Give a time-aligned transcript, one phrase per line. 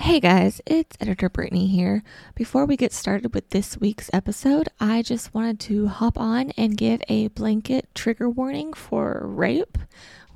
[0.00, 2.04] Hey guys, it's Editor Brittany here.
[2.36, 6.76] Before we get started with this week's episode, I just wanted to hop on and
[6.76, 9.76] give a blanket trigger warning for rape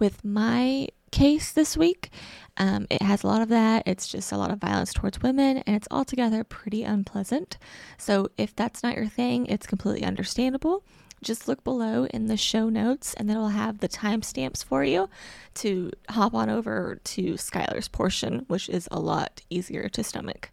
[0.01, 2.11] with my case this week.
[2.57, 3.85] Um, it has a lot of that.
[3.87, 7.57] It's just a lot of violence towards women, and it's altogether pretty unpleasant.
[7.97, 10.83] So, if that's not your thing, it's completely understandable
[11.23, 15.09] just look below in the show notes and then it'll have the timestamps for you
[15.55, 20.51] to hop on over to Skylar's portion, which is a lot easier to stomach.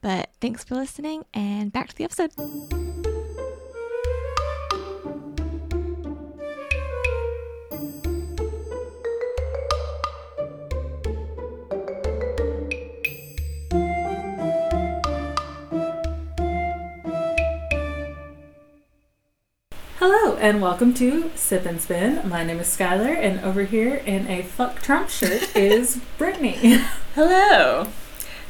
[0.00, 3.13] But thanks for listening and back to the episode.
[20.44, 22.28] And welcome to Sip and Spin.
[22.28, 26.82] My name is Skylar, and over here in a fuck Trump shirt is Brittany.
[27.14, 27.86] Hello.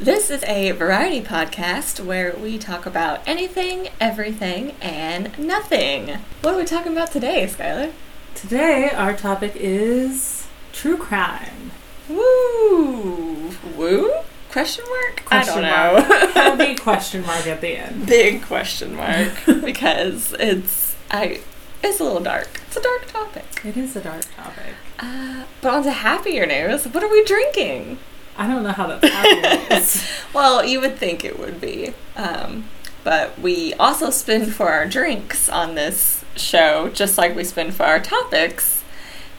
[0.00, 6.18] This is a variety podcast where we talk about anything, everything, and nothing.
[6.40, 7.92] What are we talking about today, Skylar?
[8.34, 11.70] Today our topic is true crime.
[12.08, 13.52] Woo!
[13.76, 14.12] Woo?
[14.50, 15.24] Question mark?
[15.26, 16.26] Question I don't know.
[16.32, 18.06] Heavy question mark at the end.
[18.06, 21.40] Big question mark because it's I
[21.84, 22.60] it's a little dark.
[22.66, 23.44] It's a dark topic.
[23.64, 24.74] It is a dark topic.
[24.98, 26.84] Uh, but on to happier news.
[26.86, 27.98] What are we drinking?
[28.36, 31.94] I don't know how that's happy well, you would think it would be.
[32.16, 32.68] Um,
[33.04, 37.84] but we also spin for our drinks on this show, just like we spin for
[37.84, 38.82] our topics.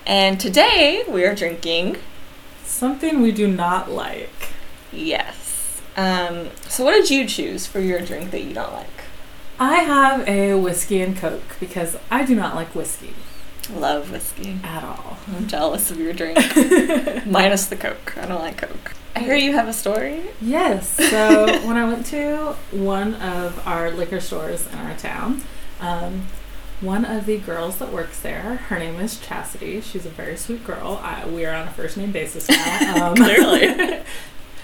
[0.05, 1.97] And today we are drinking
[2.63, 4.49] something we do not like.
[4.91, 5.81] Yes.
[5.97, 8.94] Um, so, what did you choose for your drink that you don't like?
[9.59, 13.13] I have a whiskey and coke because I do not like whiskey.
[13.73, 14.59] Love whiskey.
[14.63, 15.17] At all.
[15.35, 16.37] I'm jealous of your drink.
[17.25, 18.17] Minus the coke.
[18.17, 18.93] I don't like coke.
[19.15, 20.23] I hear you have a story.
[20.41, 20.89] Yes.
[21.09, 25.41] So when I went to one of our liquor stores in our town,
[25.79, 26.27] um,
[26.81, 29.79] one of the girls that works there, her name is Chastity.
[29.79, 30.99] She's a very sweet girl.
[31.01, 33.05] I, we are on a first name basis now.
[33.09, 34.01] Um, Clearly.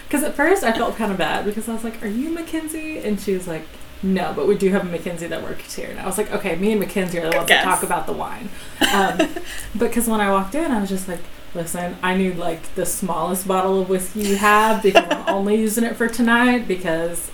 [0.03, 2.99] Because at first I felt kind of bad because I was like, "Are you Mackenzie?"
[2.99, 3.65] And she was like,
[4.03, 5.89] no, but we do have a Mackenzie that works here.
[5.89, 8.13] And I was like, okay, me and Mackenzie are the ones that talk about the
[8.13, 8.49] wine.
[8.93, 9.29] Um,
[9.77, 11.19] because when I walked in, I was just like,
[11.53, 15.83] listen, I need like the smallest bottle of whiskey you have because I'm only using
[15.83, 17.29] it for tonight because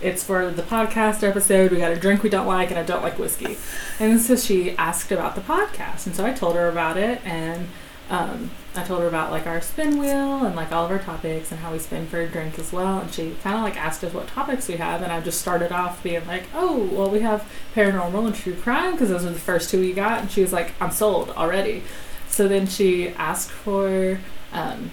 [0.00, 1.72] it's for the podcast episode.
[1.72, 3.56] We got a drink we don't like, and I don't like whiskey.
[3.98, 6.06] And so she asked about the podcast.
[6.06, 7.24] And so I told her about it.
[7.24, 7.68] And
[8.10, 11.50] um, I told her about like our spin wheel and like all of our topics
[11.50, 13.00] and how we spin for a drink as well.
[13.00, 15.72] And she kind of like asked us what topics we have, and I just started
[15.72, 19.38] off being like, "Oh, well, we have paranormal and true crime because those were the
[19.38, 21.82] first two we got." And she was like, "I'm sold already."
[22.28, 24.20] So then she asked for
[24.52, 24.90] um,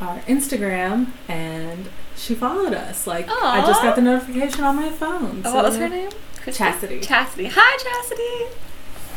[0.00, 3.06] our Instagram, and she followed us.
[3.06, 3.42] Like Aww.
[3.42, 5.42] I just got the notification on my phone.
[5.44, 6.10] Oh, so what was her name?
[6.52, 7.00] Chastity.
[7.00, 7.50] Chastity.
[7.52, 8.56] Hi, Chastity.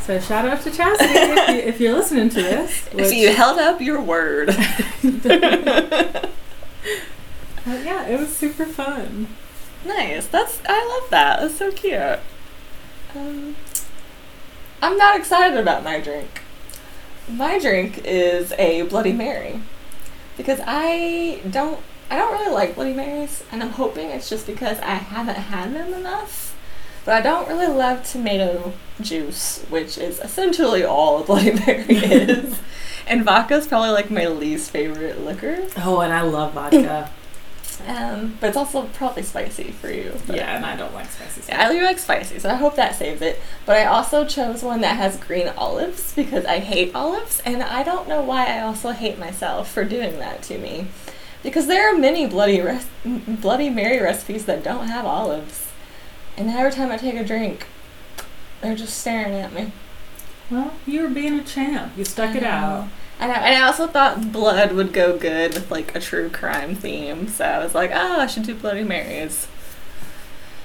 [0.07, 2.85] So shout out to Chastity if, you, if you're listening to this.
[2.93, 3.07] Which...
[3.07, 4.47] If you held up your word.
[5.03, 6.31] yeah,
[8.07, 9.27] it was super fun.
[9.85, 10.27] Nice.
[10.27, 11.41] That's I love that.
[11.41, 12.21] That's so cute.
[13.15, 13.57] Um,
[14.81, 16.41] I'm not excited about my drink.
[17.27, 19.59] My drink is a Bloody Mary
[20.37, 24.79] because I don't I don't really like Bloody Marys, and I'm hoping it's just because
[24.79, 26.46] I haven't had them enough.
[27.07, 32.59] But I don't really love tomato juice, which is essentially all a Bloody Mary is.
[33.07, 35.67] and vodka is probably like my least favorite liquor.
[35.77, 37.09] Oh, and I love vodka.
[37.87, 40.17] um, but it's also probably spicy for you.
[40.27, 41.43] Yeah, and I don't like spicy.
[41.43, 41.55] Stuff.
[41.57, 43.39] Yeah, I like spicy, so I hope that saves it.
[43.65, 47.83] But I also chose one that has green olives because I hate olives, and I
[47.83, 50.87] don't know why I also hate myself for doing that to me.
[51.41, 55.66] Because there are many Bloody res- Bloody Mary recipes that don't have olives.
[56.37, 57.67] And every time I take a drink,
[58.61, 59.71] they're just staring at me.
[60.49, 61.97] Well, you were being a champ.
[61.97, 62.87] You stuck it out.
[63.19, 63.33] I know.
[63.33, 67.27] And I also thought blood would go good with like a true crime theme.
[67.27, 69.47] So I was like, oh, I should do Bloody Marys.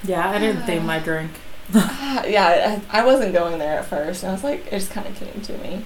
[0.05, 1.31] Yeah, I didn't theme my drink.
[1.75, 4.23] yeah, I, I, wasn't going there at first.
[4.23, 5.85] And I was like, it just kind of came to me.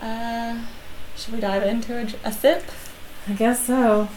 [0.00, 0.60] Uh,
[1.16, 2.64] should we dive into a, a sip?
[3.28, 4.08] I guess so.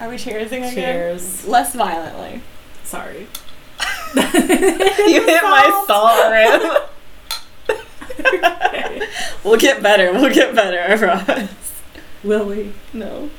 [0.00, 0.74] Are we cheersing again?
[0.74, 1.46] Cheers.
[1.46, 2.42] Less violently.
[2.82, 3.28] Sorry.
[4.14, 7.80] You hit my salt rim.
[9.44, 10.12] we'll get better.
[10.12, 10.80] We'll get better.
[10.80, 11.50] I promise.
[12.22, 12.72] Will we?
[12.92, 13.30] No.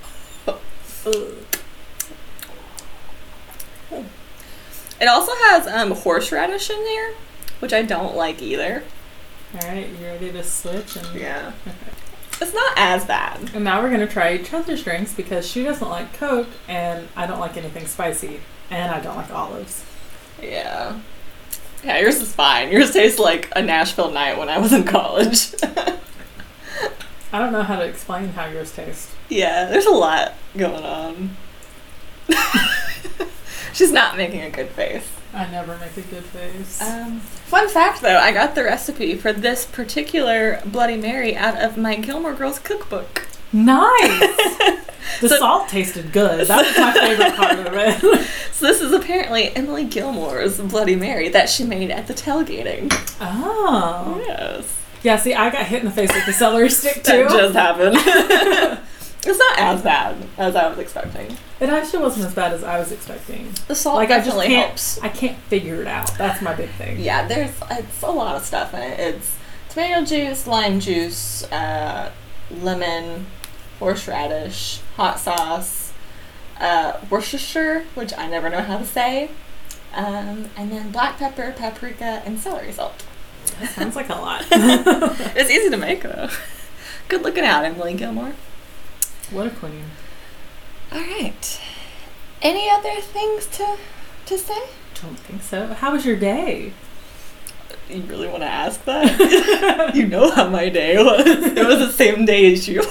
[4.99, 7.13] It also has um, horseradish in there,
[7.59, 8.83] which I don't like either.
[9.53, 10.95] All right, you ready to switch?
[10.95, 11.53] And yeah.
[11.65, 11.75] Okay.
[12.41, 13.51] it's not as bad.
[13.53, 17.27] And now we're gonna try each other's drinks because she doesn't like Coke and I
[17.27, 19.85] don't like anything spicy and I don't like olives.
[20.41, 20.99] Yeah.
[21.83, 22.71] Yeah, yours is fine.
[22.71, 25.53] Yours tastes like a Nashville night when I was in college.
[27.31, 29.09] I don't know how to explain how yours taste.
[29.29, 31.35] yeah, there's a lot going on.
[33.73, 35.07] She's not making a good face.
[35.33, 36.81] I never make a good face.
[36.81, 41.77] Um, fun fact though, I got the recipe for this particular Bloody Mary out of
[41.77, 43.26] my Gilmore Girls cookbook.
[43.53, 44.83] Nice.
[45.21, 46.45] The So- salt tasted good.
[46.47, 48.27] That was my favorite part of it.
[48.51, 52.91] So this is apparently Emily Gilmore's Bloody Mary that she made at the tailgating.
[53.21, 54.19] Oh.
[54.27, 54.75] Yes.
[55.03, 57.35] Yeah, see, I got hit in the face with the celery stick That too.
[57.37, 57.95] just happened.
[57.97, 61.37] it's not as bad as I was expecting.
[61.59, 63.51] It actually wasn't as bad as I was expecting.
[63.67, 64.67] The salt Like I just definitely can't.
[64.69, 64.99] helps.
[65.01, 66.15] I can't figure it out.
[66.17, 66.99] That's my big thing.
[66.99, 68.99] Yeah, there's it's a lot of stuff in it.
[68.99, 69.35] It's
[69.69, 72.11] tomato juice, lime juice, uh,
[72.49, 73.27] lemon,
[73.79, 75.93] horseradish, hot sauce,
[76.59, 79.29] uh, Worcestershire, which I never know how to say,
[79.93, 83.05] um, and then black pepper, paprika, and celery salt.
[83.59, 84.45] That sounds like a lot.
[85.35, 86.29] It's easy to make though.
[87.07, 88.33] Good looking out, Emily Gilmore.
[89.31, 89.83] what a queen.
[90.91, 91.61] All right.
[92.41, 93.77] Any other things to
[94.25, 94.61] to say?
[95.01, 95.67] Don't think so.
[95.67, 96.73] How was your day?
[97.89, 99.91] You really want to ask that?
[99.95, 101.25] you know how my day was.
[101.25, 102.85] It was the same day as yours.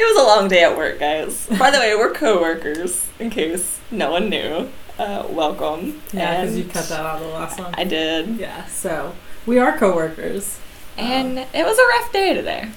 [0.00, 1.46] It was a long day at work, guys.
[1.58, 4.68] By the way, we're coworkers, in case no one knew.
[4.96, 6.00] Uh, welcome.
[6.12, 7.74] Yeah, because you cut that out of the last one.
[7.76, 8.38] I did.
[8.38, 9.16] Yeah, so
[9.46, 10.60] we are coworkers.
[10.96, 12.68] And it was a rough day today.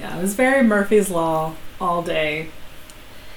[0.00, 2.50] Yeah, it was very Murphy's Law all day,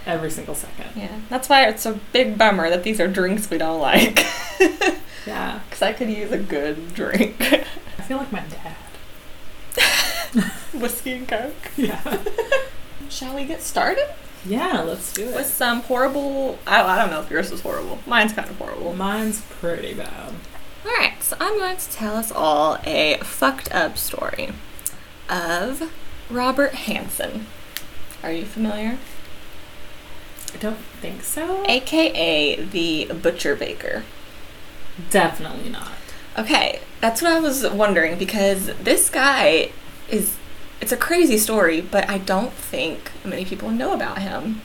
[0.05, 0.87] every single second.
[0.95, 4.25] Yeah, that's why it's a big bummer that these are drinks we don't like.
[5.25, 7.35] Yeah, Because I could use a good drink.
[7.41, 8.75] I feel like my dad.
[10.73, 11.53] Whiskey and Coke.
[11.77, 12.21] Yeah.
[13.09, 14.13] Shall we get started?
[14.45, 15.35] Yeah, let's do it.
[15.35, 16.59] With some horrible.
[16.67, 17.99] I, I don't know if yours was horrible.
[18.05, 18.93] Mine's kind of horrible.
[18.93, 20.33] Mine's pretty bad.
[20.85, 24.49] Alright, so I'm going to tell us all a fucked up story
[25.29, 25.89] of
[26.29, 27.45] Robert Hansen.
[28.21, 28.97] Are you familiar?
[30.53, 31.63] I don't think so.
[31.67, 34.03] AKA the Butcher Baker.
[35.09, 35.91] Definitely not.
[36.37, 39.71] Okay, that's what I was wondering because this guy
[40.09, 40.37] is.
[40.81, 44.61] It's a crazy story, but I don't think many people know about him.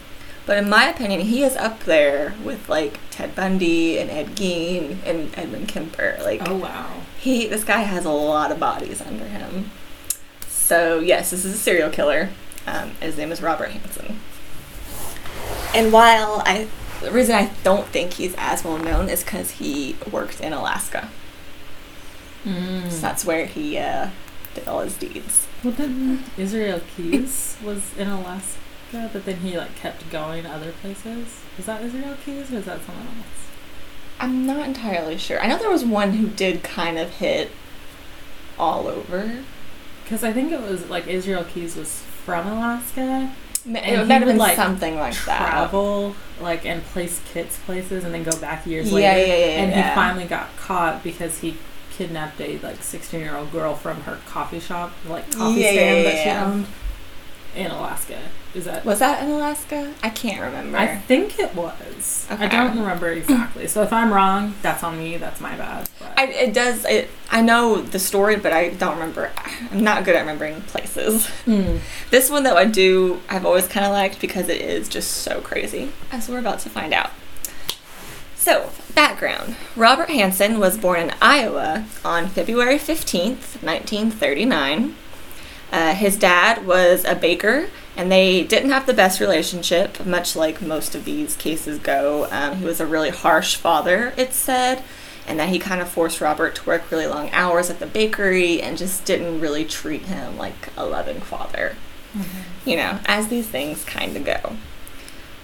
[0.49, 4.97] But in my opinion, he is up there with like Ted Bundy and Ed Gein
[5.05, 6.17] and Edmund Kemper.
[6.23, 7.03] Like, Oh wow.
[7.21, 9.71] He, this guy has a lot of bodies under him.
[10.47, 12.31] So yes, this is a serial killer.
[12.67, 14.21] Um, his name is Robert Hansen.
[15.75, 16.69] And while I,
[17.01, 21.11] the reason I don't think he's as well known is because he worked in Alaska.
[22.45, 22.91] Mm.
[22.91, 24.11] So that's where he uh,
[24.55, 25.47] did all his deeds.
[25.63, 30.73] Well, then Israel Keyes was in Alaska, but then he like kept going to other
[30.73, 31.41] places.
[31.59, 33.49] Is that Israel Keyes or is that someone else?
[34.21, 35.41] I'm not entirely sure.
[35.41, 37.53] I know there was one who did kind of hit
[38.59, 39.45] all over.
[40.03, 43.33] Because I think it was like Israel Keyes was from Alaska.
[43.67, 45.39] It And might he have would, been like, something like that.
[45.51, 49.19] Travel like and place kids places and then go back years Yeah, later.
[49.19, 49.89] yeah, yeah, yeah, and yeah.
[49.91, 51.57] he finally got caught because he
[51.91, 56.05] kidnapped a like 16 year old girl from her coffee shop, like coffee yeah, stand
[56.05, 56.67] yeah, that she owned
[57.55, 58.19] in Alaska.
[58.55, 58.85] Is that?
[58.85, 59.95] Was that in Alaska?
[60.03, 60.79] I can't remember.
[60.79, 62.27] I think it was.
[62.31, 63.67] I don't remember exactly.
[63.67, 65.17] So if I'm wrong, that's on me.
[65.17, 65.89] That's my bad.
[66.17, 66.85] I, it does.
[66.85, 69.31] It, I know the story, but I don't remember.
[69.71, 71.29] I'm not good at remembering places.
[71.47, 71.81] Mm.
[72.11, 73.21] This one, though, I do.
[73.29, 76.71] I've always kind of liked because it is just so crazy, as we're about to
[76.71, 77.11] find out.
[78.37, 84.95] So, background: Robert Hansen was born in Iowa on February 15th, 1939.
[85.71, 90.63] Uh, his dad was a baker, and they didn't have the best relationship, much like
[90.63, 92.27] most of these cases go.
[92.31, 94.83] Um, he was a really harsh father, it's said,
[95.27, 98.63] and that he kind of forced Robert to work really long hours at the bakery
[98.63, 101.77] and just didn't really treat him like a loving father.
[102.65, 104.57] You know, as these things kind of go.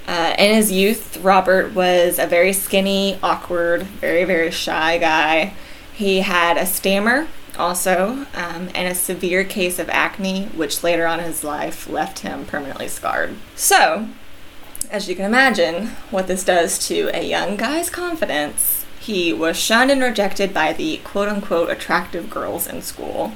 [0.07, 5.55] Uh, in his youth, Robert was a very skinny, awkward, very, very shy guy.
[5.95, 11.21] He had a stammer also, um, and a severe case of acne, which later on
[11.21, 13.37] in his life left him permanently scarred.
[13.57, 14.09] So,
[14.91, 19.91] as you can imagine, what this does to a young guy's confidence, he was shunned
[19.91, 23.33] and rejected by the quote unquote attractive girls in school.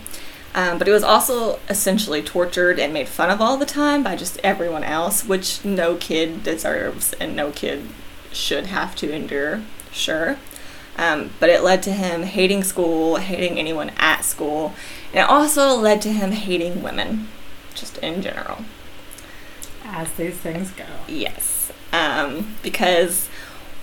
[0.54, 4.16] Um, but he was also essentially tortured and made fun of all the time by
[4.16, 7.86] just everyone else, which no kid deserves and no kid
[8.32, 10.38] should have to endure, sure.
[10.98, 14.74] Um, but it led to him hating school, hating anyone at school,
[15.12, 17.28] and it also led to him hating women,
[17.74, 18.64] just in general.
[19.84, 20.84] As these things go.
[21.06, 21.70] Yes.
[21.92, 23.28] Um, because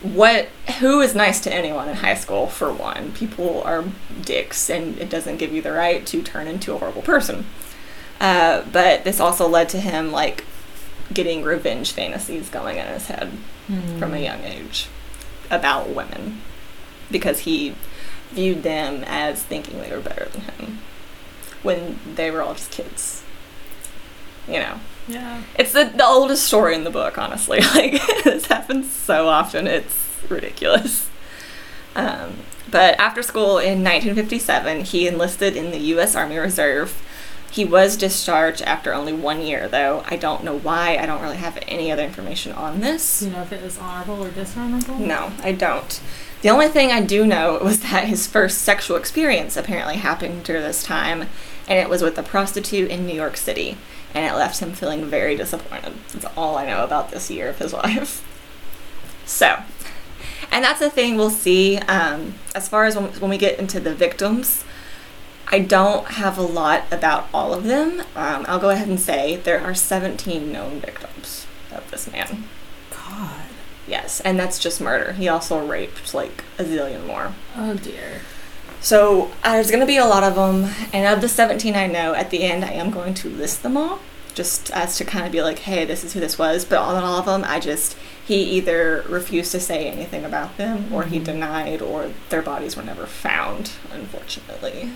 [0.02, 3.84] what who is nice to anyone in high school for one people are
[4.22, 7.46] dicks and it doesn't give you the right to turn into a horrible person
[8.20, 10.46] uh, but this also led to him like
[11.14, 13.32] getting revenge fantasies going in his head
[13.68, 13.98] mm.
[13.98, 14.88] from a young age
[15.50, 16.42] about women
[17.12, 17.76] because he
[18.32, 20.80] viewed them as thinking they were better than him
[21.64, 23.24] when they were all just kids
[24.48, 25.44] you know yeah.
[25.58, 27.60] It's the, the oldest story in the book, honestly.
[27.76, 31.10] Like, this happens so often, it's ridiculous.
[31.96, 32.38] Um,
[32.72, 36.16] but after school in 1957, he enlisted in the U.S.
[36.16, 37.02] Army Reserve.
[37.52, 40.04] He was discharged after only one year, though.
[40.08, 40.98] I don't know why.
[40.98, 43.20] I don't really have any other information on this.
[43.20, 45.00] Do you know if it was honorable or dishonorable?
[45.00, 46.02] No, I don't.
[46.46, 50.62] The only thing I do know was that his first sexual experience apparently happened during
[50.62, 51.22] this time,
[51.68, 53.80] and it was with a prostitute in New York City
[54.14, 55.94] and it left him feeling very disappointed.
[56.14, 58.24] That's all I know about this year of his life.
[59.26, 59.64] So,
[60.52, 63.80] and that's the thing we'll see um, as far as when, when we get into
[63.80, 64.64] the victims.
[65.48, 68.02] I don't have a lot about all of them.
[68.16, 72.44] Um, I'll go ahead and say there are 17 known victims of this man.
[72.92, 73.45] God.
[73.88, 75.14] Yes, and that's just murder.
[75.14, 77.34] He also raped like a zillion more.
[77.56, 78.22] Oh dear.
[78.82, 82.14] So there's going to be a lot of them, and of the 17 I know,
[82.14, 84.00] at the end I am going to list them all,
[84.36, 86.66] just as to kind of be like, hey, this is who this was.
[86.66, 90.94] But on all of them, I just he either refused to say anything about them,
[90.94, 91.14] or mm-hmm.
[91.14, 94.92] he denied, or their bodies were never found, unfortunately.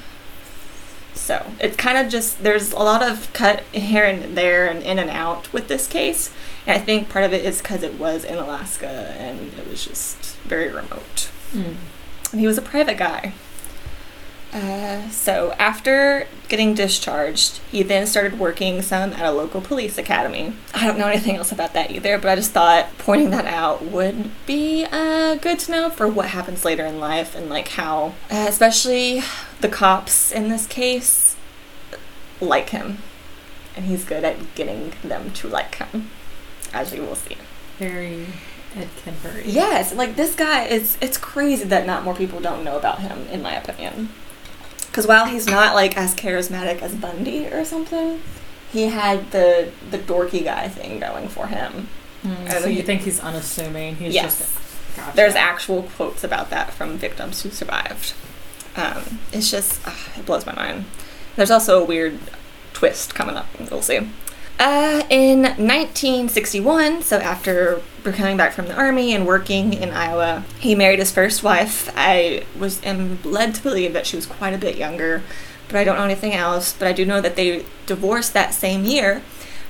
[1.20, 4.98] So it's kind of just there's a lot of cut here and there and in
[4.98, 6.32] and out with this case,
[6.66, 9.86] and I think part of it is because it was in Alaska and it was
[9.86, 11.30] just very remote.
[11.54, 11.76] Mm.
[12.32, 13.34] And he was a private guy.
[14.52, 20.54] Uh, so after getting discharged, he then started working some at a local police academy.
[20.74, 23.84] I don't know anything else about that either, but I just thought pointing that out
[23.84, 28.16] would be uh, good to know for what happens later in life and like how,
[28.32, 29.22] uh, especially
[29.62, 31.36] the cops in this case,
[32.42, 33.00] like him,
[33.76, 36.10] and he's good at getting them to like him,
[36.74, 37.38] as we will see.
[37.78, 38.28] Very
[38.76, 39.42] Ed Kemper.
[39.46, 40.98] Yes, like this guy is.
[41.02, 44.10] It's crazy that not more people don't know about him, in my opinion.
[44.88, 48.22] Because while he's not like as charismatic as Bundy or something,
[48.72, 51.90] he had the the dorky guy thing going for him.
[52.24, 53.96] Mm, so you think he's unassuming?
[53.96, 54.40] He's yes.
[54.40, 54.60] just.
[54.96, 55.16] Gotcha.
[55.16, 58.14] There's actual quotes about that from victims who survived.
[58.76, 60.86] Um, it's just uh, it blows my mind.
[61.36, 62.20] There's also a weird
[62.74, 63.48] twist coming up.
[63.72, 64.10] We'll see.
[64.60, 70.76] Uh, in 1961, so after coming back from the army and working in Iowa, he
[70.76, 71.90] married his first wife.
[71.96, 75.24] I was am led to believe that she was quite a bit younger,
[75.68, 76.74] but I don't know anything else.
[76.74, 79.22] But I do know that they divorced that same year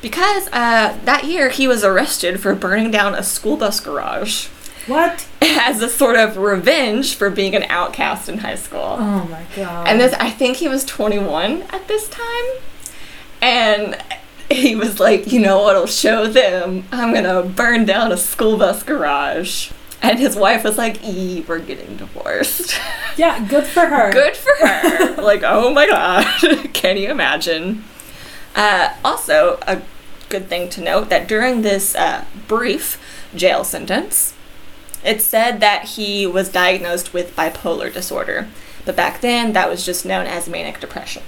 [0.02, 4.48] because uh, that year he was arrested for burning down a school bus garage.
[4.90, 5.28] What?
[5.42, 8.98] As a sort of revenge for being an outcast in high school.
[9.00, 9.88] Oh my god.
[9.88, 12.46] And this, I think he was 21 at this time.
[13.42, 14.02] And
[14.50, 16.86] he was like, you know what'll show them?
[16.92, 19.72] I'm gonna burn down a school bus garage.
[20.02, 22.78] And his wife was like, E, we're getting divorced.
[23.18, 24.14] Yeah, good for her.
[24.14, 25.16] good for her.
[25.22, 26.74] like, oh my god.
[26.74, 27.84] Can you imagine?
[28.56, 29.82] Uh, also, a
[30.30, 32.98] good thing to note that during this uh, brief
[33.36, 34.36] jail sentence,
[35.04, 38.48] it said that he was diagnosed with bipolar disorder.
[38.86, 41.24] But back then, that was just known as manic depression.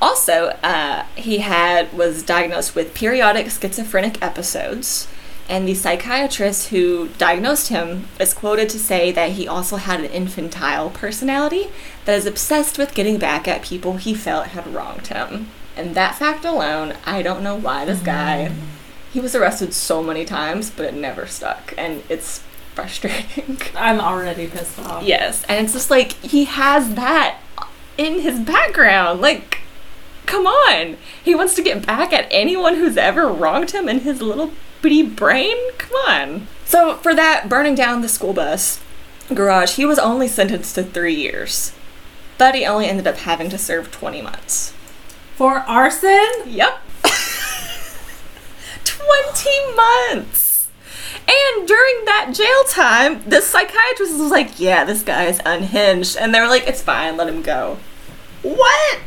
[0.00, 5.08] Also, uh, he had was diagnosed with periodic schizophrenic episodes,
[5.48, 10.06] and the psychiatrist who diagnosed him is quoted to say that he also had an
[10.06, 11.68] infantile personality
[12.04, 15.48] that is obsessed with getting back at people he felt had wronged him.
[15.76, 18.50] And that fact alone, I don't know why this guy.
[18.50, 18.56] Mm.
[19.12, 22.42] He was arrested so many times, but it never stuck, and it's
[22.78, 23.58] frustrating.
[23.76, 25.02] I'm already pissed off.
[25.02, 27.38] Yes, and it's just like he has that
[27.96, 29.20] in his background.
[29.20, 29.58] Like,
[30.26, 30.98] Come on.
[31.24, 35.02] He wants to get back at anyone who's ever wronged him in his little bitty
[35.02, 35.56] brain?
[35.78, 36.46] Come on.
[36.66, 38.78] So, for that burning down the school bus
[39.32, 41.72] garage, he was only sentenced to three years.
[42.36, 44.74] But he only ended up having to serve 20 months.
[45.34, 46.28] For arson?
[46.44, 46.78] Yep.
[48.84, 50.37] 20 months!
[51.28, 56.16] And during that jail time, the psychiatrist was like, yeah, this guy is unhinged.
[56.16, 57.78] And they were like, it's fine, let him go.
[58.42, 59.00] What?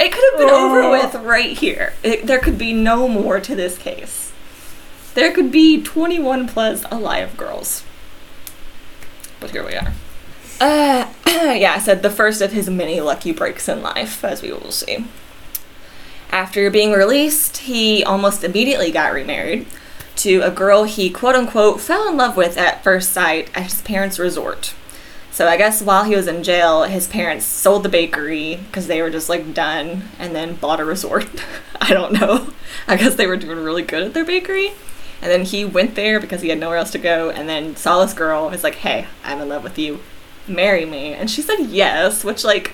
[0.00, 0.66] It could have been oh.
[0.66, 1.92] over with right here.
[2.02, 4.32] It, there could be no more to this case.
[5.14, 7.84] There could be 21 plus alive girls.
[9.38, 9.92] But here we are.
[10.60, 14.52] Uh, yeah, I said the first of his many lucky breaks in life, as we
[14.52, 15.06] will see.
[16.30, 19.66] After being released, he almost immediately got remarried
[20.22, 23.82] to a girl he quote unquote fell in love with at first sight at his
[23.82, 24.74] parents' resort.
[25.30, 29.00] So I guess while he was in jail, his parents sold the bakery because they
[29.00, 31.28] were just like done and then bought a resort.
[31.80, 32.52] I don't know.
[32.86, 34.72] I guess they were doing really good at their bakery.
[35.22, 38.04] And then he went there because he had nowhere else to go and then saw
[38.04, 40.00] this girl and was like, hey, I'm in love with you.
[40.48, 41.12] Marry me.
[41.12, 42.72] And she said yes, which, like,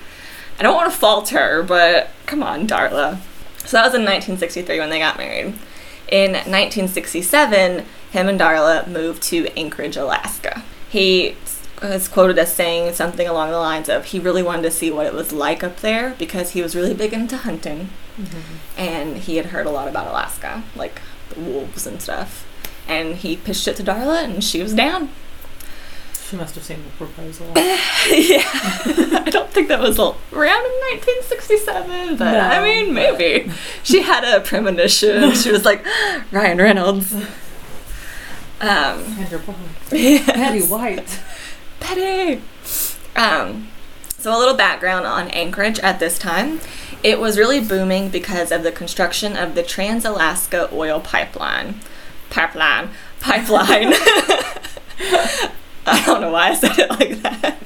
[0.57, 3.19] I don't want to fault her, but come on, Darla.
[3.59, 5.53] So that was in 1963 when they got married.
[6.09, 10.63] In 1967, him and Darla moved to Anchorage, Alaska.
[10.89, 11.35] He
[11.81, 15.05] is quoted as saying something along the lines of he really wanted to see what
[15.05, 18.79] it was like up there because he was really big into hunting mm-hmm.
[18.79, 22.45] and he had heard a lot about Alaska, like the wolves and stuff.
[22.87, 25.09] And he pitched it to Darla and she was down.
[26.29, 27.47] She must have seen the proposal.
[27.55, 28.43] yeah.
[28.43, 33.49] I don't think that was around in 1967, but no, I mean, maybe.
[33.81, 35.31] she had a premonition.
[35.33, 35.85] she was like,
[36.33, 37.13] Ryan Reynolds.
[38.59, 39.59] Um, Sandra Bullock.
[39.91, 40.25] Yes.
[40.25, 41.19] Betty White.
[41.79, 42.41] Betty!
[43.15, 43.69] Um,
[44.17, 46.59] so, a little background on Anchorage at this time.
[47.03, 51.79] It was really booming because of the construction of the Trans Alaska Oil Pipeline.
[52.29, 52.89] Pipeline.
[53.21, 53.93] Pipeline.
[55.91, 57.57] I don't know why I said it like that.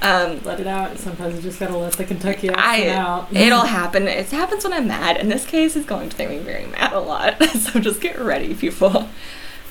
[0.00, 0.96] Um, let it out.
[0.98, 3.34] Sometimes you just gotta let the Kentucky accent out.
[3.34, 4.06] it'll happen.
[4.06, 5.16] It happens when I'm mad.
[5.16, 7.42] In this case, it's going to make me very mad a lot.
[7.54, 9.08] so just get ready, people.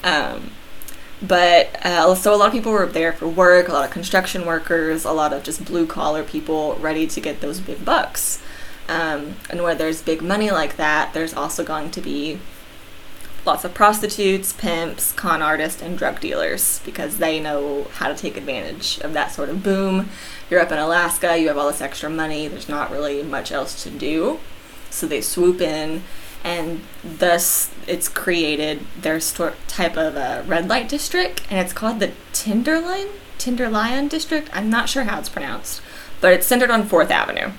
[0.04, 0.52] Um,
[1.22, 3.70] but uh, so a lot of people were there for work.
[3.70, 5.06] A lot of construction workers.
[5.06, 8.42] A lot of just blue collar people ready to get those big bucks.
[8.90, 12.40] Um, and where there's big money like that, there's also going to be
[13.48, 18.38] lots of prostitutes, pimps, con artists, and drug dealers because they know how to take
[18.38, 20.10] advantage of that sort of boom.
[20.50, 23.82] You're up in Alaska, you have all this extra money, there's not really much else
[23.84, 24.40] to do.
[24.90, 26.04] So they swoop in,
[26.44, 32.12] and thus it's created their type of a red light district, and it's called the
[32.34, 34.50] Tenderloin, Tenderloin district.
[34.54, 35.82] I'm not sure how it's pronounced,
[36.22, 37.52] but it's centered on 4th Avenue.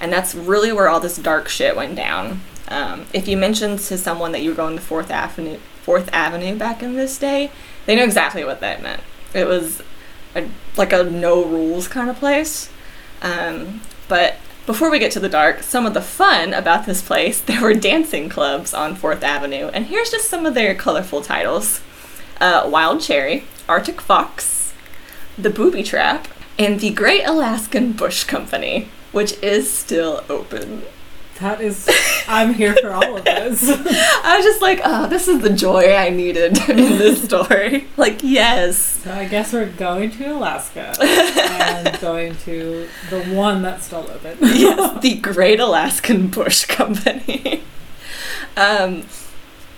[0.00, 2.40] And that's really where all this dark shit went down.
[2.68, 6.56] Um, if you mentioned to someone that you were going to Fourth Avenue, Fourth Avenue
[6.56, 7.50] back in this day,
[7.86, 9.02] they knew exactly what that meant.
[9.34, 9.82] It was
[10.34, 12.70] a, like a no rules kind of place.
[13.22, 17.40] Um, but before we get to the dark, some of the fun about this place,
[17.42, 21.80] there were dancing clubs on Fourth Avenue, and here's just some of their colorful titles:
[22.40, 24.72] uh, Wild Cherry, Arctic Fox,
[25.36, 30.84] The Booby Trap, and the Great Alaskan Bush Company, which is still open.
[31.40, 31.88] That is,
[32.28, 33.68] I'm here for all of this.
[33.68, 37.88] I was just like, oh, this is the joy I needed in this story.
[37.96, 38.78] Like, yes.
[38.78, 44.38] So I guess we're going to Alaska and going to the one that's still open.
[44.40, 47.62] yes, the Great Alaskan Bush Company.
[48.56, 49.02] um,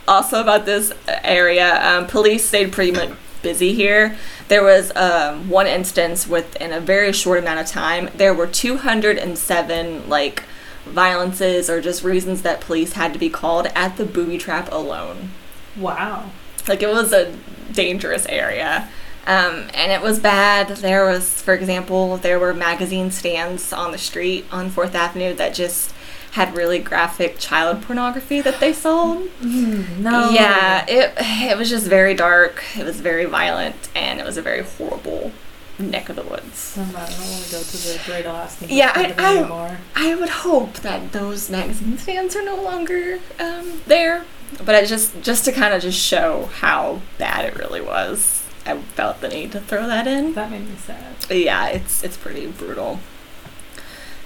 [0.06, 0.92] also about this
[1.24, 3.10] area, um, police stayed pretty much
[3.42, 4.16] busy here.
[4.48, 8.10] There was um, one instance within a very short amount of time.
[8.14, 10.42] There were 207 like
[10.86, 15.30] violences or just reasons that police had to be called at the booby trap alone.
[15.76, 16.30] Wow.
[16.68, 17.36] Like it was a
[17.72, 18.88] dangerous area.
[19.26, 20.68] Um, and it was bad.
[20.68, 25.52] There was, for example, there were magazine stands on the street on Fourth Avenue that
[25.52, 25.92] just
[26.32, 29.26] had really graphic child pornography that they sold.
[29.40, 30.30] Mm, no.
[30.30, 32.62] Yeah, it it was just very dark.
[32.78, 35.32] It was very violent, and it was a very horrible
[35.78, 36.76] neck of the woods.
[36.78, 38.68] I don't want to go to the Great Alaskan.
[38.70, 44.24] Yeah, I, I, I would hope that those magazine stands are no longer um, there.
[44.64, 48.78] But I just just to kind of just show how bad it really was, I
[48.78, 50.34] felt the need to throw that in.
[50.34, 51.16] That made me sad.
[51.28, 53.00] Yeah, it's it's pretty brutal.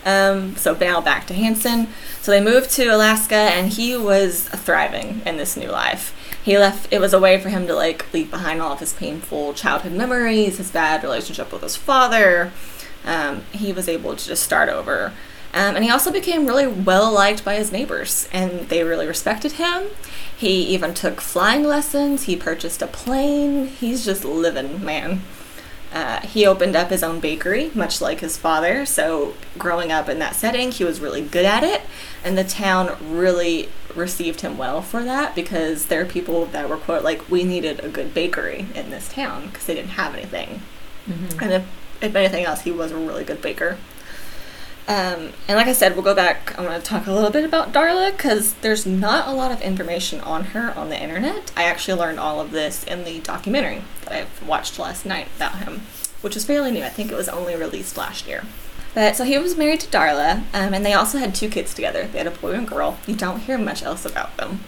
[0.05, 1.89] Um, so now back to Hansen.
[2.21, 6.15] So they moved to Alaska, and he was thriving in this new life
[6.51, 8.93] he left it was a way for him to like leave behind all of his
[8.93, 12.51] painful childhood memories his bad relationship with his father.
[13.05, 15.13] Um, he was able to just start over.
[15.55, 19.53] Um, and he also became really well liked by his neighbors and they really respected
[19.53, 19.91] him.
[20.37, 22.25] He even took flying lessons.
[22.25, 23.69] He purchased a plane.
[23.69, 25.23] He's just living man
[25.93, 28.87] uh, he opened up his own bakery, much like his father.
[28.87, 31.83] So, growing up in that setting, he was really good at it.
[32.23, 36.77] And the town really received him well for that because there are people that were,
[36.77, 40.63] quote, like, we needed a good bakery in this town because they didn't have anything.
[41.09, 41.43] Mm-hmm.
[41.43, 41.67] And if,
[42.01, 43.77] if anything else, he was a really good baker.
[44.91, 46.59] Um, and like I said, we'll go back.
[46.59, 49.63] I'm going to talk a little bit about Darla because there's not a lot of
[49.63, 51.53] information on her on the internet.
[51.57, 55.59] I actually learned all of this in the documentary that I watched last night about
[55.59, 55.83] him,
[56.23, 56.83] which was fairly new.
[56.83, 58.43] I think it was only released last year.
[58.93, 62.09] But so he was married to Darla, um, and they also had two kids together.
[62.09, 62.99] They had a boy and girl.
[63.07, 64.65] You don't hear much else about them.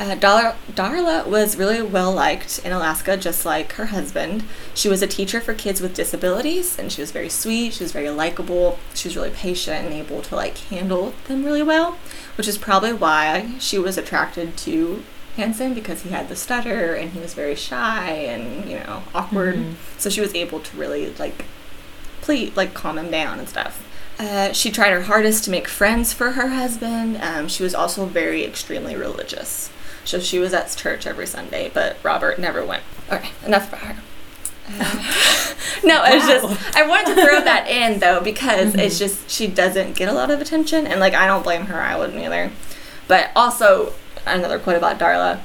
[0.00, 4.44] Uh, Dar- Darla was really well liked in Alaska, just like her husband.
[4.72, 7.74] She was a teacher for kids with disabilities, and she was very sweet.
[7.74, 8.78] She was very likable.
[8.94, 11.98] She was really patient and able to like handle them really well,
[12.36, 15.02] which is probably why she was attracted to
[15.36, 19.56] Hansen because he had the stutter and he was very shy and you know awkward.
[19.56, 19.74] Mm-hmm.
[19.98, 21.44] So she was able to really like
[22.22, 23.86] please like calm him down and stuff.
[24.18, 27.18] Uh, she tried her hardest to make friends for her husband.
[27.20, 29.70] Um, she was also very extremely religious.
[30.04, 32.82] So she was at church every Sunday, but Robert never went.
[33.10, 33.96] Okay, enough about her.
[35.82, 36.48] No, it's wow.
[36.48, 38.80] just I wanted to throw that in though because mm-hmm.
[38.80, 41.80] it's just she doesn't get a lot of attention, and like I don't blame her.
[41.80, 42.50] I wouldn't either.
[43.08, 43.94] But also
[44.26, 45.40] another quote about Darla.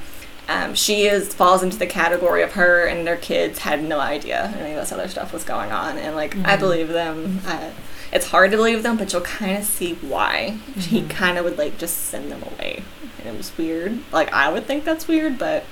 [0.47, 4.53] Um, she is falls into the category of her and their kids had no idea
[4.59, 6.45] any of this other stuff was going on, and like mm-hmm.
[6.45, 7.41] I believe them.
[7.45, 7.71] Uh,
[8.11, 10.57] it's hard to believe them, but you'll kind of see why.
[10.69, 10.79] Mm-hmm.
[10.79, 12.83] He kind of would like just send them away
[13.27, 13.99] it was weird.
[14.11, 15.65] Like I would think that's weird, but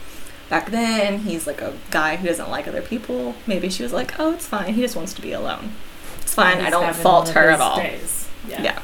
[0.50, 3.36] back then he's like a guy who doesn't like other people.
[3.48, 4.74] Maybe she was like, "Oh, it's fine.
[4.74, 5.74] He just wants to be alone.
[6.22, 6.60] It's fine.
[6.60, 8.30] I don't fault her at all." Days.
[8.48, 8.62] Yeah.
[8.62, 8.80] yeah.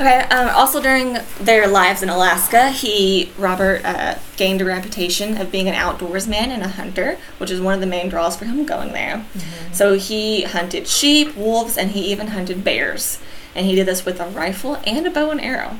[0.00, 0.20] Okay.
[0.30, 5.68] Um, also, during their lives in Alaska, he Robert uh, gained a reputation of being
[5.68, 8.92] an outdoorsman and a hunter, which is one of the main draws for him going
[8.92, 9.18] there.
[9.18, 9.72] Mm-hmm.
[9.74, 13.18] So he hunted sheep, wolves, and he even hunted bears.
[13.54, 15.76] And he did this with a rifle and a bow and arrow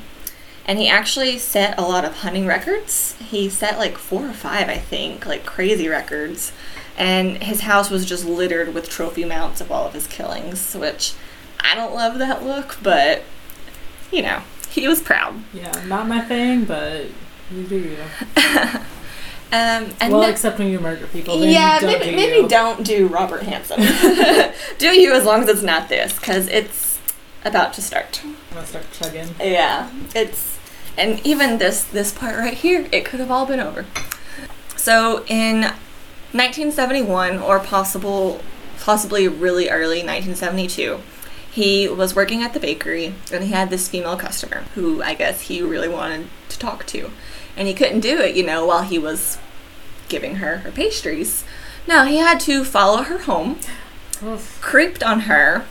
[0.70, 3.16] and he actually set a lot of hunting records.
[3.18, 6.52] He set like four or five, I think, like crazy records.
[6.96, 11.14] And his house was just littered with trophy mounts of all of his killings, which
[11.58, 13.24] I don't love that look, but
[14.12, 15.42] you know, he was proud.
[15.52, 17.06] Yeah, not my thing, but
[17.50, 17.98] you do you.
[19.52, 21.44] Um, and well, except when you murder people.
[21.44, 23.80] yeah, maybe do maybe don't do Robert Hansen.
[24.78, 27.00] do you as long as it's not this, because it's
[27.44, 28.22] about to start.
[28.24, 29.28] I'm gonna start chugging.
[29.40, 30.59] Yeah, it's
[31.00, 33.86] and even this this part right here, it could have all been over.
[34.76, 35.62] So in
[36.32, 38.40] 1971 or possible
[38.78, 41.00] possibly really early 1972,
[41.50, 45.42] he was working at the bakery and he had this female customer who I guess
[45.42, 47.10] he really wanted to talk to.
[47.56, 49.38] And he couldn't do it, you know, while he was
[50.08, 51.44] giving her her pastries.
[51.86, 53.58] No, he had to follow her home,
[54.22, 54.60] Oof.
[54.60, 55.64] creeped on her,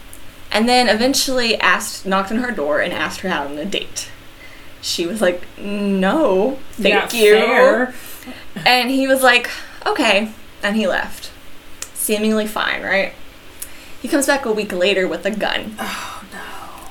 [0.51, 4.09] and then eventually asked knocked on her door and asked her out on a date
[4.81, 7.33] she was like, no, thank yeah, you.
[7.35, 7.93] Fair.
[8.65, 9.49] And he was like,
[9.85, 10.31] okay.
[10.63, 11.31] And he left.
[11.93, 13.13] Seemingly fine, right?
[14.01, 15.75] He comes back a week later with a gun.
[15.79, 16.87] Oh, no.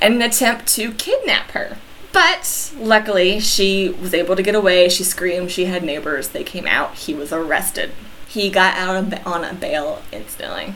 [0.00, 1.78] And an attempt to kidnap her.
[2.12, 4.88] But luckily, she was able to get away.
[4.88, 5.50] She screamed.
[5.50, 6.28] She had neighbors.
[6.28, 6.94] They came out.
[6.94, 7.92] He was arrested.
[8.26, 10.74] He got out on a bail instantly.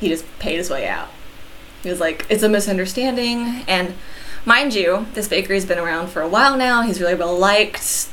[0.00, 1.08] He just paid his way out.
[1.82, 3.64] He was like, it's a misunderstanding.
[3.66, 3.94] And
[4.44, 6.82] Mind you, this bakery's been around for a while now.
[6.82, 8.08] He's really well liked.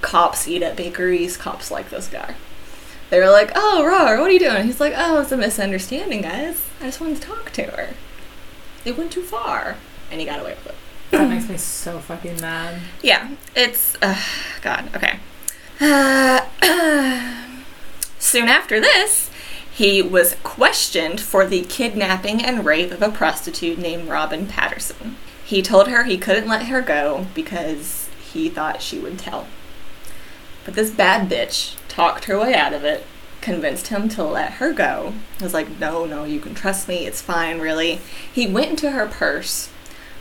[0.00, 1.36] Cops eat at bakeries.
[1.36, 2.34] Cops like this guy.
[3.10, 6.22] They were like, "Oh, Rar, what are you doing?" He's like, "Oh, it's a misunderstanding,
[6.22, 6.64] guys.
[6.80, 7.90] I just wanted to talk to her.
[8.84, 9.76] It went too far,
[10.10, 10.74] and he got away with it."
[11.10, 12.80] That makes me so fucking mad.
[13.02, 14.16] Yeah, it's uh,
[14.62, 14.88] God.
[14.94, 15.18] Okay.
[15.80, 16.46] Uh,
[18.18, 19.28] soon after this,
[19.72, 25.16] he was questioned for the kidnapping and rape of a prostitute named Robin Patterson.
[25.50, 29.48] He told her he couldn't let her go because he thought she would tell.
[30.64, 33.04] But this bad bitch talked her way out of it,
[33.40, 35.12] convinced him to let her go.
[35.38, 38.00] He was like, no, no, you can trust me, it's fine, really.
[38.32, 39.70] He went into her purse,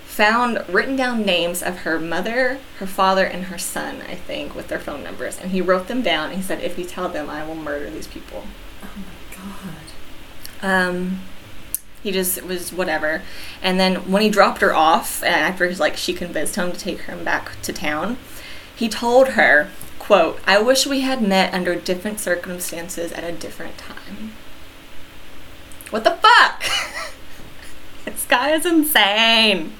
[0.03, 4.67] found written down names of her mother, her father, and her son, I think, with
[4.67, 5.37] their phone numbers.
[5.39, 6.31] And he wrote them down.
[6.31, 8.45] He said, if you tell them, I will murder these people.
[8.81, 9.35] Oh my
[10.63, 10.87] god.
[10.87, 11.19] Um,
[12.01, 13.21] he just was whatever.
[13.61, 17.01] And then when he dropped her off, and after like she convinced him to take
[17.01, 18.17] her back to town,
[18.75, 23.77] he told her, "quote I wish we had met under different circumstances at a different
[23.77, 24.33] time."
[25.89, 26.63] What the fuck?
[28.05, 29.73] this guy is insane.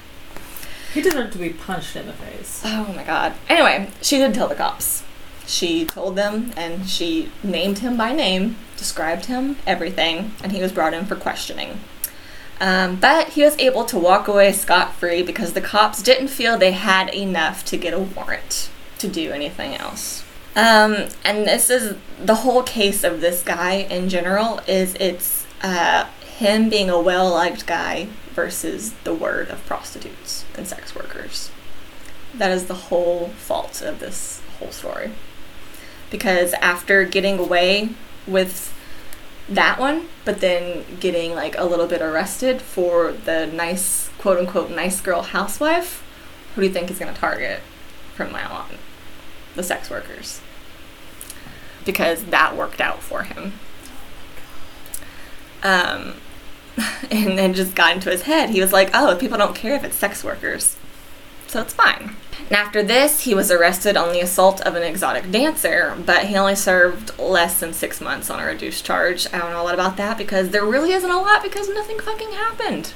[0.92, 2.62] He deserved to be punched in the face.
[2.64, 3.34] Oh my god.
[3.48, 5.04] Anyway, she did tell the cops.
[5.46, 10.72] She told them and she named him by name, described him, everything, and he was
[10.72, 11.80] brought in for questioning.
[12.60, 16.58] Um, but he was able to walk away scot free because the cops didn't feel
[16.58, 18.68] they had enough to get a warrant
[18.98, 20.22] to do anything else.
[20.54, 26.06] Um, and this is the whole case of this guy in general is it's uh,
[26.20, 31.50] him being a well liked guy versus the word of prostitutes and sex workers.
[32.34, 35.12] That is the whole fault of this whole story.
[36.10, 37.90] Because after getting away
[38.26, 38.74] with
[39.50, 44.70] that one, but then getting like a little bit arrested for the nice, quote unquote,
[44.70, 46.04] nice girl housewife,
[46.54, 47.60] who do you think he's going to target
[48.14, 48.78] from now on?
[49.56, 50.40] The sex workers.
[51.84, 53.54] Because that worked out for him.
[55.62, 56.14] Um,
[57.10, 58.50] and then just got into his head.
[58.50, 60.76] He was like, oh, people don't care if it's sex workers.
[61.50, 62.14] So it's fine.
[62.46, 66.36] And after this, he was arrested on the assault of an exotic dancer, but he
[66.36, 69.26] only served less than six months on a reduced charge.
[69.32, 71.98] I don't know a lot about that because there really isn't a lot because nothing
[71.98, 72.92] fucking happened.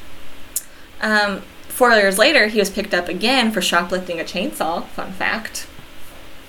[1.02, 5.66] Um, four years later, he was picked up again for shoplifting a chainsaw, fun fact.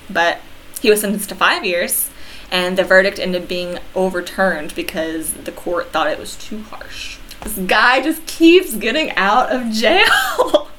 [0.07, 0.41] But
[0.79, 2.11] he was sentenced to five years,
[2.51, 7.17] and the verdict ended being overturned because the court thought it was too harsh.
[7.41, 10.69] This guy just keeps getting out of jail.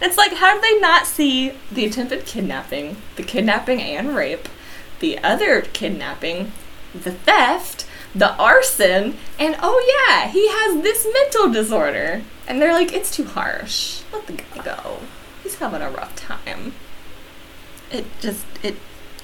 [0.00, 4.48] it's like, how did they not see the attempted kidnapping, the kidnapping and rape,
[5.00, 6.52] the other kidnapping,
[6.92, 12.22] the theft, the arson, and oh yeah, he has this mental disorder.
[12.46, 14.02] And they're like, it's too harsh.
[14.12, 15.00] Let the guy go.
[15.42, 16.72] He's having a rough time.
[17.90, 18.76] It just, it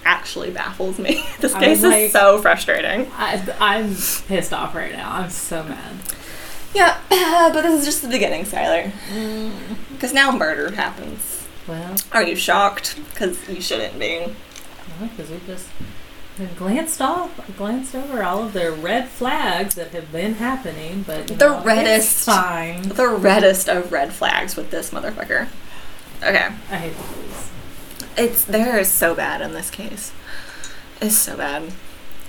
[0.05, 1.25] actually baffles me.
[1.41, 3.11] this case like, is so frustrating.
[3.15, 3.95] I, I'm
[4.29, 5.11] pissed off right now.
[5.11, 5.95] I'm so mad.
[6.75, 8.93] Yeah, but this is just the beginning, Skylar.
[9.93, 10.15] Because mm.
[10.15, 11.47] now murder happens.
[11.67, 13.01] Well, are you shocked?
[13.11, 14.35] Because you shouldn't be.
[15.01, 15.69] because we just
[16.57, 21.37] glanced off, glanced over all of the red flags that have been happening, but the
[21.37, 22.83] know, reddest, fine.
[22.83, 25.49] The reddest of red flags with this motherfucker.
[26.23, 26.47] Okay.
[26.71, 27.51] I hate the police.
[28.17, 30.13] It's there is so bad in this case.
[31.01, 31.73] It's so bad.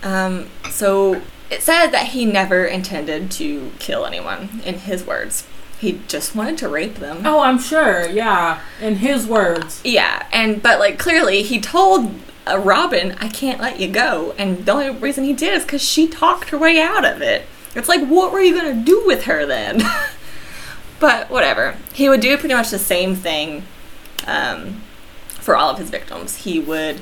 [0.04, 5.46] Um, so it said that he never intended to kill anyone, in his words.
[5.80, 7.22] He just wanted to rape them.
[7.26, 8.08] Oh, I'm sure.
[8.08, 9.82] Yeah, in his words.
[9.84, 12.14] Yeah, and but like clearly he told
[12.48, 15.84] uh, Robin, "I can't let you go," and the only reason he did is because
[15.84, 17.46] she talked her way out of it.
[17.76, 19.84] It's like, what were you gonna do with her then?
[21.00, 21.76] but whatever.
[21.94, 23.64] He would do pretty much the same thing
[24.26, 24.82] um,
[25.28, 26.38] for all of his victims.
[26.38, 27.02] He would.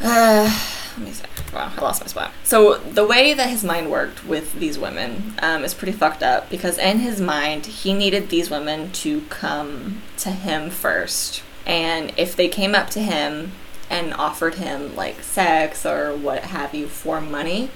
[0.00, 0.56] Uh,
[0.96, 1.24] let me see.
[1.56, 2.32] Wow, I lost my spot.
[2.44, 6.50] So the way that his mind worked with these women um, is pretty fucked up
[6.50, 12.36] because in his mind he needed these women to come to him first, and if
[12.36, 13.52] they came up to him
[13.88, 17.70] and offered him like sex or what have you for money,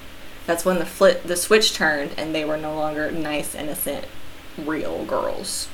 [0.45, 4.05] that's when the flip the switch turned and they were no longer nice, innocent,
[4.59, 5.69] real girls.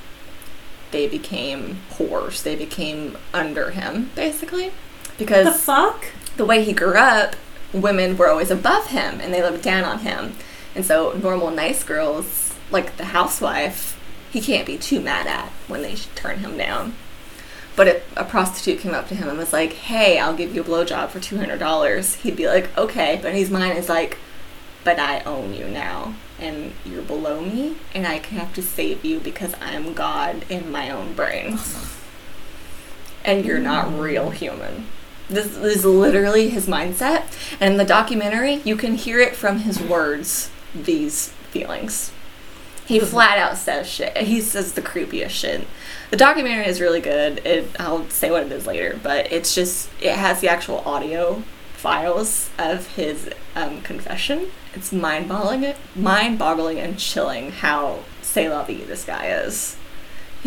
[0.92, 2.44] They became whores.
[2.44, 4.70] They became under him, basically.
[5.18, 6.06] Because the fuck?
[6.36, 7.34] the way he grew up,
[7.82, 10.34] women were always above him and they looked down on him.
[10.74, 13.98] And so normal nice girls, like the housewife,
[14.30, 16.94] he can't be too mad at when they turn him down.
[17.76, 20.62] But if a prostitute came up to him and was like, "Hey, I'll give you
[20.62, 24.16] a blowjob for two hundred dollars," he'd be like, "Okay," but his mind is like,
[24.82, 29.20] "But I own you now, and you're below me, and I have to save you
[29.20, 31.58] because I'm God in my own brain,
[33.24, 34.86] and you're not real human."
[35.28, 37.24] This is literally his mindset.
[37.60, 42.12] And in the documentary, you can hear it from his words, these feelings.
[42.86, 44.16] He flat out says shit.
[44.18, 45.66] He says the creepiest shit.
[46.10, 47.38] The documentary is really good.
[47.44, 51.42] It, I'll say what it is later, but it's just, it has the actual audio
[51.74, 54.50] files of his um, confession.
[54.74, 59.76] It's mind-boggling, mind-boggling and chilling how say la vie this guy is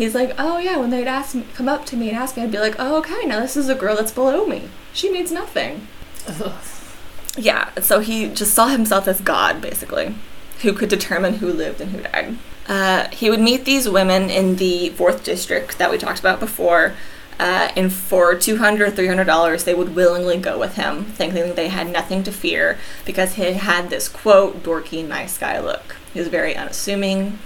[0.00, 2.42] he's like, oh yeah, when they'd ask me, come up to me and ask me,
[2.42, 4.70] I'd be like, oh okay, now this is a girl that's below me.
[4.92, 5.86] She needs nothing.
[6.26, 6.52] Ugh.
[7.36, 10.14] Yeah, so he just saw himself as God, basically,
[10.62, 12.36] who could determine who lived and who died.
[12.66, 16.94] Uh, he would meet these women in the fourth district that we talked about before,
[17.38, 22.22] uh, and for $200 $300 they would willingly go with him thinking they had nothing
[22.22, 27.38] to fear because he had this quote dorky nice guy look he was very unassuming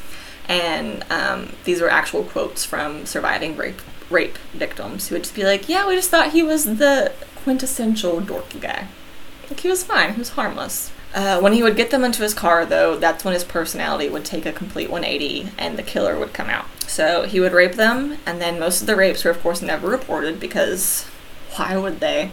[0.48, 3.80] and um, these were actual quotes from surviving rape
[4.10, 8.20] rape victims who would just be like, "Yeah, we just thought he was the quintessential
[8.20, 8.88] dorky guy.
[9.48, 10.14] Like he was fine.
[10.14, 13.34] He was harmless." Uh, when he would get them into his car, though, that's when
[13.34, 16.66] his personality would take a complete 180 and the killer would come out.
[16.88, 19.86] So he would rape them, and then most of the rapes were, of course, never
[19.86, 21.04] reported because
[21.54, 22.32] why would they?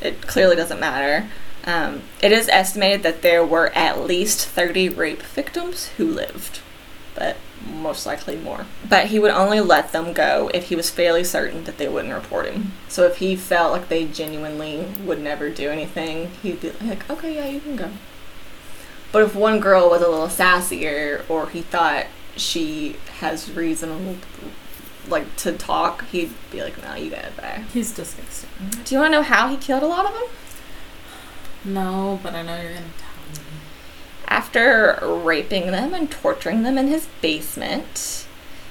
[0.00, 1.28] It clearly doesn't matter.
[1.66, 6.60] Um, it is estimated that there were at least 30 rape victims who lived
[7.14, 8.66] but most likely more.
[8.88, 12.14] But he would only let them go if he was fairly certain that they wouldn't
[12.14, 12.72] report him.
[12.88, 17.34] So if he felt like they genuinely would never do anything, he'd be like, okay,
[17.34, 17.90] yeah, you can go.
[19.12, 24.20] But if one girl was a little sassier or he thought she has reason
[25.08, 28.50] like to talk, he'd be like, "No, you gotta back." He's disgusting.
[28.84, 30.24] Do you want to know how he killed a lot of them?
[31.64, 33.13] No, but I know you're gonna tell me.
[34.26, 38.26] After raping them and torturing them in his basement,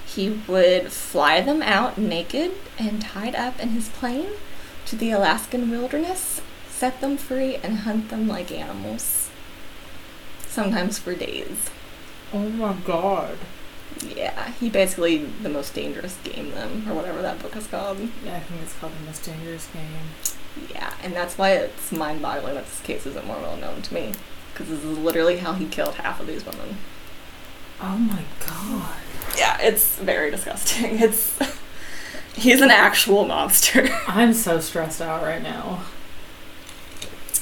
[0.05, 4.31] he would fly them out naked and tied up in his plane
[4.85, 9.29] to the Alaskan wilderness, set them free, and hunt them like animals.
[10.47, 11.69] Sometimes for days.
[12.33, 13.37] Oh my god.
[14.15, 17.99] Yeah, he basically the most dangerous game them, or whatever that book is called.
[18.25, 20.69] Yeah, I think it's called the most dangerous game.
[20.71, 24.13] Yeah, and that's why it's mind-boggling that this case isn't more well known to me,
[24.53, 26.77] because this is literally how he killed half of these women.
[27.81, 28.95] Oh my god.
[29.37, 30.99] Yeah, it's very disgusting.
[31.01, 31.37] It's
[32.35, 33.89] he's an actual monster.
[34.07, 35.83] I'm so stressed out right now.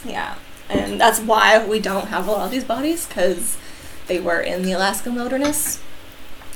[0.03, 0.35] Yeah,
[0.69, 3.57] and that's why we don't have a lot of these bodies because
[4.07, 5.81] they were in the Alaskan wilderness.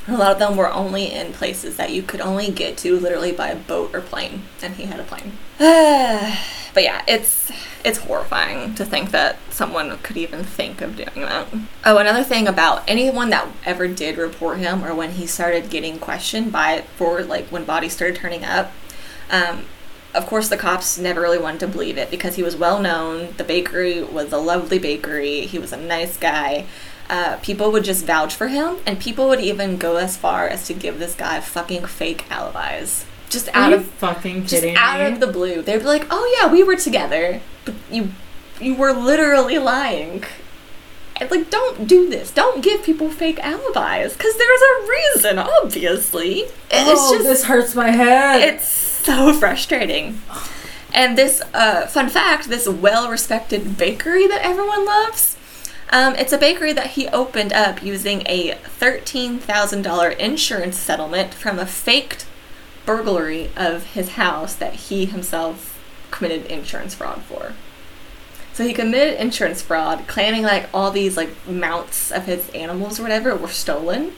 [0.07, 3.31] A lot of them were only in places that you could only get to literally
[3.31, 5.37] by a boat or plane, and he had a plane.
[5.57, 7.51] but yeah, it's
[7.83, 11.47] it's horrifying to think that someone could even think of doing that.
[11.83, 15.97] Oh, another thing about anyone that ever did report him, or when he started getting
[15.97, 18.71] questioned by for like when bodies started turning up.
[19.31, 19.65] Um,
[20.13, 23.33] of course, the cops never really wanted to believe it because he was well known.
[23.37, 25.41] The bakery was a lovely bakery.
[25.41, 26.67] He was a nice guy
[27.09, 30.65] uh, people would just vouch for him, and people would even go as far as
[30.67, 33.05] to give this guy fucking fake alibis.
[33.29, 35.13] Just out of fucking just out me?
[35.13, 38.09] of the blue, they'd be like, "Oh yeah, we were together," but you
[38.59, 40.23] you were literally lying.
[41.17, 42.29] And, like, don't do this.
[42.31, 45.39] Don't give people fake alibis because there's a reason.
[45.39, 48.41] Obviously, oh, it's just this hurts my head.
[48.41, 50.21] it's so frustrating.
[50.93, 55.37] And this uh, fun fact: this well-respected bakery that everyone loves.
[55.95, 61.65] Um, it's a bakery that he opened up using a $13,000 insurance settlement from a
[61.65, 62.25] faked
[62.85, 65.81] burglary of his house that he himself
[66.11, 67.53] committed insurance fraud for.
[68.51, 73.03] So he committed insurance fraud, claiming like all these like mounts of his animals or
[73.03, 74.11] whatever were stolen.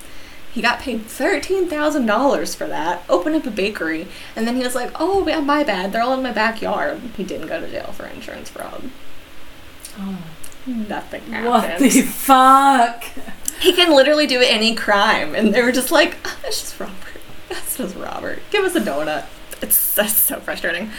[0.52, 3.04] He got paid thirteen thousand dollars for that.
[3.08, 5.92] Opened up a bakery, and then he was like, "Oh, yeah, my bad.
[5.92, 8.90] They're all in my backyard." He didn't go to jail for insurance fraud.
[10.00, 10.18] oh,
[10.68, 11.50] Nothing happened.
[11.50, 13.04] what the fuck?
[13.60, 16.96] He can literally do any crime, and they were just like, "Ah, "It's just Robert.
[17.50, 18.40] That's just Robert.
[18.52, 19.26] Give us a donut."
[19.62, 20.92] It's that's so frustrating.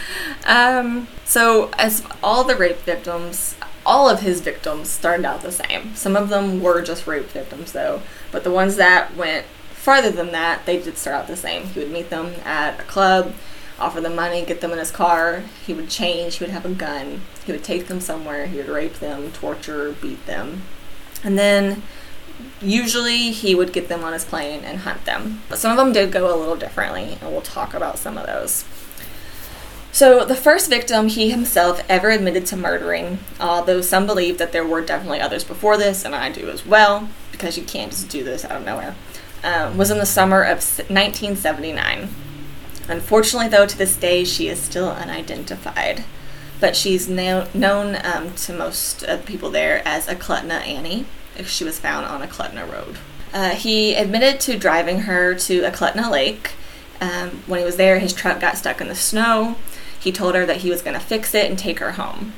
[0.45, 3.55] Um, so, as all the rape victims,
[3.85, 5.95] all of his victims started out the same.
[5.95, 8.01] Some of them were just rape victims, though,
[8.31, 11.63] but the ones that went farther than that, they did start out the same.
[11.67, 13.33] He would meet them at a club,
[13.79, 15.43] offer them money, get them in his car.
[15.65, 16.37] He would change.
[16.37, 17.21] He would have a gun.
[17.45, 18.47] He would take them somewhere.
[18.47, 20.63] He would rape them, torture, beat them,
[21.23, 21.83] and then
[22.61, 25.41] usually he would get them on his plane and hunt them.
[25.49, 28.25] But some of them did go a little differently, and we'll talk about some of
[28.27, 28.65] those.
[29.91, 34.65] So, the first victim he himself ever admitted to murdering, although some believe that there
[34.65, 38.23] were definitely others before this, and I do as well, because you can't just do
[38.23, 38.95] this out of nowhere,
[39.43, 42.09] um, was in the summer of 1979.
[42.89, 46.03] Unfortunately, though, to this day, she is still unidentified.
[46.59, 51.05] But she's now known um, to most of the people there as Eklutna Annie.
[51.45, 52.97] She was found on Eklutna Road.
[53.31, 56.51] Uh, he admitted to driving her to Eklutna Lake.
[56.99, 59.55] Um, when he was there, his truck got stuck in the snow.
[59.97, 62.33] He told her that he was going to fix it and take her home.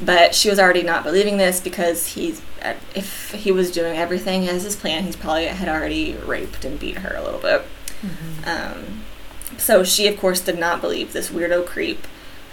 [0.00, 4.48] But she was already not believing this because he's, uh, if he was doing everything
[4.48, 7.64] as his plan, he's probably had already raped and beat her a little bit.
[8.46, 9.03] Um,
[9.58, 12.06] so she, of course, did not believe this weirdo creep.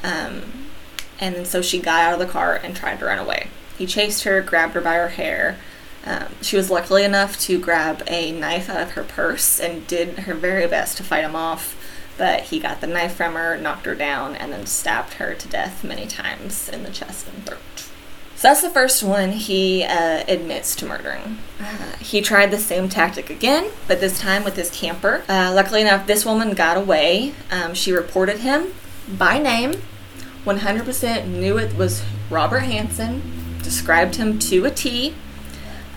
[0.03, 0.43] Um,
[1.19, 3.47] and so she got out of the car and tried to run away.
[3.77, 5.57] He chased her, grabbed her by her hair.
[6.05, 10.19] Um, she was lucky enough to grab a knife out of her purse and did
[10.19, 11.77] her very best to fight him off.
[12.17, 15.47] But he got the knife from her, knocked her down, and then stabbed her to
[15.47, 17.59] death many times in the chest and throat.
[18.41, 21.37] So that's the first one he uh, admits to murdering.
[21.59, 25.21] Uh, he tried the same tactic again, but this time with his camper.
[25.29, 27.35] Uh, luckily enough, this woman got away.
[27.51, 28.73] Um, she reported him
[29.15, 29.73] by name,
[30.43, 33.21] 100% knew it was Robert Hansen,
[33.61, 35.13] described him to a T,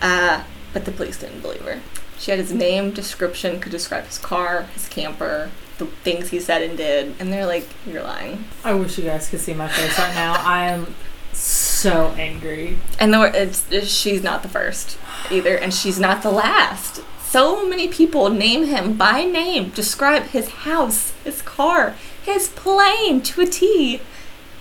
[0.02, 1.80] uh, but the police didn't believe her.
[2.18, 6.60] She had his name, description, could describe his car, his camper, the things he said
[6.60, 9.98] and did, and they're like, "You're lying." I wish you guys could see my face
[9.98, 10.34] right now.
[10.34, 10.94] I am
[11.38, 12.78] so angry.
[12.98, 14.98] And the, it's, it's she's not the first
[15.30, 17.02] either, and she's not the last.
[17.22, 23.40] So many people name him by name, describe his house, his car, his plane to
[23.40, 24.00] a T,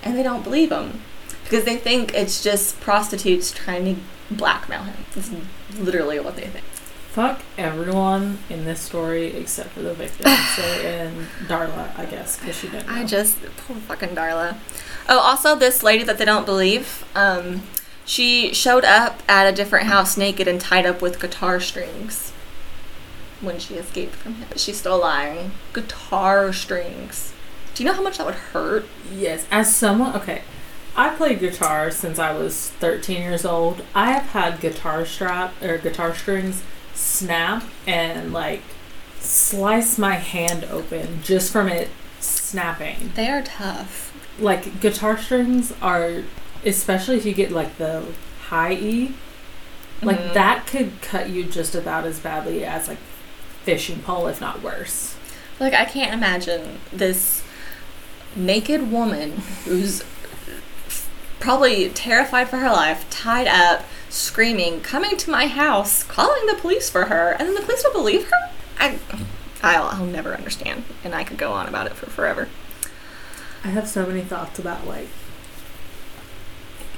[0.02, 1.02] and they don't believe him
[1.44, 4.00] because they think it's just prostitutes trying to
[4.34, 4.96] blackmail him.
[5.14, 5.30] It's
[5.78, 6.64] literally what they think.
[7.14, 10.26] Fuck everyone in this story except for the victim.
[10.56, 12.88] so, and Darla, I guess, because she didn't.
[12.88, 12.92] Know.
[12.92, 14.56] I just poor fucking Darla.
[15.08, 17.04] Oh, also this lady that they don't believe.
[17.14, 17.62] Um,
[18.04, 22.32] she showed up at a different house naked and tied up with guitar strings
[23.40, 24.48] when she escaped from him.
[24.48, 25.52] But she's still lying.
[25.72, 27.32] Guitar strings.
[27.76, 28.86] Do you know how much that would hurt?
[29.12, 30.42] Yes, as someone okay,
[30.96, 33.84] I played guitar since I was 13 years old.
[33.94, 36.64] I have had guitar strap or guitar strings
[36.94, 38.62] snap and like
[39.20, 41.88] slice my hand open just from it
[42.20, 43.12] snapping.
[43.14, 44.12] They are tough.
[44.38, 46.22] Like guitar strings are
[46.64, 48.06] especially if you get like the
[48.48, 49.14] high E,
[50.02, 50.34] like mm-hmm.
[50.34, 52.98] that could cut you just about as badly as like
[53.62, 55.16] fishing pole if not worse.
[55.60, 57.42] Like I can't imagine this
[58.36, 59.32] naked woman
[59.64, 60.02] who's
[61.38, 63.84] probably terrified for her life, tied up,
[64.14, 67.92] screaming, coming to my house, calling the police for her, and then the police don't
[67.92, 68.50] believe her?
[68.78, 68.98] I,
[69.62, 72.48] I'll, I'll never understand, and I could go on about it for forever.
[73.64, 75.08] I have so many thoughts about like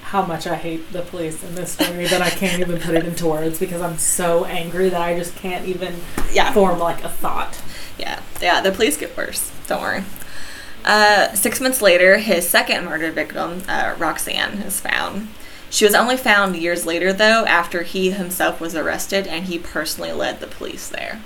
[0.02, 3.06] how much I hate the police in this story that I can't even put it
[3.06, 5.96] into words because I'm so angry that I just can't even
[6.32, 6.52] yeah.
[6.52, 7.60] form like a thought.
[7.98, 9.50] Yeah, yeah, the police get worse.
[9.66, 10.04] Don't worry.
[10.84, 15.28] Uh, six months later, his second murder victim, uh, Roxanne, is found.
[15.76, 20.10] She was only found years later, though, after he himself was arrested and he personally
[20.10, 21.20] led the police there.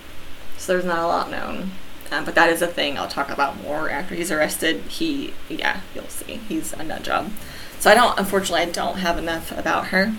[0.59, 1.71] So there's not a lot known.
[2.11, 4.83] Um, but that is a thing I'll talk about more after he's arrested.
[4.89, 6.41] He, yeah, you'll see.
[6.49, 7.31] He's a nut job.
[7.79, 10.17] So I don't, unfortunately, I don't have enough about her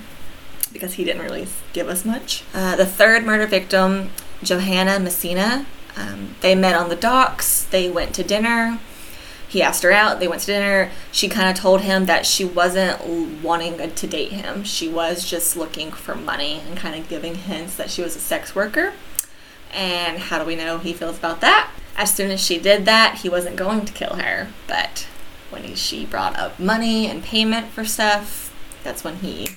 [0.71, 2.45] because he didn't really give us much.
[2.53, 4.11] Uh, the third murder victim,
[4.41, 5.65] Johanna Messina,
[5.97, 7.65] um, they met on the docks.
[7.65, 8.79] They went to dinner
[9.51, 10.21] he asked her out.
[10.21, 10.91] They went to dinner.
[11.11, 14.63] She kind of told him that she wasn't wanting to date him.
[14.63, 18.21] She was just looking for money and kind of giving hints that she was a
[18.21, 18.93] sex worker.
[19.73, 21.69] And how do we know he feels about that?
[21.97, 24.47] As soon as she did that, he wasn't going to kill her.
[24.67, 25.05] But
[25.49, 29.49] when he, she brought up money and payment for stuff, that's when he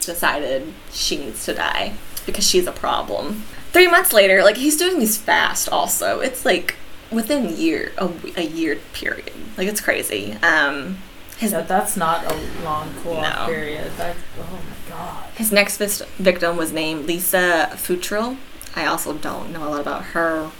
[0.00, 1.92] decided she needs to die
[2.24, 3.42] because she's a problem.
[3.70, 6.20] Three months later, like he's doing these fast also.
[6.20, 6.76] It's like
[7.12, 9.32] within year a, a year period.
[9.56, 10.32] Like it's crazy.
[10.42, 10.98] Um,
[11.38, 13.46] his, that's not a long cool no.
[13.46, 13.90] period.
[13.96, 15.24] That, oh my god.
[15.34, 18.36] His next vis- victim was named Lisa Futrell.
[18.76, 20.50] I also don't know a lot about her.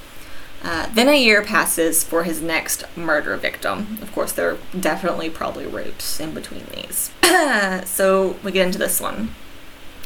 [0.65, 3.99] Uh, then a year passes for his next murder victim.
[4.01, 7.11] Of course, there are definitely probably rapes in between these.
[7.89, 9.35] so we get into this one.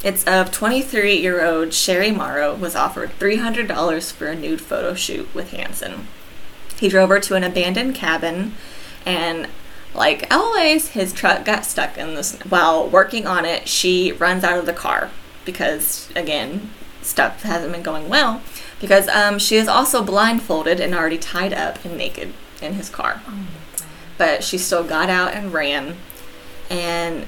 [0.02, 5.32] It's of 23 year old Sherry Morrow was offered $300 for a nude photo shoot
[5.34, 6.06] with Hansen.
[6.78, 8.54] He drove her to an abandoned cabin,
[9.04, 9.48] and
[9.94, 12.38] like always, his truck got stuck in this.
[12.40, 15.10] While working on it, she runs out of the car
[15.44, 16.70] because, again,
[17.02, 18.42] stuff hasn't been going well.
[18.78, 23.22] Because um, she is also blindfolded and already tied up and naked in his car.
[23.26, 23.46] Oh
[24.18, 25.96] but she still got out and ran.
[26.70, 27.26] And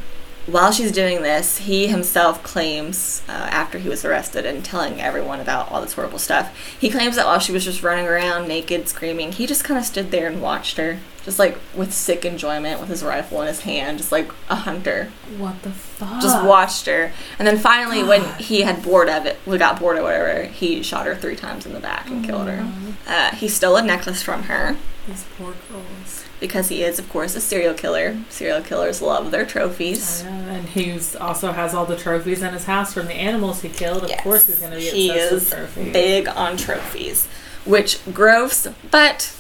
[0.51, 5.41] while she's doing this, he himself claims, uh, after he was arrested and telling everyone
[5.41, 8.89] about all this horrible stuff, he claims that while she was just running around naked,
[8.89, 10.99] screaming, he just kind of stood there and watched her,
[11.29, 15.11] just like with sick enjoyment, with his rifle in his hand, just like a hunter.
[15.37, 16.23] What the fuck?
[16.23, 18.09] Just watched her, and then finally, God.
[18.09, 21.37] when he had bored of it, we got bored or whatever, he shot her three
[21.37, 22.73] times in the back and oh killed her.
[23.07, 24.75] Uh, he stole a necklace from her.
[25.07, 28.17] These poor girls because he is, of course, a serial killer.
[28.31, 30.23] Serial killers love their trophies.
[30.23, 33.69] Yeah, and he also has all the trophies in his house from the animals he
[33.69, 34.05] killed.
[34.05, 34.23] Of yes.
[34.23, 37.27] course, he's going to be obsessed he is big on trophies,
[37.65, 39.35] which gross, but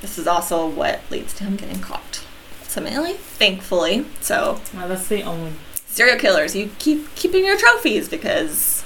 [0.00, 2.24] this is also what leads to him getting caught.
[2.62, 4.06] Ultimately, thankfully.
[4.20, 5.52] So, well, that's the only
[5.86, 6.54] serial killers.
[6.54, 8.84] You keep keeping your trophies because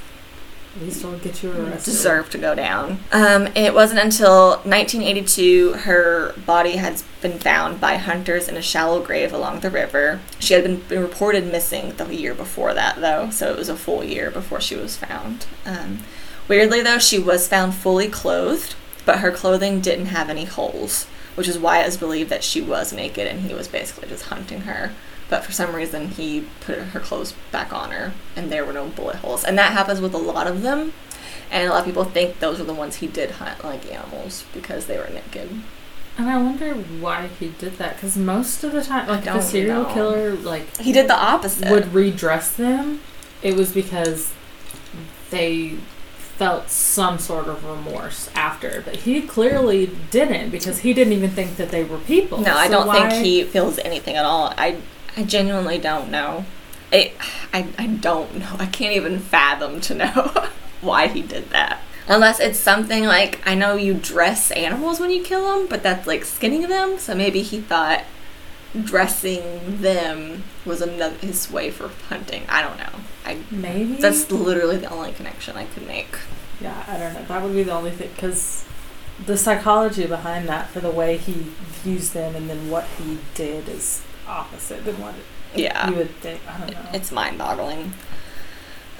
[0.80, 1.90] these don't get you arrested.
[1.90, 2.98] Deserve to go down.
[3.12, 9.00] Um, it wasn't until 1982 her body had been found by hunters in a shallow
[9.00, 10.20] grave along the river.
[10.40, 13.76] She had been, been reported missing the year before that, though, so it was a
[13.76, 15.46] full year before she was found.
[15.64, 16.00] Um,
[16.48, 18.74] weirdly, though, she was found fully clothed,
[19.04, 22.60] but her clothing didn't have any holes, which is why it was believed that she
[22.60, 24.92] was naked and he was basically just hunting her
[25.28, 28.86] but for some reason he put her clothes back on her and there were no
[28.88, 30.92] bullet holes and that happens with a lot of them
[31.50, 34.44] and a lot of people think those are the ones he did hunt like animals
[34.52, 35.50] because they were naked
[36.16, 39.82] and I wonder why he did that because most of the time, like the serial
[39.82, 39.92] know.
[39.92, 43.00] killer, like he did the opposite, would redress them.
[43.42, 44.32] It was because
[45.30, 45.74] they
[46.36, 51.56] felt some sort of remorse after, but he clearly didn't because he didn't even think
[51.56, 52.38] that they were people.
[52.38, 53.08] No, so I don't why...
[53.08, 54.52] think he feels anything at all.
[54.56, 54.80] I
[55.16, 56.44] I genuinely don't know.
[56.90, 57.14] it,
[57.52, 58.56] I, I don't know.
[58.58, 60.48] I can't even fathom to know
[60.80, 61.80] why he did that.
[62.06, 66.06] Unless it's something like I know you dress animals when you kill them, but that's
[66.06, 66.98] like skinning them.
[66.98, 68.04] So maybe he thought
[68.82, 72.42] dressing them was another his way for hunting.
[72.48, 73.00] I don't know.
[73.24, 76.16] I maybe that's literally the only connection I could make.
[76.60, 77.24] Yeah, I don't know.
[77.24, 78.64] That would be the only thing because
[79.24, 81.32] the psychology behind that for the way he
[81.82, 85.14] views them and then what he did is opposite than what
[85.54, 86.40] it, yeah you would think.
[86.48, 86.90] I don't know.
[86.92, 87.92] It's mind-boggling.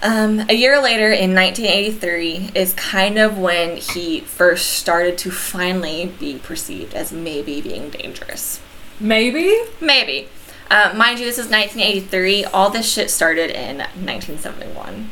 [0.02, 6.12] Um, a year later, in 1983, is kind of when he first started to finally
[6.20, 8.60] be perceived as maybe being dangerous.
[9.00, 9.62] Maybe?
[9.80, 10.28] Maybe.
[10.70, 12.44] Uh, mind you, this is 1983.
[12.46, 15.10] All this shit started in 1971.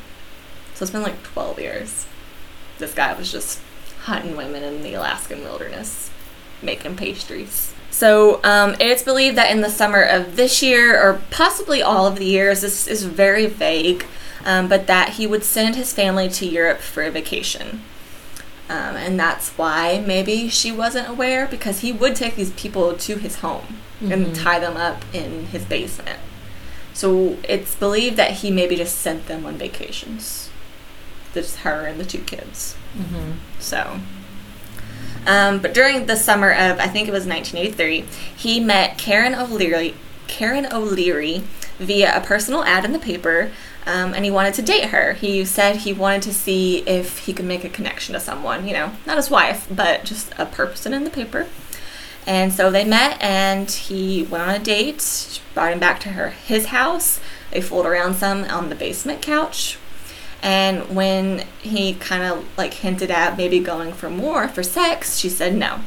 [0.75, 2.07] So it's been like 12 years.
[2.79, 3.61] This guy was just
[4.03, 6.11] hunting women in the Alaskan wilderness,
[6.61, 7.73] making pastries.
[7.91, 12.17] So um, it's believed that in the summer of this year, or possibly all of
[12.17, 14.07] the years, this is very vague,
[14.45, 17.83] um, but that he would send his family to Europe for a vacation.
[18.69, 23.17] Um, and that's why maybe she wasn't aware because he would take these people to
[23.17, 24.13] his home mm-hmm.
[24.13, 26.21] and tie them up in his basement.
[26.95, 30.51] So it's believed that he maybe just sent them on vacations.
[31.35, 32.77] Just her and the two kids.
[32.97, 33.33] Mm-hmm.
[33.59, 34.01] So.
[35.27, 38.05] Um, but during the summer of, I think it was 1983,
[38.37, 39.95] he met Karen O'Leary,
[40.27, 41.45] Karen O'Leary
[41.79, 43.51] via a personal ad in the paper
[43.87, 45.15] um, and he wanted to date her.
[45.15, 48.73] He said he wanted to see if he could make a connection to someone, you
[48.73, 51.49] know, not his wife, but just a person in the paper.
[52.27, 56.11] And so they met and he went on a date, she brought him back to
[56.11, 57.21] her his house.
[57.51, 59.79] They fooled around some on the basement couch.
[60.43, 65.29] And when he kind of like hinted at maybe going for more for sex, she
[65.29, 65.81] said no.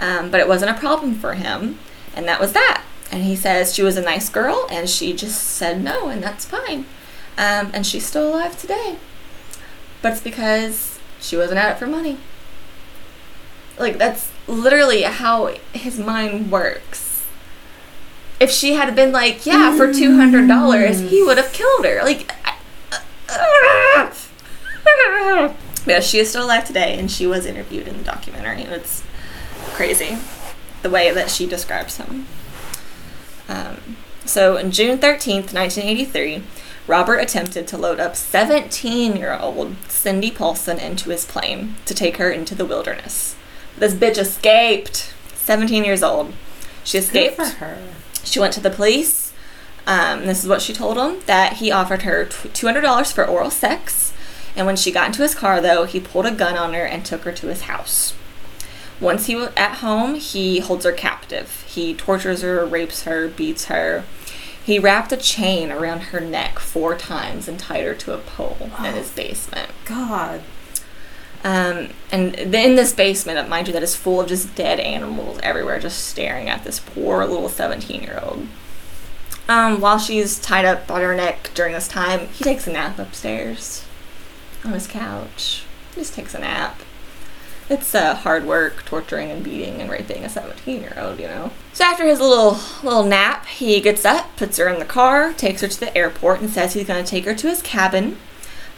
[0.00, 1.78] Um, but it wasn't a problem for him,
[2.14, 2.84] and that was that.
[3.10, 6.44] And he says she was a nice girl and she just said no, and that's
[6.44, 6.86] fine.
[7.38, 8.96] Um, and she's still alive today.
[10.02, 12.18] But it's because she wasn't at it for money.
[13.78, 17.24] Like, that's literally how his mind works.
[18.40, 22.02] If she had been like, yeah, for $200, he would have killed her.
[22.02, 22.32] Like,
[25.86, 29.02] yeah, she is still alive today, and she was interviewed in the documentary, and it's
[29.74, 30.18] crazy
[30.82, 32.26] the way that she describes him.
[33.48, 36.42] Um, so, on June 13th, 1983,
[36.86, 42.16] Robert attempted to load up 17 year old Cindy Paulson into his plane to take
[42.16, 43.36] her into the wilderness.
[43.76, 45.14] This bitch escaped.
[45.34, 46.34] 17 years old.
[46.84, 47.38] She escaped.
[47.38, 47.78] Good for her.
[48.24, 49.32] She went to the police.
[49.86, 54.12] Um, this is what she told him that he offered her $200 for oral sex.
[54.54, 57.04] And when she got into his car, though, he pulled a gun on her and
[57.04, 58.14] took her to his house.
[59.00, 61.64] Once he was at home, he holds her captive.
[61.68, 64.04] He tortures her, rapes her, beats her.
[64.62, 68.70] He wrapped a chain around her neck four times and tied her to a pole
[68.78, 69.70] oh, in his basement.
[69.84, 70.42] God.
[71.44, 75.78] Um, and in this basement, mind you, that is full of just dead animals everywhere,
[75.78, 78.48] just staring at this poor little 17 year old.
[79.48, 82.98] Um, while she's tied up on her neck during this time, he takes a nap
[82.98, 83.84] upstairs
[84.64, 85.64] on his couch.
[85.94, 86.82] He just takes a nap
[87.70, 91.50] it's uh, hard work torturing and beating and raping a 17 year old, you know.
[91.72, 95.60] So after his little little nap, he gets up, puts her in the car, takes
[95.60, 98.16] her to the airport, and says he's going to take her to his cabin,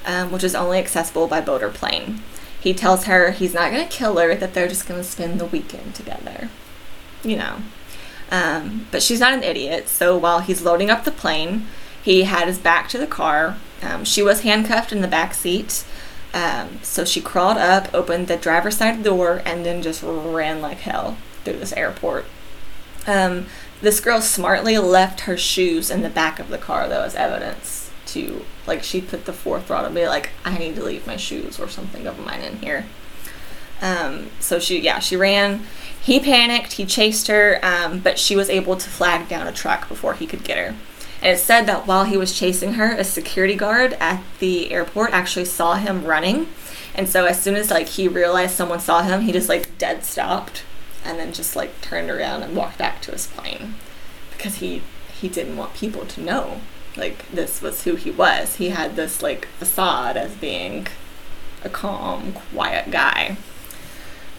[0.05, 2.23] um, which is only accessible by boat or plane.
[2.61, 5.41] He tells her he's not going to kill her, that they're just going to spend
[5.41, 6.51] the weekend together.
[7.23, 7.57] You know.
[8.31, 11.67] Um, but she's not an idiot, so while he's loading up the plane,
[12.03, 13.57] he had his back to the car.
[13.83, 15.85] Um, she was handcuffed in the back seat.
[16.33, 20.79] Um, so she crawled up, opened the driver's side door, and then just ran like
[20.79, 22.27] hell through this airport.
[23.07, 23.47] Um,
[23.81, 27.91] this girl smartly left her shoes in the back of the car, though, as evidence
[28.07, 31.59] to, like, she put the fourth throttle be like, I need to leave my shoes
[31.59, 32.87] or something of mine in here.
[33.81, 35.65] Um, so she, yeah, she ran.
[36.01, 39.89] He panicked, he chased her, um, but she was able to flag down a truck
[39.89, 40.77] before he could get her.
[41.23, 45.13] And it said that while he was chasing her, a security guard at the airport
[45.13, 46.49] actually saw him running.
[46.95, 50.05] And so as soon as like he realized someone saw him, he just like dead
[50.05, 50.63] stopped
[51.05, 53.75] and then just like turned around and walked back to his plane
[54.33, 54.83] because he
[55.21, 56.61] he didn't want people to know
[56.97, 58.57] like this was who he was.
[58.57, 60.89] He had this like facade as being
[61.63, 63.37] a calm, quiet guy.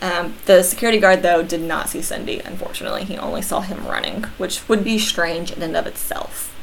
[0.02, 3.04] Um, the security guard, though, did not see Cindy, unfortunately.
[3.04, 6.56] He only saw him running, which would be strange in and of itself.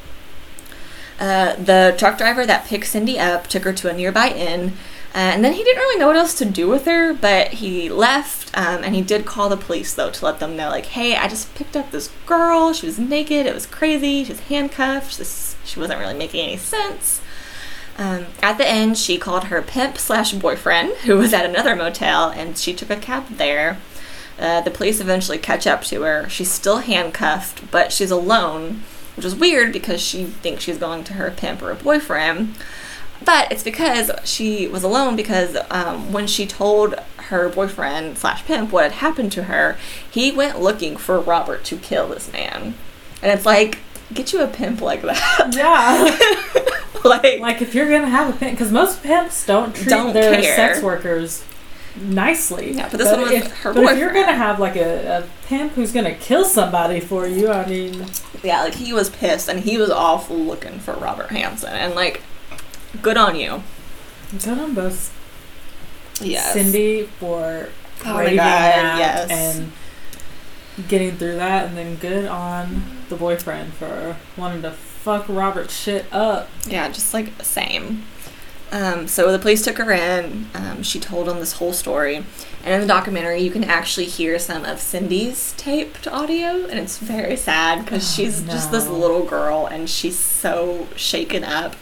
[1.19, 4.73] Uh, the truck driver that picked Cindy up took her to a nearby inn,
[5.13, 7.89] uh, and then he didn't really know what else to do with her, but he
[7.89, 11.15] left, um, and he did call the police, though, to let them know, like, hey,
[11.15, 12.73] I just picked up this girl.
[12.73, 13.45] She was naked.
[13.45, 14.23] It was crazy.
[14.23, 15.17] She was handcuffed.
[15.17, 17.21] This She wasn't really making any sense.
[17.97, 22.29] Um, at the end, she called her pimp slash boyfriend, who was at another motel,
[22.29, 23.77] and she took a cab there.
[24.39, 26.29] Uh, the police eventually catch up to her.
[26.29, 28.83] She's still handcuffed, but she's alone,
[29.19, 32.55] which is weird because she thinks she's going to her pimp or a boyfriend.
[33.25, 38.71] But it's because she was alone because um, when she told her boyfriend slash pimp
[38.71, 39.77] what had happened to her,
[40.09, 42.75] he went looking for Robert to kill this man.
[43.21, 43.79] And it's like,
[44.13, 45.53] get you a pimp like that.
[45.53, 46.17] Yeah.
[47.03, 50.41] like, like if you're gonna have a pimp, because most pimps don't treat don't their
[50.41, 50.55] care.
[50.55, 51.43] sex workers
[52.01, 52.71] nicely.
[52.71, 55.23] Yeah, but this but one was if, her But if you're gonna have like a,
[55.23, 58.05] a pimp who's gonna kill somebody for you, I mean.
[58.43, 62.21] Yeah, like he was pissed and he was awful looking for Robert Hansen, and like,
[63.01, 63.63] good on you.
[64.31, 65.15] Good on both.
[66.21, 66.53] Yes.
[66.53, 67.69] Cindy for
[68.05, 69.29] oh that yes.
[69.29, 69.71] and
[70.87, 76.05] getting through that, and then good on the boyfriend for wanting to fuck Robert shit
[76.11, 76.49] up.
[76.67, 78.03] Yeah, just like same.
[78.71, 80.47] Um, so the police took her in.
[80.53, 82.23] Um, she told them this whole story.
[82.69, 86.99] And in the documentary, you can actually hear some of Cindy's taped audio, and it's
[86.99, 88.53] very sad because oh, she's no.
[88.53, 91.75] just this little girl and she's so shaken up.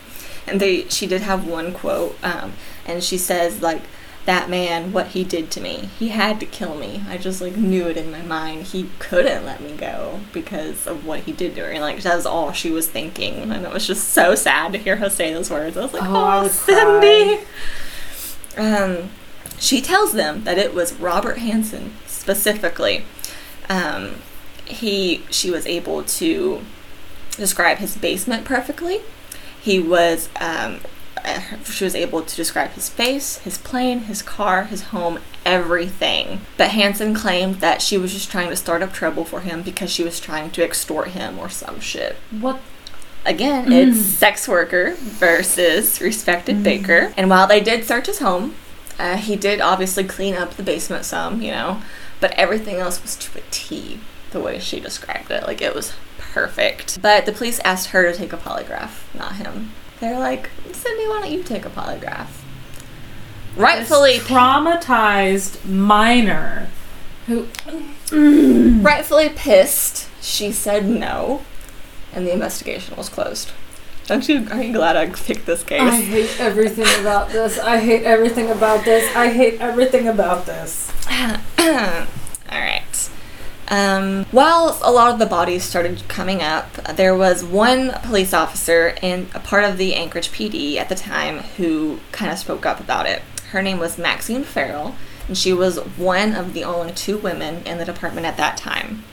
[0.47, 2.53] And they, she did have one quote, um,
[2.85, 3.81] and she says like,
[4.23, 5.89] that man what he did to me.
[5.99, 7.03] He had to kill me.
[7.09, 8.63] I just like knew it in my mind.
[8.63, 11.71] He couldn't let me go because of what he did to her.
[11.71, 13.51] And like that was all she was thinking.
[13.51, 15.77] And it was just so sad to hear her say those words.
[15.77, 17.45] I was like, Oh, oh Cindy.
[18.57, 19.09] Um
[19.59, 23.03] she tells them that it was Robert Hansen specifically.
[23.69, 24.15] Um
[24.65, 26.61] he she was able to
[27.37, 29.01] describe his basement perfectly.
[29.61, 30.79] He was um,
[31.63, 36.41] she was able to describe his face, his plane, his car, his home, everything.
[36.57, 39.89] But Hansen claimed that she was just trying to start up trouble for him because
[39.89, 42.15] she was trying to extort him or some shit.
[42.31, 42.59] What?
[43.25, 43.89] Again, mm.
[43.89, 46.63] it's sex worker versus respected mm.
[46.63, 47.13] baker.
[47.17, 48.55] And while they did search his home,
[48.99, 51.81] uh, he did obviously clean up the basement some, you know,
[52.19, 53.99] but everything else was to a T
[54.31, 55.43] the way she described it.
[55.43, 57.01] Like it was perfect.
[57.01, 59.71] But the police asked her to take a polygraph, not him.
[59.99, 62.27] They're like, Cindy, why don't you take a polygraph?
[63.55, 66.69] Rightfully this traumatized minor
[67.25, 67.47] who
[68.81, 71.41] rightfully pissed, she said no,
[72.13, 73.51] and the investigation was closed.
[74.07, 74.47] Don't you?
[74.51, 75.81] Are you glad I picked this case?
[75.81, 77.59] I hate everything about this.
[77.59, 79.13] I hate everything about this.
[79.15, 80.91] I hate everything about this.
[81.59, 82.07] All
[82.49, 83.09] right.
[83.67, 88.95] Um, while a lot of the bodies started coming up, there was one police officer
[89.01, 92.79] and a part of the Anchorage PD at the time who kind of spoke up
[92.79, 93.21] about it.
[93.51, 94.95] Her name was Maxine Farrell,
[95.27, 99.03] and she was one of the only two women in the department at that time.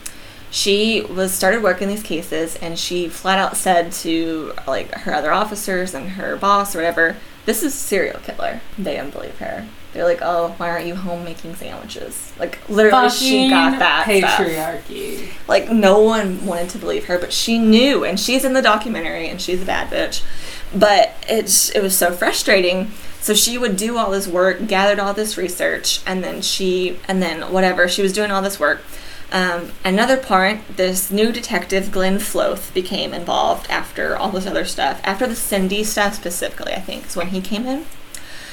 [0.54, 5.32] She was started working these cases, and she flat out said to like her other
[5.32, 9.66] officers and her boss or whatever, "This is serial killer." They didn't believe her.
[9.92, 12.32] They're like, oh, why aren't you home making sandwiches?
[12.38, 15.24] Like literally, Fucking she got that patriarchy.
[15.24, 15.48] Stuff.
[15.48, 19.28] Like no one wanted to believe her, but she knew, and she's in the documentary,
[19.28, 20.22] and she's a bad bitch.
[20.72, 22.92] But it's it was so frustrating.
[23.20, 27.20] So she would do all this work, gathered all this research, and then she, and
[27.20, 28.82] then whatever, she was doing all this work.
[29.32, 35.00] Um, another part, this new detective, Glenn Floth, became involved after all this other stuff.
[35.02, 37.86] After the Cindy stuff specifically, I think, is when he came in.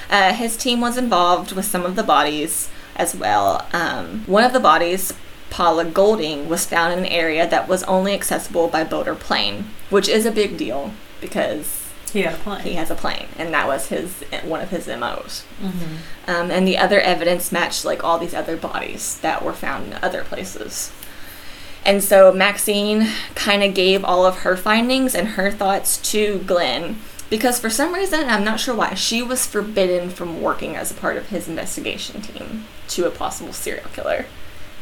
[0.10, 3.66] Uh, his team was involved with some of the bodies as well.
[3.72, 5.14] Um, one of the bodies,
[5.50, 9.70] Paula Golding, was found in an area that was only accessible by boat or plane,
[9.90, 10.92] which is a big deal
[11.22, 11.81] because
[12.12, 12.62] he had a plane.
[12.62, 15.46] He has a plane, and that was his one of his MOs.
[15.62, 15.96] Mm-hmm.
[16.28, 20.00] Um, and the other evidence matched like all these other bodies that were found in
[20.02, 20.92] other places.
[21.84, 26.98] And so Maxine kind of gave all of her findings and her thoughts to Glenn
[27.32, 30.94] because for some reason, I'm not sure why, she was forbidden from working as a
[30.94, 34.26] part of his investigation team to a possible serial killer.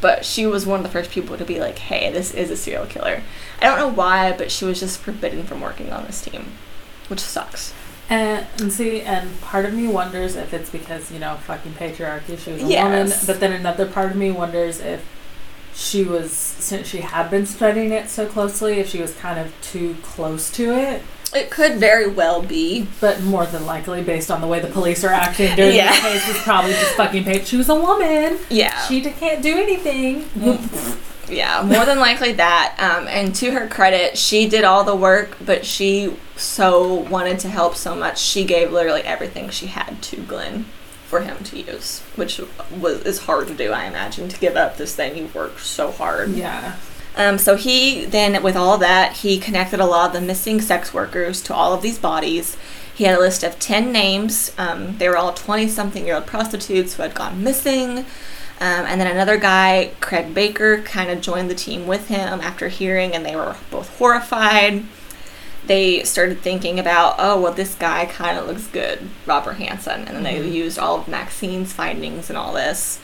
[0.00, 2.56] But she was one of the first people to be like, hey, this is a
[2.56, 3.22] serial killer.
[3.62, 6.54] I don't know why, but she was just forbidden from working on this team,
[7.10, 7.74] which sucks.
[8.08, 12.38] And, and see, and part of me wonders if it's because, you know, fucking patriarchy,
[12.38, 12.84] she was a yes.
[12.84, 15.06] woman, but then another part of me wonders if
[15.74, 19.52] she was, since she had been studying it so closely, if she was kind of
[19.62, 21.02] too close to it
[21.34, 22.88] it could very well be.
[23.00, 25.94] But more than likely, based on the way the police are acting during yeah.
[25.94, 27.46] the case, is probably just fucking paid.
[27.46, 28.38] She was a woman.
[28.48, 28.78] Yeah.
[28.86, 30.22] She can't do anything.
[30.22, 31.09] Mm-hmm.
[31.30, 32.76] Yeah, more than likely that.
[32.78, 37.48] Um, and to her credit, she did all the work, but she so wanted to
[37.48, 40.64] help so much, she gave literally everything she had to Glenn
[41.06, 42.40] for him to use, which
[42.78, 45.90] was is hard to do, I imagine, to give up this thing you've worked so
[45.90, 46.30] hard.
[46.30, 46.76] Yeah.
[47.16, 50.94] Um, so he then, with all that, he connected a lot of the missing sex
[50.94, 52.56] workers to all of these bodies.
[52.94, 54.52] He had a list of 10 names.
[54.56, 58.06] Um, they were all 20 something year old prostitutes who had gone missing.
[58.60, 62.68] Um, and then another guy, Craig Baker, kind of joined the team with him after
[62.68, 64.84] hearing, and they were both horrified.
[65.66, 70.04] They started thinking about, oh, well, this guy kind of looks good, Robert Hansen.
[70.06, 70.52] And then they Mhm.
[70.52, 72.98] used all of Maxine's findings and all this.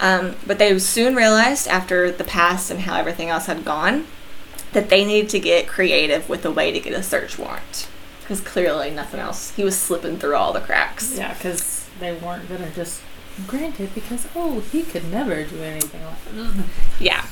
[0.00, 4.06] Um, but they soon realized, after the past and how everything else had gone,
[4.72, 7.86] that they needed to get creative with a way to get a search warrant.
[8.22, 9.52] Because clearly nothing else.
[9.56, 11.12] He was slipping through all the cracks.
[11.16, 13.00] Yeah, because they weren't gonna just
[13.46, 16.34] grant it because oh he could never do anything like that.
[16.34, 17.04] Mm-hmm.
[17.04, 17.26] Yeah.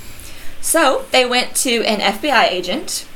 [0.60, 3.06] So they went to an FBI agent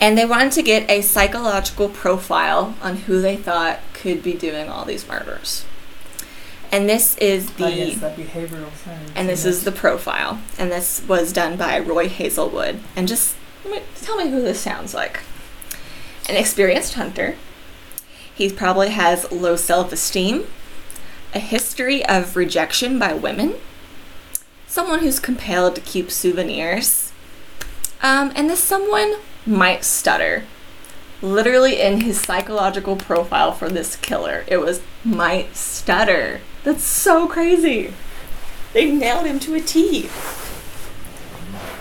[0.00, 4.68] and they wanted to get a psychological profile on who they thought could be doing
[4.68, 5.64] all these murders.
[6.72, 9.12] And this is the that behavioral science.
[9.14, 10.40] and this is the profile.
[10.58, 12.80] And this was done by Roy Hazelwood.
[12.94, 13.36] And just
[14.02, 15.20] tell me who this sounds like.
[16.28, 17.36] An experienced hunter.
[18.34, 20.46] He probably has low self esteem,
[21.36, 23.54] a history of rejection by women,
[24.66, 27.12] someone who's compelled to keep souvenirs,
[28.02, 30.44] um, and this someone might stutter.
[31.20, 36.40] Literally in his psychological profile for this killer, it was might stutter.
[36.64, 37.92] That's so crazy.
[38.72, 40.08] They nailed him to a T.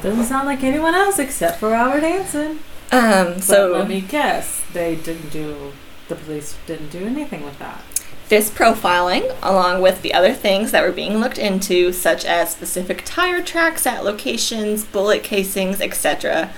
[0.01, 2.59] doesn't sound like anyone else except for Robert Hansen.
[2.91, 5.71] Um, So so let me guess, they didn't do.
[6.09, 7.83] The police didn't do anything with that.
[8.29, 13.03] This profiling, along with the other things that were being looked into, such as specific
[13.05, 16.51] tire tracks at locations, bullet casings, etc.,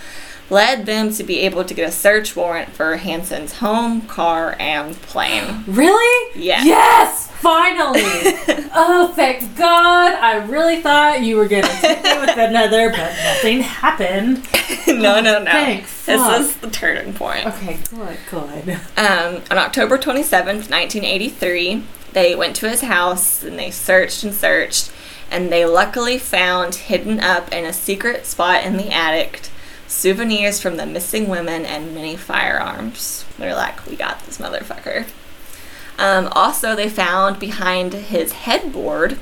[0.49, 4.95] led them to be able to get a search warrant for Hansen's home, car, and
[5.03, 5.63] plane.
[5.77, 6.31] Really?
[6.35, 6.65] Yes.
[6.65, 7.27] Yes!
[7.27, 8.01] Finally!
[8.73, 10.13] oh, thank God!
[10.15, 14.47] I really thought you were gonna take me with another, but nothing happened.
[14.87, 15.45] no, no, no.
[15.45, 16.05] Thanks.
[16.05, 16.41] This Fuck.
[16.41, 17.45] is the turning point.
[17.45, 18.69] Okay, good, good.
[18.97, 21.83] Um, on October 27th, 1983,
[22.13, 24.91] they went to his house and they searched and searched,
[25.29, 29.49] and they luckily found hidden up in a secret spot in the attic
[29.87, 33.25] souvenirs from the missing women and many firearms.
[33.37, 35.07] They're like, we got this motherfucker.
[35.97, 39.17] Um, also, they found behind his headboard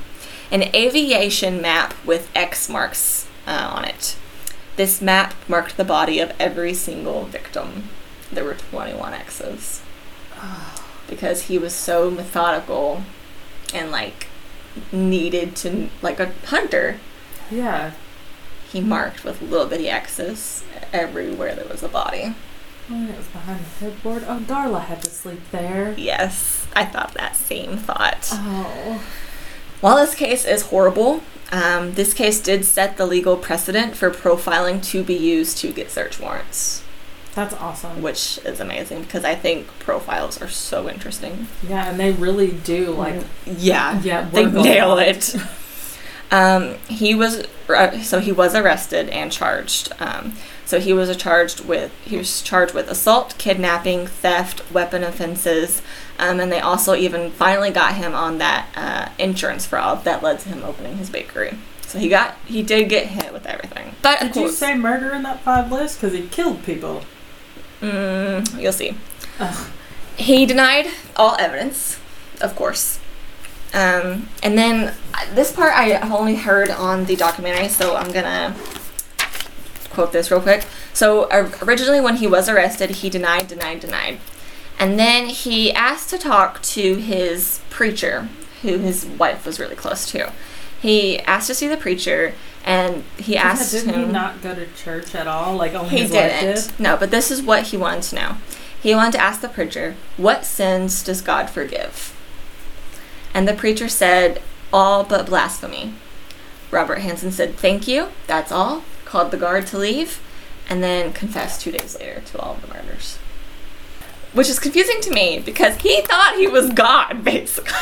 [0.52, 4.18] an aviation map with X marks uh, on it.
[4.76, 7.90] This map marked the body of every single victim.
[8.32, 9.82] There were 21 X's.
[11.08, 13.04] Because he was so methodical
[13.72, 14.26] and like
[14.92, 17.00] needed to, like a hunter,
[17.52, 17.92] Yeah.
[18.76, 22.36] He marked with little bitty X's everywhere there was a body.
[22.92, 24.26] Oh, it was behind the headboard.
[24.28, 25.96] Oh, Darla had to sleep there.
[25.98, 28.28] Yes, I thought that same thought.
[28.34, 29.02] Oh.
[29.80, 31.22] While this case is horrible,
[31.54, 35.90] um, this case did set the legal precedent for profiling to be used to get
[35.90, 36.84] search warrants,
[37.34, 38.02] That's awesome.
[38.02, 41.48] which is amazing because I think profiles are so interesting.
[41.68, 45.34] Yeah, and they really do like Yeah, yeah, they nail it.
[46.36, 49.94] Um, he was uh, so he was arrested and charged.
[50.00, 50.34] Um,
[50.66, 55.82] so he was charged with he was charged with assault, kidnapping, theft, weapon offenses,
[56.20, 60.40] um, and they also even finally got him on that uh, insurance fraud that led
[60.40, 61.58] to him opening his bakery.
[61.84, 63.96] So he got he did get hit with everything.
[64.02, 66.02] But of Did you say murder in that five list?
[66.02, 67.04] Because he killed people.
[67.80, 68.98] mm, you'll see.
[69.40, 69.70] Ugh.
[70.18, 71.98] He denied all evidence,
[72.42, 73.00] of course.
[73.76, 78.12] Um, and then uh, this part I have only heard on the documentary, so I'm
[78.12, 78.56] gonna
[79.90, 80.66] quote this real quick.
[80.94, 81.28] So
[81.62, 84.20] originally, when he was arrested, he denied, denied, denied,
[84.80, 88.30] and then he asked to talk to his preacher,
[88.62, 90.32] who his wife was really close to.
[90.82, 94.06] He asked to see the preacher, and he asked didn't him.
[94.08, 95.56] he not go to church at all?
[95.58, 96.68] Like only He his wife didn't.
[96.70, 96.80] did.
[96.80, 98.38] No, but this is what he wanted to know.
[98.82, 102.14] He wanted to ask the preacher, What sins does God forgive?
[103.36, 105.94] And the preacher said, All but blasphemy.
[106.72, 110.22] Robert Hansen said, Thank you, that's all, called the guard to leave,
[110.70, 113.18] and then confessed two days later to all the murders.
[114.32, 117.74] Which is confusing to me because he thought he was God, basically.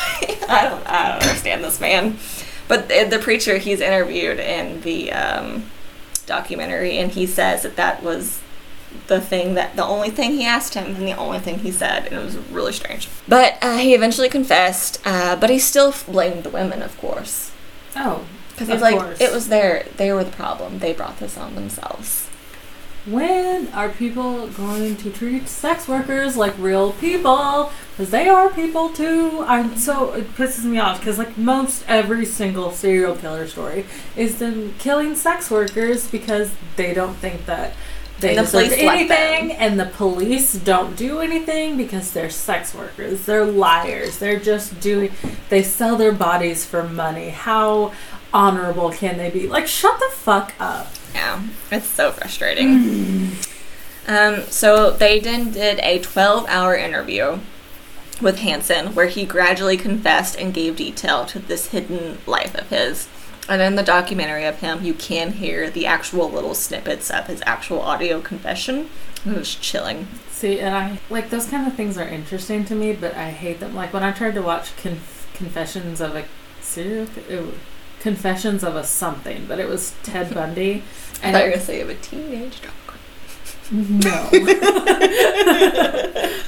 [0.50, 2.18] I, don't, I don't understand this man.
[2.68, 5.66] But the, the preacher he's interviewed in the um,
[6.26, 8.42] documentary, and he says that that was
[9.08, 12.06] the thing that the only thing he asked him and the only thing he said,
[12.08, 13.08] and it was really strange.
[13.28, 17.52] But uh, he eventually confessed, uh, but he still blamed the women, of course,
[17.96, 19.22] Oh, because Of he's like, course.
[19.22, 20.80] it was their, they were the problem.
[20.80, 22.30] They brought this on themselves.
[23.06, 27.72] when are people going to treat sex workers like real people?
[27.92, 29.44] because they are people too.
[29.46, 33.86] I'm so it pisses me off because like most every single serial killer story
[34.16, 37.74] is them killing sex workers because they don't think that
[38.24, 43.26] they the police let anything, and the police don't do anything because they're sex workers.
[43.26, 44.18] They're liars.
[44.18, 45.12] They're just doing.
[45.50, 47.30] They sell their bodies for money.
[47.30, 47.94] How
[48.34, 49.48] honorable can they be?
[49.48, 50.92] Like, shut the fuck up.
[51.14, 53.32] Yeah, it's so frustrating.
[54.08, 57.40] um, so they then did a 12 hour interview
[58.22, 63.08] with Hansen where he gradually confessed and gave detail to this hidden life of his.
[63.50, 67.44] And in the documentary of him, you can hear the actual little snippets of his
[67.46, 68.90] actual audio confession.
[69.26, 70.08] It was chilling.
[70.32, 73.60] See, and I like those kind of things are interesting to me, but I hate
[73.60, 73.76] them.
[73.76, 76.26] Like when I tried to watch Conf- Confessions of a
[76.62, 77.54] serial, it
[78.00, 80.84] Confessions of a something, but it was Ted Bundy,
[81.22, 82.72] I and thought you were going to say of a teenage dog.
[83.72, 84.30] no,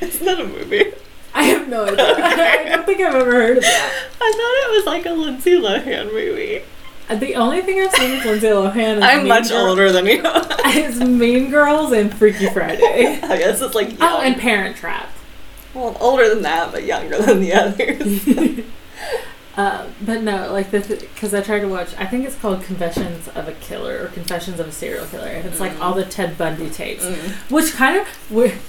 [0.00, 0.92] it's not a movie.
[1.34, 2.04] I have no idea.
[2.16, 4.08] I don't think I've ever heard of that.
[4.20, 6.62] I thought it was like a Lindsay Lohan movie.
[7.08, 9.92] Uh, the only thing I've seen with Lindsay Lohan is I'm Mean much Girl- older
[9.92, 10.22] than you.
[10.66, 13.18] is Mean Girls and Freaky Friday.
[13.22, 13.98] I guess it's like oh, young.
[14.00, 15.10] Oh, and Parent Trap.
[15.74, 18.64] well, older than that, but younger than the others.
[19.56, 20.80] Uh, but no, like the
[21.14, 21.94] because I tried to watch.
[21.96, 25.46] I think it's called Confessions of a Killer or Confessions of a Serial Killer, and
[25.46, 27.04] it's like all the Ted Bundy tapes,
[27.50, 28.08] which kind of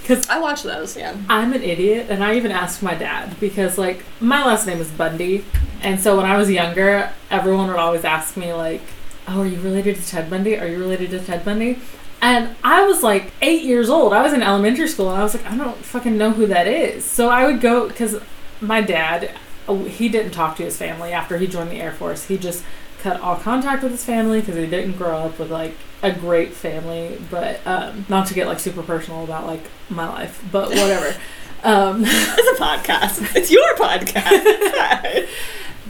[0.02, 1.16] because I watch those, yeah.
[1.28, 4.92] I'm an idiot, and I even asked my dad because like my last name is
[4.92, 5.44] Bundy,
[5.82, 8.82] and so when I was younger, everyone would always ask me like,
[9.28, 10.56] "Oh, are you related to Ted Bundy?
[10.56, 11.80] Are you related to Ted Bundy?"
[12.22, 14.14] And I was like eight years old.
[14.14, 16.68] I was in elementary school, and I was like, I don't fucking know who that
[16.68, 17.06] is.
[17.06, 18.20] So I would go because
[18.62, 19.32] my dad,
[19.68, 22.26] he didn't talk to his family after he joined the Air Force.
[22.26, 22.64] He just
[23.00, 26.54] cut all contact with his family because he didn't grow up with like a great
[26.54, 27.22] family.
[27.30, 31.16] But um, not to get like super personal about like my life, but whatever.
[31.64, 33.36] um, It's a podcast.
[33.36, 35.28] It's your podcast.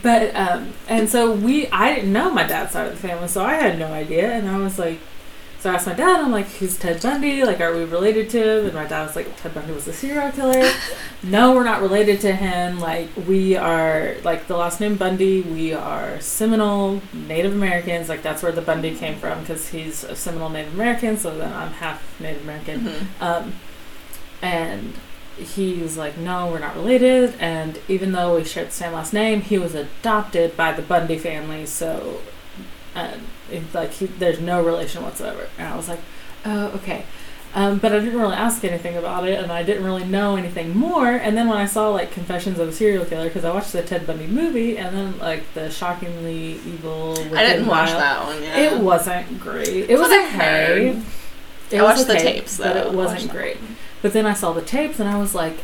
[0.02, 3.44] But um, and so we, I didn't know my dad's side of the family, so
[3.44, 5.00] I had no idea, and I was like,
[5.60, 7.44] so I asked my dad, I'm like, who's Ted Bundy?
[7.44, 8.66] Like, are we related to him?
[8.66, 10.70] And my dad was like, Ted Bundy was a serial killer.
[11.22, 12.78] no, we're not related to him.
[12.78, 15.40] Like, we are like the last name Bundy.
[15.40, 18.08] We are Seminole Native Americans.
[18.08, 21.16] Like, that's where the Bundy came from because he's a Seminole Native American.
[21.16, 22.80] So then I'm half Native American.
[22.80, 23.06] Mhm.
[23.20, 23.52] Um,
[24.42, 24.94] and
[25.36, 27.34] he was like, no, we're not related.
[27.40, 31.18] And even though we shared the same last name, he was adopted by the Bundy
[31.18, 31.66] family.
[31.66, 32.20] So,
[32.94, 35.48] um, it, like, he, there's no relation whatsoever.
[35.58, 36.00] And I was like,
[36.44, 37.04] oh, okay.
[37.54, 40.76] Um, but I didn't really ask anything about it, and I didn't really know anything
[40.76, 41.06] more.
[41.08, 43.82] And then when I saw like Confessions of a Serial Killer, because I watched the
[43.82, 47.12] Ted Bundy movie, and then like the Shockingly Evil.
[47.34, 48.42] I didn't watch Wild- that one.
[48.42, 48.58] Yeah.
[48.58, 49.88] It wasn't great.
[49.88, 51.02] It was okay.
[51.70, 53.56] It I was watched the tapes, but it wasn't great.
[54.02, 55.56] But then I saw the tapes, and I was like,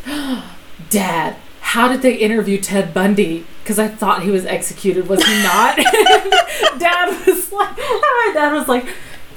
[0.90, 3.46] "Dad, how did they interview Ted Bundy?
[3.62, 5.08] Because I thought he was executed.
[5.08, 5.76] Was he not?"
[6.78, 8.86] dad was like, "My dad was like."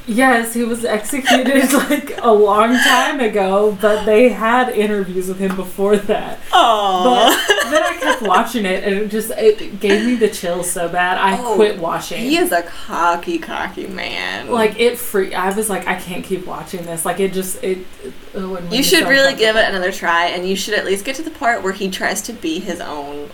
[0.07, 5.55] Yes, he was executed like a long time ago, but they had interviews with him
[5.55, 6.37] before that.
[6.53, 7.35] Oh.
[7.63, 10.87] But then I kept watching it, and it just it gave me the chills so
[10.89, 11.17] bad.
[11.17, 12.19] I Oh, quit watching.
[12.21, 14.51] he is a cocky, cocky man.
[14.51, 17.79] like it free i was like i can't keep watching this like it just it,
[18.03, 21.23] it you should really give it another try, and you should at least get to
[21.23, 23.29] the part where he tries to be his own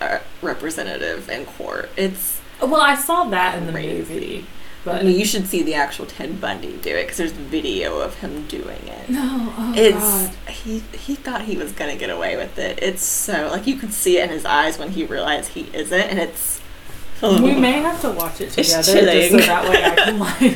[0.00, 1.88] uh, representative in court.
[1.96, 2.40] It's.
[2.60, 3.98] well i saw that in the Crazy.
[3.98, 4.46] movie
[4.86, 8.14] I mean, you should see the actual Ted Bundy do it because there's video of
[8.16, 9.08] him doing it.
[9.10, 12.78] no oh It's god he he thought he was gonna get away with it.
[12.82, 16.00] It's so like you can see it in his eyes when he realized he isn't,
[16.00, 16.60] and it's.
[17.22, 20.52] we may have to watch it together just so that way i can like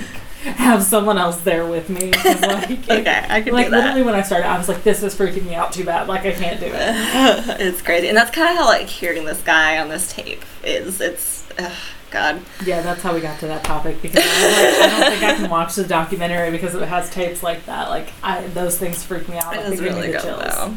[0.56, 2.10] have someone else there with me.
[2.24, 3.76] like, Okay, I can like do that.
[3.78, 6.24] literally when i started i was like this is freaking me out too bad like
[6.24, 6.72] i can't do it
[7.60, 11.02] it's crazy, and that's kind of how like hearing this guy on this tape is.
[11.02, 11.70] It's ugh,
[12.10, 12.40] God.
[12.64, 15.34] yeah that's how we got to that topic because I, like, I don't think i
[15.34, 19.28] can watch the documentary because it has tapes like that like I, those things freak
[19.28, 20.76] me out It like, is they give me really good though.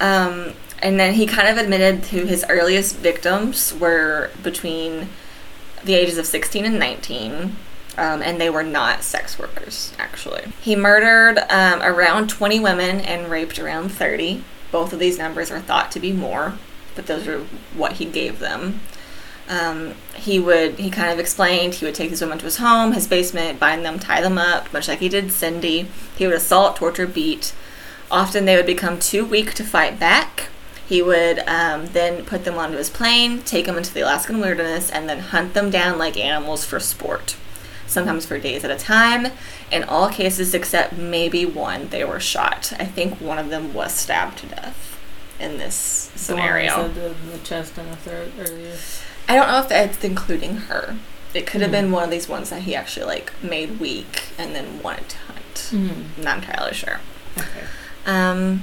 [0.00, 5.08] Um, and then he kind of admitted to his earliest victims were between
[5.84, 7.56] the ages of 16 and 19.
[7.96, 10.52] Um, and they were not sex workers, actually.
[10.60, 14.44] He murdered um, around 20 women and raped around 30.
[14.70, 16.54] Both of these numbers are thought to be more,
[16.94, 17.40] but those are
[17.74, 18.80] what he gave them.
[19.48, 22.92] Um, he would, he kind of explained, he would take these women to his home,
[22.92, 25.88] his basement, bind them, tie them up, much like he did Cindy.
[26.16, 27.54] He would assault, torture, beat.
[28.10, 30.48] Often they would become too weak to fight back.
[30.86, 34.90] He would um, then put them onto his plane, take them into the Alaskan wilderness,
[34.90, 37.36] and then hunt them down like animals for sport.
[37.86, 39.32] sometimes for days at a time.
[39.72, 42.72] In all cases except maybe one, they were shot.
[42.78, 44.98] I think one of them was stabbed to death
[45.40, 46.88] in this scenario.
[46.88, 48.76] the, the chest and the throat earlier.
[49.28, 50.96] I don't know if that's including her.
[51.34, 51.76] It could have Hmm.
[51.76, 55.16] been one of these ones that he actually like made weak and then wanted to
[55.18, 55.54] hunt.
[55.70, 56.04] Mm.
[56.24, 57.00] Not entirely sure.
[57.36, 57.64] Okay.
[58.06, 58.62] Um,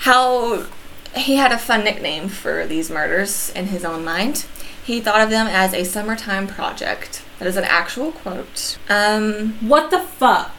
[0.00, 0.66] how
[1.14, 4.44] he had a fun nickname for these murders in his own mind.
[4.84, 7.22] He thought of them as a summertime project.
[7.38, 8.76] That is an actual quote.
[8.90, 10.52] Um, What the fuck?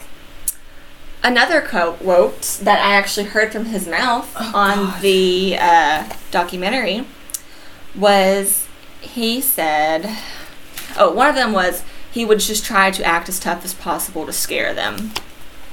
[1.22, 5.02] another quote that I actually heard from his mouth Oh, on God.
[5.02, 7.06] the uh, documentary
[7.94, 8.68] was
[9.02, 10.18] he said,
[10.98, 14.26] oh, one of them was he would just try to act as tough as possible
[14.26, 15.12] to scare them.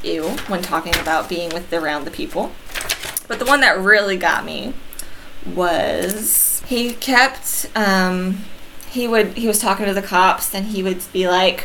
[0.03, 2.53] Ew, when talking about being with the, around the people.
[3.27, 4.75] But the one that really got me
[5.45, 8.39] was he kept um,
[8.91, 11.65] he would he was talking to the cops and he would be like,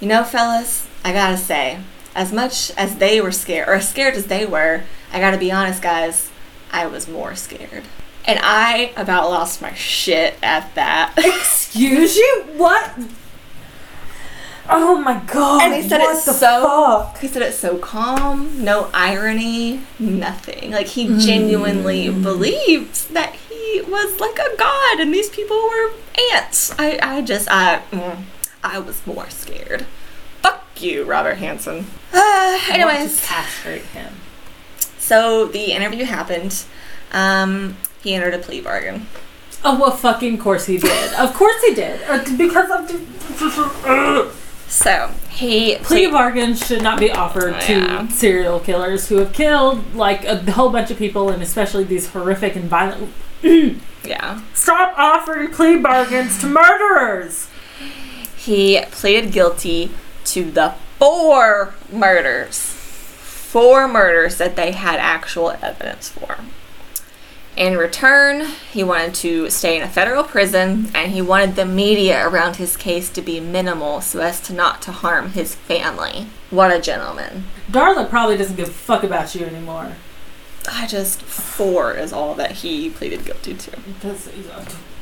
[0.00, 1.80] you know, fellas, I gotta say,
[2.14, 5.52] as much as they were scared, or as scared as they were, I gotta be
[5.52, 6.30] honest, guys,
[6.72, 7.84] I was more scared.
[8.26, 11.14] And I about lost my shit at that.
[11.18, 12.44] Excuse you?
[12.56, 12.92] What?
[14.68, 15.62] Oh my god.
[15.62, 17.18] And he said what it so- fuck?
[17.18, 20.70] he said it so calm, no irony, nothing.
[20.70, 25.92] Like he genuinely believed that he was like a god and these people were
[26.32, 26.72] ants.
[26.78, 28.22] I, I just, I, mm,
[28.62, 29.86] I was more scared.
[30.42, 31.86] Fuck you, Robert Hansen.
[32.12, 33.26] Uh, I want to anyways.
[33.26, 34.14] castrate him.
[34.98, 36.64] So the interview happened.
[37.12, 39.06] Um, he entered a plea bargain.
[39.64, 41.12] Oh, well, fucking course he did.
[41.14, 42.00] of course he did.
[42.08, 44.36] Uh, because of
[44.68, 46.12] So he plea plead.
[46.12, 48.08] bargains should not be offered Oh, to yeah.
[48.08, 52.56] serial killers who have killed like a whole bunch of people and especially these horrific
[52.56, 53.12] and violent.
[54.02, 57.48] Yeah, Stop offering plea bargains to murderers.
[58.34, 59.90] he pleaded guilty
[60.24, 66.38] to the four murders, four murders that they had actual evidence for.
[67.60, 72.26] In return, he wanted to stay in a federal prison and he wanted the media
[72.26, 76.28] around his case to be minimal so as to not to harm his family.
[76.48, 77.44] What a gentleman.
[77.70, 79.92] Darla probably doesn't give a fuck about you anymore.
[80.72, 83.72] I just four is all that he pleaded guilty to.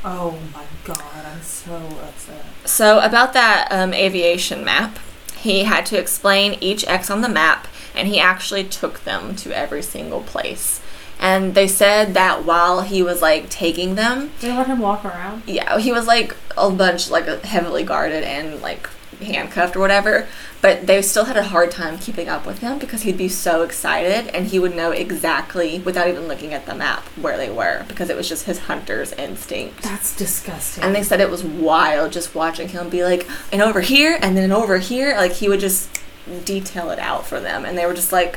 [0.05, 2.45] Oh my god, I'm so upset.
[2.65, 4.99] So, about that um, aviation map,
[5.37, 9.57] he had to explain each X on the map, and he actually took them to
[9.57, 10.81] every single place.
[11.21, 15.43] And they said that while he was like taking them, They let him walk around.
[15.47, 18.89] yeah, he was like a bunch like heavily guarded and like
[19.21, 20.29] handcuffed or whatever,
[20.63, 23.63] but they still had a hard time keeping up with him because he'd be so
[23.63, 27.85] excited and he would know exactly without even looking at the map where they were
[27.89, 29.83] because it was just his hunter's instinct.
[29.83, 30.85] That's disgusting.
[30.85, 34.37] And they said it was wild just watching him be like, and over here, and
[34.37, 35.17] then over here.
[35.17, 36.01] Like, he would just
[36.45, 37.65] detail it out for them.
[37.65, 38.37] And they were just like,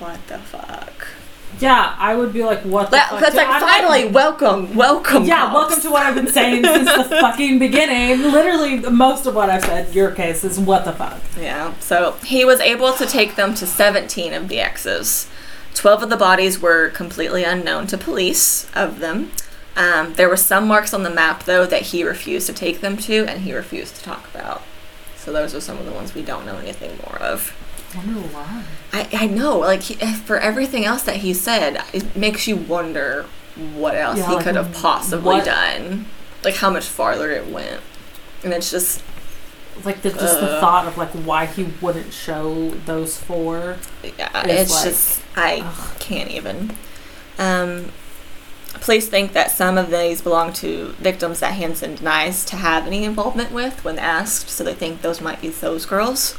[0.00, 1.06] what the fuck?
[1.62, 3.20] Yeah, I would be like, what the That, fuck?
[3.20, 5.24] that's like, I'm finally, welcome, welcome.
[5.24, 8.20] Yeah, cops." welcome to what I've been saying since the fucking beginning.
[8.32, 11.20] Literally, most of what I've said, your case, is what the fuck.
[11.38, 15.28] Yeah, so he was able to take them to 17 of the exes.
[15.74, 19.30] 12 of the bodies were completely unknown to police of them.
[19.74, 22.96] Um, there were some marks on the map, though, that he refused to take them
[22.98, 24.62] to and he refused to talk about.
[25.16, 27.56] So those are some of the ones we don't know anything more of.
[27.94, 28.64] I wonder why.
[28.92, 33.26] I, I know, like, he, for everything else that he said, it makes you wonder
[33.74, 36.06] what else Yeah, he like, could have possibly what- done.
[36.44, 37.80] Like, how much farther it went.
[38.42, 39.02] And it's just,
[39.84, 40.60] Like the, just the Uh.
[40.60, 43.76] thought of like why he wouldn't show those four.
[44.02, 45.98] yeah, It's like, just, I ugh.
[45.98, 46.76] can't even.
[47.38, 47.90] Um,
[48.80, 53.04] police think that some of these belong to victims that Hansen denies to have any
[53.04, 56.36] involvement with when asked, so they think those might be those girls.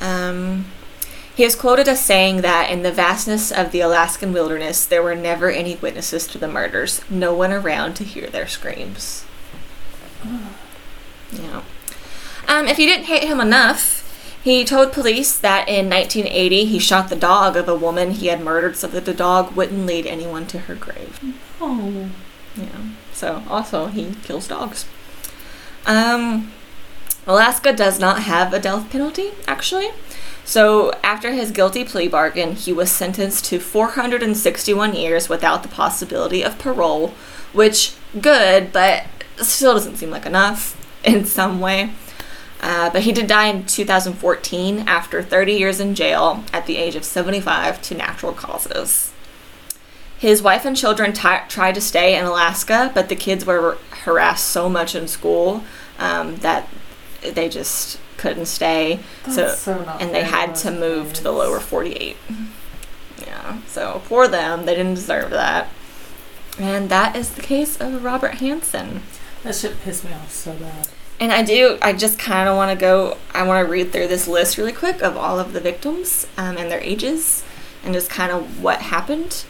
[0.00, 0.66] Um,
[1.38, 5.14] he is quoted as saying that in the vastness of the Alaskan wilderness, there were
[5.14, 9.24] never any witnesses to the murders, no one around to hear their screams.
[11.30, 11.62] Yeah.
[12.48, 14.04] Um, if you didn't hate him enough,
[14.42, 18.40] he told police that in 1980 he shot the dog of a woman he had
[18.40, 21.20] murdered so that the dog wouldn't lead anyone to her grave.
[21.60, 22.10] Oh,
[22.56, 22.80] Yeah.
[23.12, 24.86] So also he kills dogs.
[25.86, 26.50] Um,
[27.28, 29.90] Alaska does not have a death penalty, actually.
[30.44, 36.42] So after his guilty plea bargain, he was sentenced to 461 years without the possibility
[36.42, 37.12] of parole,
[37.52, 39.04] which good, but
[39.36, 40.74] still doesn't seem like enough
[41.04, 41.90] in some way.
[42.62, 46.96] Uh, but he did die in 2014 after 30 years in jail at the age
[46.96, 49.12] of 75 to natural causes.
[50.18, 54.48] His wife and children ti tried to stay in Alaska, but the kids were harassed
[54.48, 55.62] so much in school
[55.98, 56.68] um, that
[57.22, 59.00] they just couldn't stay.
[59.26, 62.16] So, so and they had to move to the lower 48.
[63.20, 65.68] Yeah, so for them, they didn't deserve that.
[66.58, 69.02] And that is the case of Robert Hansen.
[69.44, 70.88] That shit pissed me off so bad.
[71.20, 74.08] And I do, I just kind of want to go, I want to read through
[74.08, 77.44] this list really quick of all of the victims um, and their ages
[77.84, 79.44] and just kind of what happened.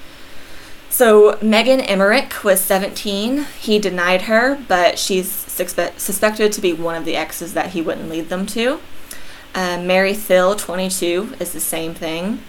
[0.99, 3.47] So Megan Emerick was 17.
[3.61, 7.81] He denied her, but she's suspe- suspected to be one of the exes that he
[7.81, 8.81] wouldn't lead them to.
[9.55, 12.41] Uh, Mary Thill, 22, is the same thing.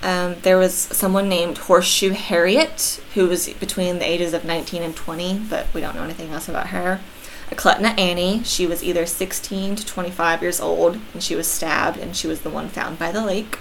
[0.00, 4.94] Um, there was someone named Horseshoe Harriet, who was between the ages of 19 and
[4.94, 7.00] 20, but we don't know anything else about her.
[7.50, 12.14] Eklutna Annie, she was either 16 to 25 years old, and she was stabbed, and
[12.14, 13.58] she was the one found by the lake.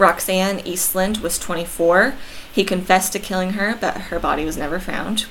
[0.00, 2.14] Roxanne Easland was 24.
[2.52, 5.26] He confessed to killing her, but her body was never found.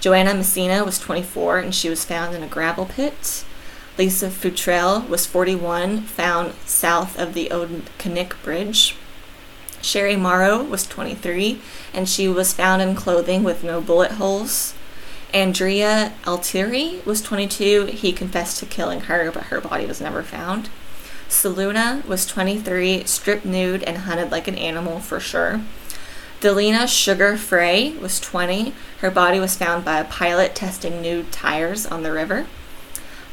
[0.00, 3.44] Joanna Messina was 24, and she was found in a gravel pit.
[3.98, 8.96] Lisa Futrell was 41, found south of the Odenkirk Bridge.
[9.82, 11.60] Sherry Morrow was 23,
[11.92, 14.74] and she was found in clothing with no bullet holes.
[15.32, 17.86] Andrea Altiery was 22.
[17.86, 20.68] He confessed to killing her, but her body was never found.
[21.28, 25.60] Sue Luna was 23, stripped nude and hunted like an animal for sure.
[26.40, 28.72] Delina Sugar Frey was 20.
[29.00, 32.46] Her body was found by a pilot testing new tires on the river.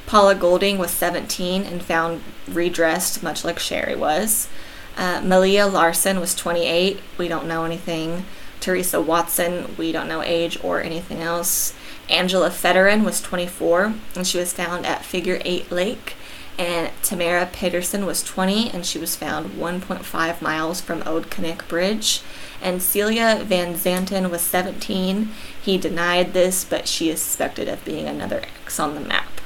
[0.06, 4.50] Paula Goulding was 17 and found redressed, much like Sherry was.
[4.98, 7.00] Uh, Malia Larson was 28.
[7.18, 8.26] We don't know anything.
[8.60, 11.74] Teresa Watson, we don't know age or anything else.
[12.10, 16.16] Angela Federin was 24 and she was found at Figure 8 Lake.
[16.60, 22.22] And Tamara Peterson was 20 and she was found 1.5 miles from Old Odenkirk Bridge.
[22.62, 25.30] And Celia Van Zanten was 17.
[25.62, 29.42] He denied this, but she is suspected of being another X on the map.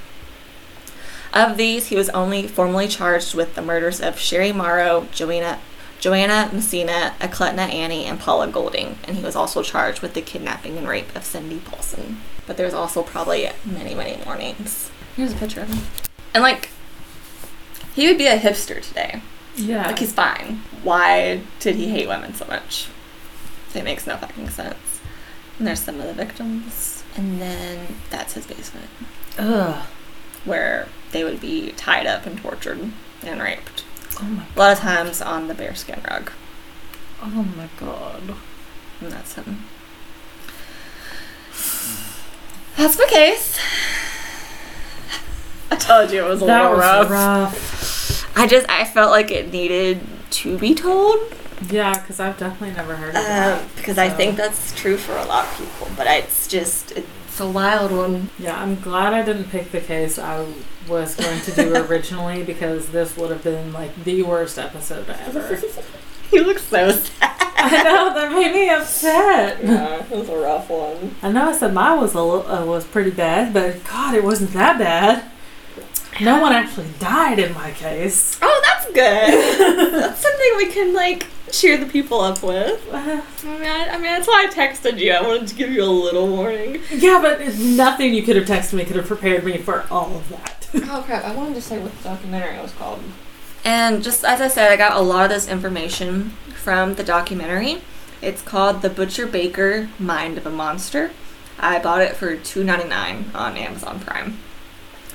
[1.33, 5.59] Of these, he was only formally charged with the murders of Sherry Morrow, Joanna,
[5.99, 10.77] Joanna Messina, Eklutna Annie, and Paula Goulding, and he was also charged with the kidnapping
[10.77, 12.19] and rape of Cindy Paulson.
[12.47, 14.91] But there's also probably many, many more names.
[15.15, 15.83] Here's a picture of him.
[16.33, 16.69] And like,
[17.93, 19.21] he would be a hipster today.
[19.55, 19.87] Yeah.
[19.87, 20.61] Like, he's fine.
[20.83, 22.87] Why did he hate women so much?
[23.75, 24.99] It makes no fucking sense.
[25.57, 27.03] And there's some of the victims.
[27.15, 28.87] And then that's his basement
[29.37, 29.85] Ugh.
[30.45, 32.91] where they would be tied up and tortured
[33.23, 33.83] and raped.
[34.19, 34.43] Oh my.
[34.55, 36.31] A lot of times on the bearskin rug.
[37.21, 38.21] Oh my god.
[39.01, 39.65] And that's him.
[42.77, 43.59] That's my case.
[45.69, 47.09] I told you it was a That little was rough.
[47.09, 48.37] rough.
[48.37, 50.01] I just I felt like it needed
[50.31, 51.19] to be told
[51.69, 53.75] Yeah, because I've definitely never heard of um, that.
[53.75, 55.87] because I think that's true for a lot of people.
[55.95, 58.29] But it's just it's a wild one.
[58.39, 60.45] Yeah, I'm glad I didn't pick the case I
[60.87, 65.61] was going to do originally because this would have been like the worst episode ever.
[66.33, 67.11] You look so sad.
[67.57, 69.61] I know that made me upset.
[69.61, 71.13] Yeah, it was a rough one.
[71.21, 74.23] I know I said mine was a li- uh, was pretty bad, but God, it
[74.23, 75.29] wasn't that bad.
[76.19, 78.37] No one actually died in my case.
[78.41, 79.91] Oh, that's good.
[80.01, 82.85] that's something we can like cheer the people up with.
[82.91, 85.11] Uh, I mean, I, I mean, that's why I texted you.
[85.13, 86.81] I wanted to give you a little warning.
[86.91, 90.15] yeah, but it's nothing you could have texted me could have prepared me for all
[90.15, 90.57] of that.
[90.93, 91.25] Oh crap!
[91.25, 93.01] I wanted to say what the documentary was called.
[93.65, 97.81] And just as I said, I got a lot of this information from the documentary.
[98.21, 101.11] It's called "The Butcher Baker: Mind of a Monster."
[101.59, 104.37] I bought it for two ninety nine on Amazon Prime,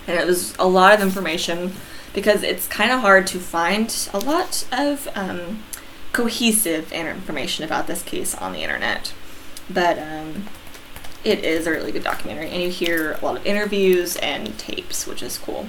[0.07, 1.73] and it was a lot of information
[2.15, 5.63] because it's kind of hard to find a lot of um,
[6.13, 9.13] cohesive information about this case on the internet.
[9.69, 10.47] But um,
[11.25, 15.07] it is a really good documentary, and you hear a lot of interviews and tapes,
[15.07, 15.67] which is cool.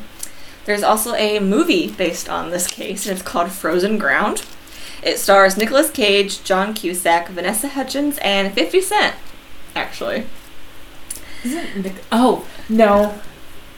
[0.65, 4.45] There's also a movie based on this case, and it's called Frozen Ground.
[5.01, 9.15] It stars Nicolas Cage, John Cusack, Vanessa Hudgens, and 50 Cent,
[9.75, 10.25] actually.
[11.43, 13.19] Isn't Nick- oh no,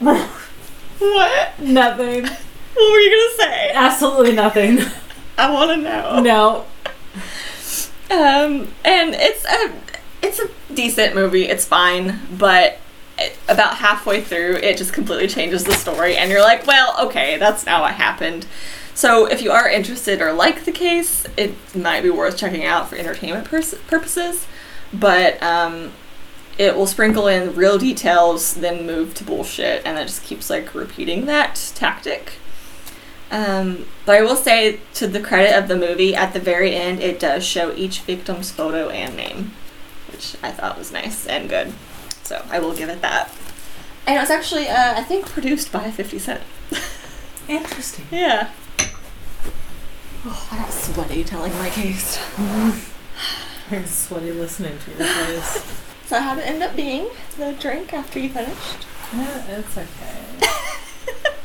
[1.00, 1.58] What?
[1.60, 3.70] nothing, What were you gonna say?
[3.74, 4.78] absolutely nothing.
[5.38, 6.20] I want to know.
[6.20, 6.64] No,
[8.10, 9.72] Um, and it's a
[10.22, 11.44] it's a decent movie.
[11.48, 12.78] It's fine, but
[13.18, 17.38] it, about halfway through, it just completely changes the story, and you're like, well, okay,
[17.38, 18.46] that's not what happened.
[18.94, 22.88] So if you are interested or like the case, it might be worth checking out
[22.90, 24.46] for entertainment pers- purposes.
[24.92, 25.92] But um,
[26.60, 30.74] it will sprinkle in real details, then move to bullshit, and it just keeps like
[30.74, 32.34] repeating that tactic.
[33.30, 37.00] Um, but I will say, to the credit of the movie, at the very end,
[37.00, 39.52] it does show each victim's photo and name,
[40.12, 41.72] which I thought was nice and good.
[42.24, 43.34] So I will give it that.
[44.06, 46.42] And it was actually, uh, I think, produced by 50 Cent.
[47.48, 48.04] Interesting.
[48.10, 48.50] Yeah.
[50.26, 52.20] Oh, I got sweaty telling my case.
[53.70, 55.86] I'm sweaty listening to your voice.
[56.10, 57.08] So how it end up being
[57.38, 58.84] the drink after you finished?
[59.14, 59.92] Yeah, it's okay.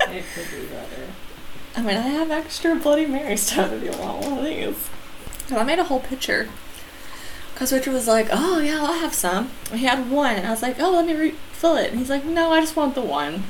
[0.17, 1.05] it could be better.
[1.75, 4.89] I mean, I have extra Bloody Mary stuff if you want one of these.
[5.45, 6.49] So I made a whole pitcher.
[7.53, 9.51] Because Richard was like, oh, yeah, I'll have some.
[9.69, 10.35] And he had one.
[10.35, 11.91] And I was like, oh, let me refill it.
[11.91, 13.43] And he's like, no, I just want the one.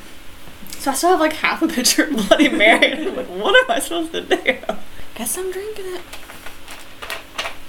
[0.71, 2.91] So I still have like half a pitcher of Bloody Mary.
[2.91, 4.57] and I'm like, what am I supposed to do?
[5.15, 6.01] Guess I'm drinking it.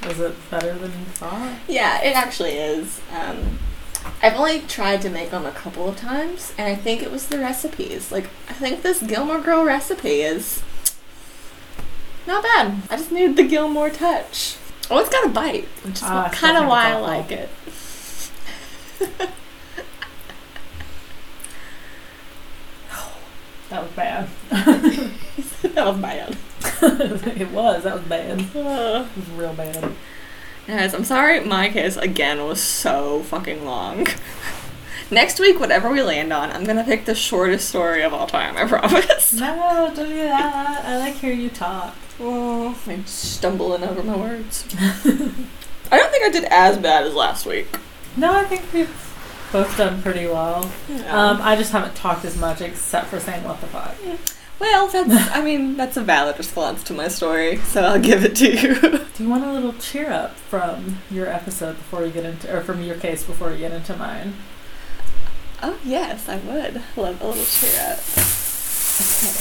[0.06, 1.54] Was it better than you thought?
[1.68, 3.00] Yeah, it actually is.
[3.12, 3.58] Um,
[4.22, 7.26] I've only tried to make them a couple of times, and I think it was
[7.26, 8.12] the recipes.
[8.12, 10.62] Like, I think this Gilmore Girl recipe is
[12.26, 12.82] not bad.
[12.88, 14.56] I just need the Gilmore touch.
[14.90, 17.48] Oh, it's got a bite, which is still kind of why I like it.
[23.68, 24.28] That was bad.
[24.50, 26.36] that was bad.
[27.38, 27.84] it was.
[27.84, 28.40] That was bad.
[28.40, 29.92] It Uh, was real bad.
[30.66, 34.06] guys, I'm sorry my case again was so fucking long.
[35.10, 38.56] Next week, whatever we land on, I'm gonna pick the shortest story of all time,
[38.56, 39.32] I promise.
[39.34, 40.84] No, don't do that.
[40.84, 41.94] I like hearing you talk.
[42.18, 44.64] Oh, I'm stumbling over my words.
[45.92, 47.78] I don't think I did as bad as last week.
[48.16, 49.12] No, I think we've
[49.52, 50.64] both done pretty well.
[51.08, 53.94] Um, I just haven't talked as much except for saying what the fuck.
[54.58, 58.34] Well, that's, I mean, that's a valid response to my story, so I'll give it
[58.36, 58.74] to you.
[59.16, 62.60] Do you want a little cheer up from your episode before we get into, or
[62.62, 64.34] from your case before we get into mine?
[65.62, 66.82] oh, yes, I would.
[66.96, 67.98] Love a little cheer up.
[67.98, 69.32] Okay.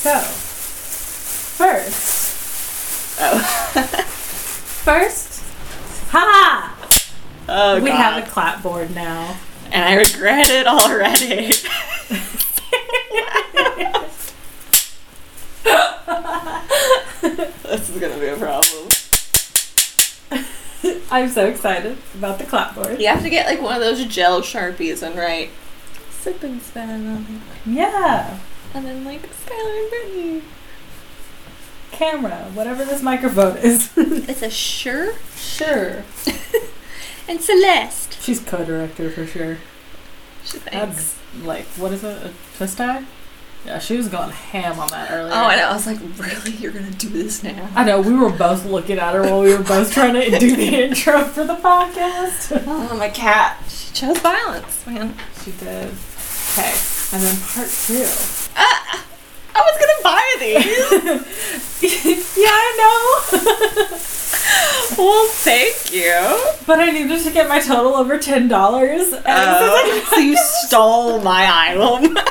[0.00, 0.18] So,
[1.56, 2.18] first,
[3.22, 3.38] Oh.
[4.84, 5.42] first,
[6.10, 6.74] ha!
[7.48, 7.96] Oh, we God.
[7.96, 9.36] have a clapboard now.
[9.72, 11.52] And I regret it already.
[17.62, 18.88] this is gonna be a problem.
[21.10, 23.00] I'm so excited about the clapboard.
[23.00, 25.50] You have to get like one of those gel sharpies and write
[26.10, 27.42] sip and spin on it.
[27.68, 28.38] Yeah.
[28.74, 30.42] And then like Skylar and Brittany.
[31.90, 33.90] Camera, whatever this microphone is.
[33.96, 36.04] It's a sure sure.
[37.28, 38.22] and Celeste.
[38.22, 39.58] She's co-director for sure.
[40.44, 40.70] She thinks.
[40.72, 42.26] That's like, what is it?
[42.26, 43.04] A twist tie?
[43.66, 45.32] Yeah, she was going ham on that earlier.
[45.32, 45.68] Oh, I know.
[45.68, 46.52] I was like, really?
[46.52, 47.68] You're gonna do this now?
[47.74, 48.00] I know.
[48.00, 51.24] We were both looking at her while we were both trying to do the intro
[51.24, 52.62] for the podcast.
[52.66, 53.62] Oh, my cat.
[53.68, 55.14] She chose violence, man.
[55.44, 55.90] She did.
[56.52, 56.74] Okay,
[57.12, 58.06] and then part two.
[58.56, 59.06] Ah,
[59.54, 61.82] I was gonna buy these.
[62.36, 63.96] yeah, I know.
[64.98, 66.54] well, thank you.
[66.66, 69.12] but I needed to get my total over ten dollars.
[69.26, 72.16] Oh, so you stole my item.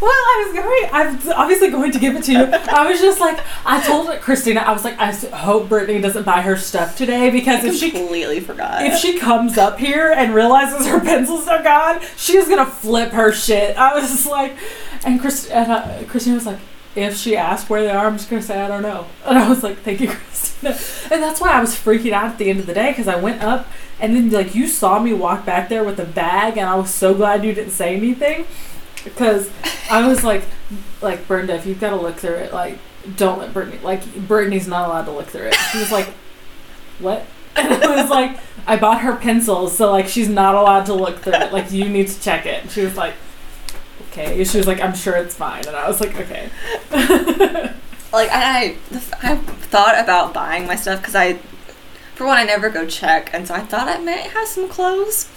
[0.00, 0.88] Well, I was going.
[0.92, 2.44] I'm obviously going to give it to you.
[2.44, 6.40] I was just like, I told Christina, I was like, I hope Brittany doesn't buy
[6.40, 8.86] her stuff today because if she completely forgot.
[8.86, 13.32] if she comes up here and realizes her pencils are gone, she's gonna flip her
[13.32, 13.76] shit.
[13.76, 14.56] I was just like,
[15.04, 16.58] and, Chris, and uh, Christina was like,
[16.96, 19.06] if she asked where they are, I'm just gonna say I don't know.
[19.26, 20.76] And I was like, thank you, Christina.
[21.12, 23.16] And that's why I was freaking out at the end of the day because I
[23.16, 23.68] went up
[24.00, 26.92] and then like you saw me walk back there with a bag, and I was
[26.92, 28.46] so glad you didn't say anything
[29.04, 29.50] because
[29.90, 30.44] I was like,
[31.00, 32.78] like Brenda, if you've got to look through it, like
[33.16, 33.78] don't let Brittany.
[33.82, 35.54] Like Brittany's not allowed to look through it.
[35.72, 36.08] She was like,
[36.98, 37.26] what?
[37.56, 38.38] And I was like,
[38.68, 41.52] I bought her pencils, so like she's not allowed to look through it.
[41.52, 42.62] Like you need to check it.
[42.62, 43.14] And she was like,
[44.18, 44.44] okay.
[44.44, 45.66] She was like, I'm sure it's fine.
[45.66, 46.50] And I was like, okay.
[48.12, 48.76] like I,
[49.22, 51.34] I thought about buying my stuff because I,
[52.14, 55.30] for one, I never go check, and so I thought I might have some clothes,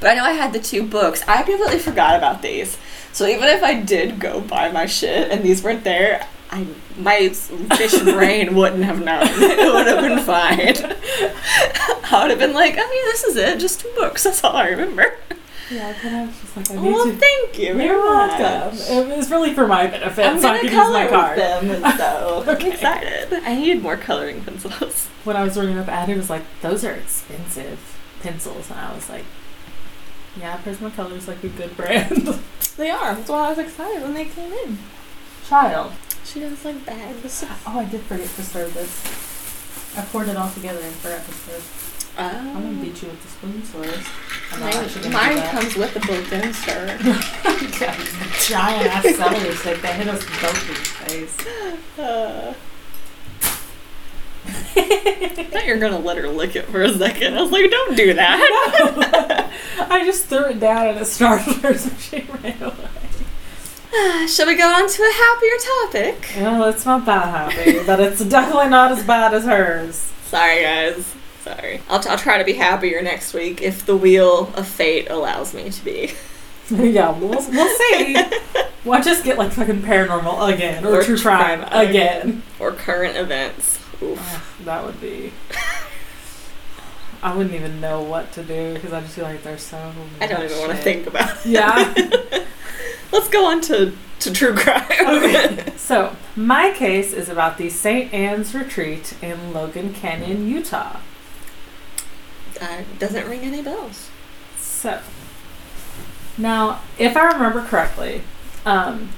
[0.00, 1.22] but I know I had the two books.
[1.28, 2.78] I completely forgot about these,
[3.12, 7.28] so even if I did go buy my shit and these weren't there, I my
[7.28, 9.26] fish brain wouldn't have known.
[9.26, 10.96] It would have been fine.
[12.10, 14.24] I would have been like, oh yeah, this is it, just two books.
[14.24, 15.16] That's all I remember.
[15.70, 17.12] Yeah, but I was just like, I need Well, to.
[17.16, 17.80] thank you.
[17.80, 18.76] You're welcome.
[18.78, 21.36] It was really for my benefit, I'm so I could use color my card.
[21.38, 22.66] with them, so Okay.
[22.66, 23.32] I'm excited.
[23.44, 25.06] I needed more coloring pencils.
[25.24, 27.78] When I was ringing up Addie was like, those are expensive
[28.22, 28.70] pencils.
[28.70, 29.24] And I was like,
[30.38, 32.38] yeah, Prismacolor's like a good brand.
[32.78, 33.14] They are.
[33.14, 34.78] That's why I was excited when they came in.
[35.46, 35.92] Child.
[36.24, 37.44] She does like bags.
[37.66, 39.94] Oh, I did forget to stir this.
[39.98, 41.32] I poured it all together and forgot to
[42.18, 42.82] I'm gonna Oh.
[42.82, 44.06] beat you with the spoon source.
[44.52, 46.98] I'm not actually Mine, mine comes with a built-in stir.
[48.46, 51.98] giant ass celery stick that hit us both in the face.
[51.98, 52.54] Uh,
[54.44, 57.36] I thought you were gonna let her lick it for a second.
[57.38, 59.50] I was like, don't do that.
[59.90, 64.26] I just threw it down and it startled her, so she ran away.
[64.26, 65.58] Shall we go on to a happier
[66.18, 66.32] topic?
[66.36, 70.10] Well, it's not that happy, but it's definitely not as bad as hers.
[70.26, 71.14] Sorry, guys.
[71.42, 71.80] Sorry.
[71.88, 75.54] I'll, t- I'll try to be happier next week if the wheel of fate allows
[75.54, 76.12] me to be.
[76.70, 78.16] yeah, we'll, we'll see.
[78.84, 82.42] Why just get like fucking paranormal again or, Or true crime, crime again?
[82.58, 83.78] Or current events.
[84.64, 85.32] That would be.
[87.22, 89.92] I wouldn't even know what to do because I just feel like there's so.
[90.20, 91.46] I don't even want to think about it.
[91.46, 92.44] Yeah.
[93.12, 94.84] Let's go on to, to true crime.
[94.90, 95.72] okay.
[95.76, 98.12] So, my case is about the St.
[98.12, 100.98] Anne's Retreat in Logan Canyon, Utah.
[102.62, 104.08] Uh, doesn't ring any bells.
[104.58, 105.00] So,
[106.38, 108.22] now, if I remember correctly,
[108.64, 109.10] um,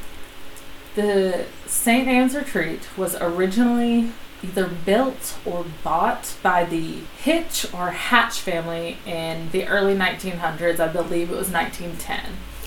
[0.94, 2.08] the St.
[2.08, 4.12] Anne's Retreat was originally
[4.42, 10.80] either built or bought by the Hitch or Hatch family in the early 1900s.
[10.80, 12.20] I believe it was 1910.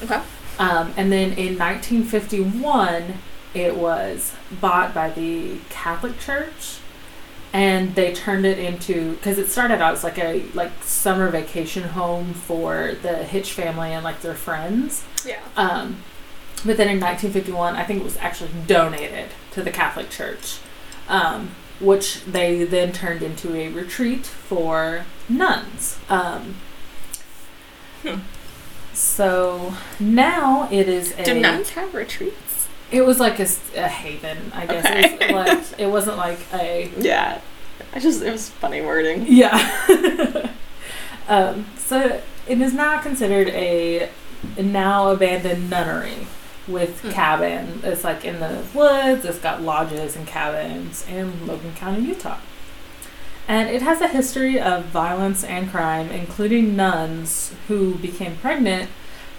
[0.03, 0.21] Okay.
[0.59, 3.15] Um, and then in 1951,
[3.53, 6.79] it was bought by the Catholic Church,
[7.53, 11.83] and they turned it into because it started out as like a like summer vacation
[11.83, 15.03] home for the Hitch family and like their friends.
[15.25, 15.39] Yeah.
[15.55, 15.97] Um,
[16.65, 20.57] but then in 1951, I think it was actually donated to the Catholic Church,
[21.07, 25.99] um, which they then turned into a retreat for nuns.
[26.09, 26.55] Um,
[28.03, 28.19] Hmm.
[28.93, 31.23] So now it is a.
[31.23, 32.56] Do nuns have retreats?
[32.91, 34.85] It was like a haven, I guess.
[35.21, 37.41] It, was like, it wasn't like a Yeah.
[37.93, 39.25] I just, it was funny wording.
[39.27, 39.57] Yeah.
[41.27, 44.09] um, so it is now considered a
[44.57, 46.27] now abandoned nunnery
[46.67, 47.11] with Hmm.
[47.11, 47.81] cabin.
[47.83, 49.25] It's like in the woods.
[49.25, 52.37] It's got lodges and cabins in Logan County, Utah.
[53.47, 58.89] And it has a history of violence and crime, including nuns who became pregnant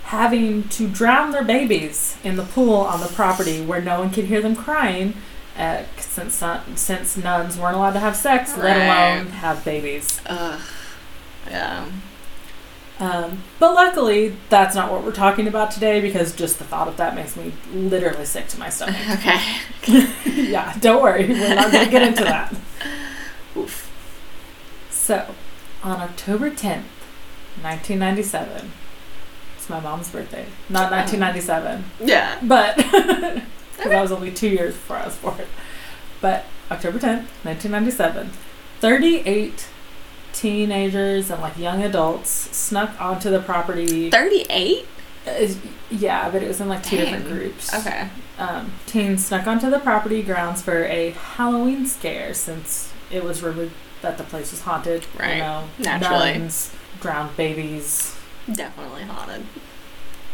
[0.08, 4.24] having to drown their babies in the pool on the property where no one could
[4.24, 5.12] hear them crying
[5.54, 10.20] uh, since nun- since nuns weren't allowed to have sex, let alone have babies.
[10.24, 10.60] Ugh.
[11.50, 11.90] Yeah.
[13.00, 16.96] Um, but luckily, that's not what we're talking about today because just the thought of
[16.96, 18.96] that makes me literally sick to my stomach.
[19.10, 20.10] Okay.
[20.50, 22.54] yeah, don't worry, we're not going to get into that.
[23.56, 23.90] Oof.
[24.90, 25.34] So,
[25.82, 26.88] on October 10th,
[27.62, 28.72] 1997,
[29.68, 30.46] it's my mom's birthday.
[30.70, 32.38] Not 1997, Yeah.
[32.42, 32.76] but
[33.76, 35.36] because I was only two years before I was born.
[36.20, 38.30] But October 10th, 1997,
[38.80, 39.66] 38
[40.32, 44.10] teenagers and like young adults snuck onto the property.
[44.10, 44.86] 38?
[45.26, 45.48] Uh,
[45.90, 47.72] yeah, but it was in like two different groups.
[47.74, 48.08] Okay.
[48.38, 53.70] Um, teens snuck onto the property grounds for a Halloween scare since it was rumored
[54.00, 55.04] that the place was haunted.
[55.18, 55.34] Right.
[55.34, 56.38] You know, Naturally.
[56.38, 58.17] nuns, drowned babies,
[58.52, 59.46] Definitely haunted.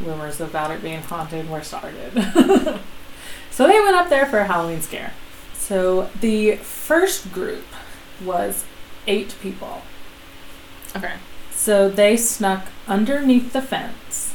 [0.00, 2.12] rumors about it being haunted were started.
[3.50, 5.12] so they went up there for a Halloween scare.
[5.54, 7.64] So the first group
[8.24, 8.64] was
[9.06, 9.82] eight people.
[10.94, 11.14] Okay.
[11.52, 14.34] So they snuck underneath the fence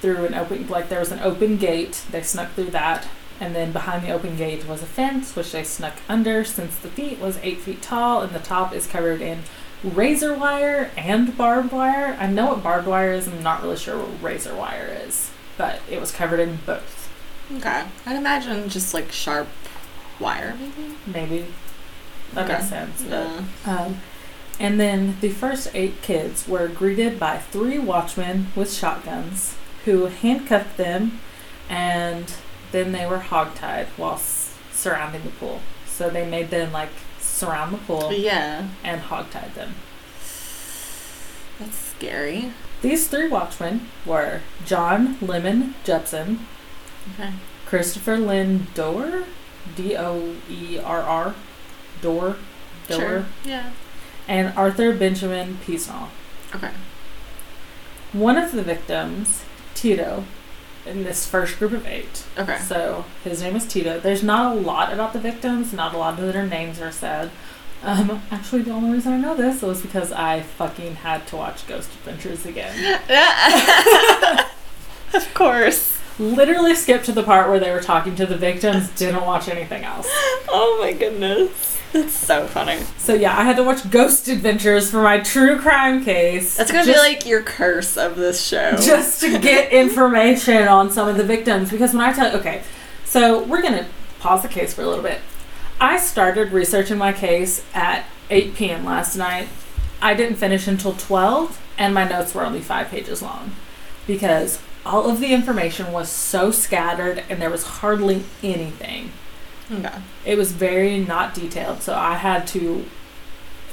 [0.00, 2.04] through an open, like there was an open gate.
[2.10, 3.08] They snuck through that.
[3.40, 6.88] And then behind the open gate was a fence, which they snuck under since the
[6.88, 9.42] feet was eight feet tall and the top is covered in
[9.84, 12.16] razor wire and barbed wire.
[12.18, 15.80] I know what barbed wire is, I'm not really sure what razor wire is, but
[15.90, 17.08] it was covered in both.
[17.56, 17.84] Okay.
[18.06, 19.48] I'd imagine just like sharp
[20.20, 20.94] wire, maybe?
[21.06, 21.46] Maybe
[22.34, 22.54] that Okay.
[22.54, 23.02] makes sense.
[23.02, 23.10] But
[23.66, 23.76] Yeah.
[23.84, 24.00] Um,
[24.60, 30.76] and then the first eight kids were greeted by three watchmen with shotguns who handcuffed
[30.76, 31.20] them
[31.70, 32.32] and
[32.72, 34.20] then they were hogtied while
[34.72, 35.60] surrounding the pool.
[35.86, 36.90] So they made them like
[37.38, 38.68] surround the pool Yeah.
[38.84, 39.74] and hogtied them.
[41.58, 42.52] That's scary.
[42.82, 46.46] These three watchmen were John Lemon Jepson,
[47.14, 47.32] Okay.
[47.66, 49.24] Christopher Lynn Doerr,
[49.76, 51.34] D O E R R,
[52.00, 52.36] Doerr,
[52.88, 53.26] Doerr, Sure.
[53.44, 53.70] Yeah.
[54.28, 56.08] and Arthur Benjamin Peasnall.
[56.54, 56.70] Okay.
[58.12, 59.42] One of the victims,
[59.74, 60.24] Tito,
[60.88, 62.24] in this first group of eight.
[62.36, 62.58] Okay.
[62.58, 64.00] So his name is Tito.
[64.00, 67.30] There's not a lot about the victims, not a lot of their names are said.
[67.82, 71.66] Um, actually, the only reason I know this was because I fucking had to watch
[71.66, 73.00] Ghost Adventures again.
[75.14, 75.96] of course.
[76.18, 79.84] Literally skipped to the part where they were talking to the victims, didn't watch anything
[79.84, 80.08] else.
[80.48, 81.77] Oh my goodness.
[81.92, 82.80] That's so funny.
[82.98, 86.56] So yeah, I had to watch Ghost Adventures for my true crime case.
[86.56, 88.76] That's gonna just- be like your curse of this show.
[88.80, 92.62] just to get information on some of the victims because when I tell you, okay,
[93.04, 93.86] so we're gonna
[94.20, 95.20] pause the case for a little bit.
[95.80, 98.84] I started researching my case at 8 p.m.
[98.84, 99.48] last night.
[100.02, 103.52] I didn't finish until 12, and my notes were only five pages long
[104.06, 109.12] because all of the information was so scattered and there was hardly anything.
[109.70, 109.98] Okay.
[110.24, 112.84] It was very not detailed, so I had to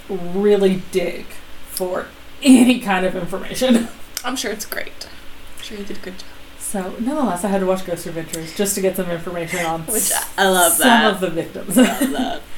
[0.09, 1.25] really dig
[1.69, 2.07] for
[2.43, 3.87] any kind of information.
[4.23, 5.07] I'm sure it's great.
[5.57, 6.29] I'm sure you did a good job.
[6.59, 10.11] So, nonetheless, I had to watch Ghost Adventures just to get some information on Which
[10.37, 11.13] I love some that.
[11.13, 11.77] of the victims.
[11.77, 12.41] I love that.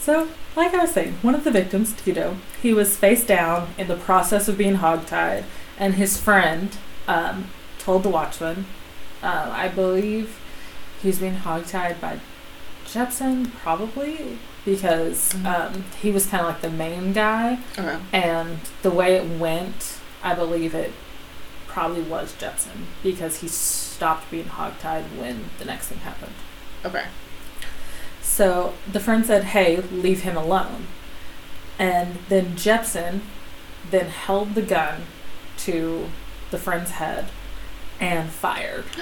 [0.00, 3.86] So, like I was saying, one of the victims, Tito, he was face down in
[3.86, 5.44] the process of being hogtied,
[5.78, 6.74] and his friend
[7.06, 7.48] um,
[7.78, 8.64] told the watchman,
[9.22, 10.40] uh, I believe
[11.02, 12.18] he's being hogtied by
[12.92, 15.46] Jepson, probably, because Mhm.
[15.46, 17.98] um, he was kind of like the main guy, Okay.
[18.12, 20.92] and the way it went, I believe it
[21.68, 26.34] probably was Jepson, because he stopped being hogtied when the next thing happened.
[26.84, 27.04] Okay.
[28.22, 30.86] So the friend said, "Hey, leave him alone."
[31.78, 33.22] And then Jepson
[33.90, 35.06] then held the gun
[35.58, 36.10] to
[36.50, 37.26] the friend's head
[38.00, 38.84] and fired.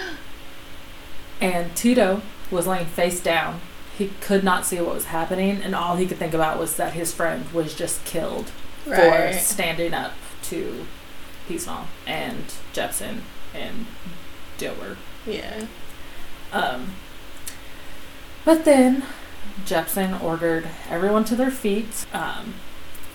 [1.41, 3.61] And Tito was laying face down.
[3.99, 6.93] He could not see what was happening, and all he could think about was that
[6.93, 8.51] his friend was just killed
[8.85, 10.13] for standing up
[10.45, 10.87] to
[11.49, 13.23] Peasnall and Jepson
[13.53, 13.87] and
[14.57, 14.99] Dilbert.
[15.27, 15.67] Yeah.
[16.53, 16.93] Um,
[18.45, 19.05] but then
[19.65, 22.55] Jepson ordered everyone to their feet, um,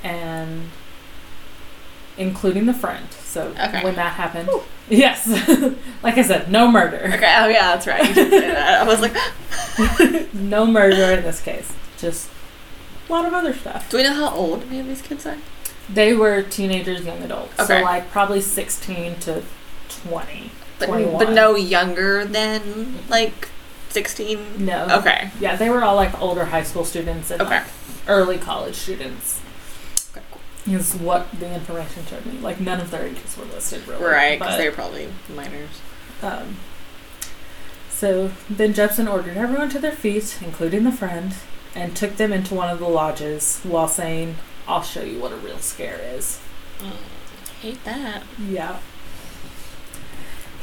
[0.03, 0.69] and
[2.17, 3.07] including the friend.
[3.33, 3.83] So Okay.
[3.83, 4.61] when that happened, Whew.
[4.89, 5.27] yes,
[6.03, 7.35] like I said, no murder, Okay.
[7.39, 8.15] Oh yeah, that's right.
[8.15, 8.81] You that.
[8.81, 11.71] I was like, no murder in this case.
[11.97, 12.29] Just
[13.09, 13.89] a lot of other stuff.
[13.89, 15.37] do we know how old any of these kids are?
[15.89, 17.79] They were teenagers, young adults, Okay.
[17.79, 19.41] so like probably sixteen to
[19.89, 20.51] twenty.
[20.79, 21.25] But, 21.
[21.25, 23.49] but no younger than like
[23.89, 24.63] sixteen.
[24.65, 24.87] No.
[24.99, 25.31] Okay.
[25.39, 27.57] Yeah, they were all like older high school students and Okay.
[27.59, 27.67] like,
[28.07, 29.39] early college students.
[30.65, 32.39] Is what the information showed me.
[32.39, 34.03] Like none of their ages were listed, really.
[34.03, 35.81] Right, because they're probably minors.
[36.21, 36.55] Um,
[37.89, 41.33] so then Jepson ordered everyone to their feet, including the friend,
[41.75, 44.37] and took them into one of the lodges while saying,
[44.67, 46.39] "I'll show you what a real scare is."
[47.63, 48.23] hate that.
[48.37, 48.79] Yeah.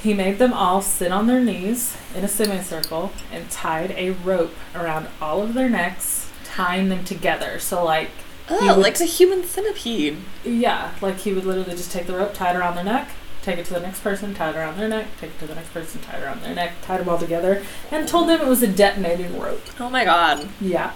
[0.03, 4.55] He made them all sit on their knees in a semicircle and tied a rope
[4.75, 7.59] around all of their necks, tying them together.
[7.59, 8.11] So like
[8.51, 10.19] Oh, would- like the human centipede.
[10.45, 13.11] Yeah, like he would literally just take the rope, tie it around their neck,
[13.43, 15.55] take it to the next person, tie it around their neck, take it to the
[15.55, 18.47] next person, tie it around their neck, tied them all together, and told them it
[18.47, 19.63] was a detonating rope.
[19.79, 20.49] Oh my god.
[20.61, 20.93] Yeah.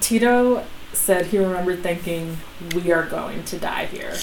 [0.00, 2.38] Tito said he remembered thinking,
[2.74, 4.14] "We are going to die here."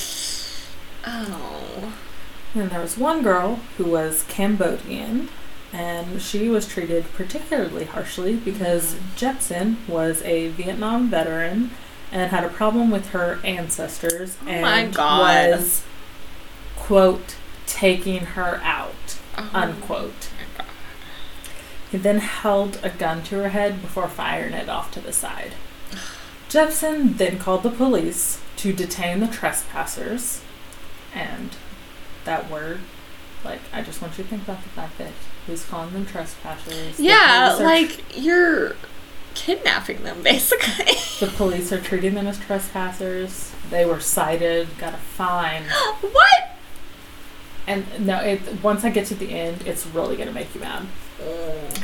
[1.05, 1.93] Oh.
[2.55, 5.29] And there was one girl who was Cambodian,
[5.71, 9.15] and she was treated particularly harshly because mm-hmm.
[9.15, 11.71] Jepson was a Vietnam veteran
[12.13, 15.83] and had a problem with her ancestors Oh and was
[16.77, 17.35] quote
[17.65, 20.29] taking her out Oh unquote.
[21.91, 25.53] He then held a gun to her head before firing it off to the side.
[26.49, 30.41] Jepson then called the police to detain the trespassers,
[31.13, 31.51] and
[32.25, 32.79] that word,
[33.43, 35.11] like, I just want you to think about the fact that
[35.47, 36.99] he's calling them trespassers.
[36.99, 38.75] Yeah, like you're
[39.35, 40.95] kidnapping them basically.
[41.19, 43.51] the police are treating them as trespassers.
[43.69, 45.63] They were cited, got a fine,
[46.01, 46.53] what?
[47.67, 48.61] and no, it.
[48.61, 50.87] Once I get to the end, it's really gonna make you mad.
[51.19, 51.83] Mm.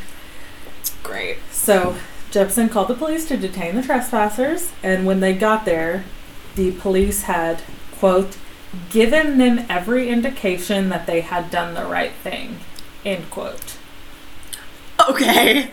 [1.03, 1.38] Great.
[1.51, 1.95] So
[2.31, 6.03] Jepson called the police to detain the trespassers, and when they got there,
[6.55, 7.61] the police had,
[7.91, 8.38] quote,
[8.89, 12.59] given them every indication that they had done the right thing,
[13.05, 13.77] end quote.
[15.09, 15.71] Okay.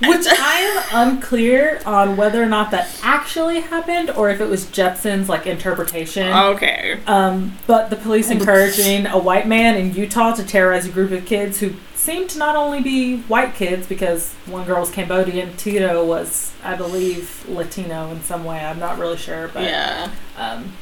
[0.00, 4.66] Which I am unclear on whether or not that actually happened or if it was
[4.66, 6.28] Jepson's like interpretation.
[6.28, 7.00] Okay.
[7.06, 11.26] Um, but the police encouraging a white man in Utah to terrorize a group of
[11.26, 16.04] kids who seemed to not only be white kids because one girl was Cambodian, Tito
[16.04, 18.60] was, I believe, Latino in some way.
[18.60, 20.10] I'm not really sure, but yeah.
[20.36, 20.72] um,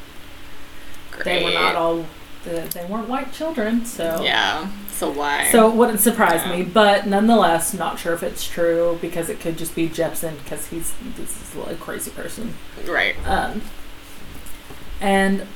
[1.11, 1.25] Great.
[1.25, 2.05] they were not all.
[2.45, 4.71] They they weren't white children, so Yeah.
[4.97, 5.49] So why?
[5.53, 6.57] so it wouldn't surprise Yeah.
[6.57, 6.63] me.
[6.63, 10.93] But nonetheless, not sure if it's true because it could just be Jepson because he's
[11.17, 12.55] this is a crazy person.
[12.87, 13.15] right.
[13.27, 13.61] Um,
[15.01, 15.47] and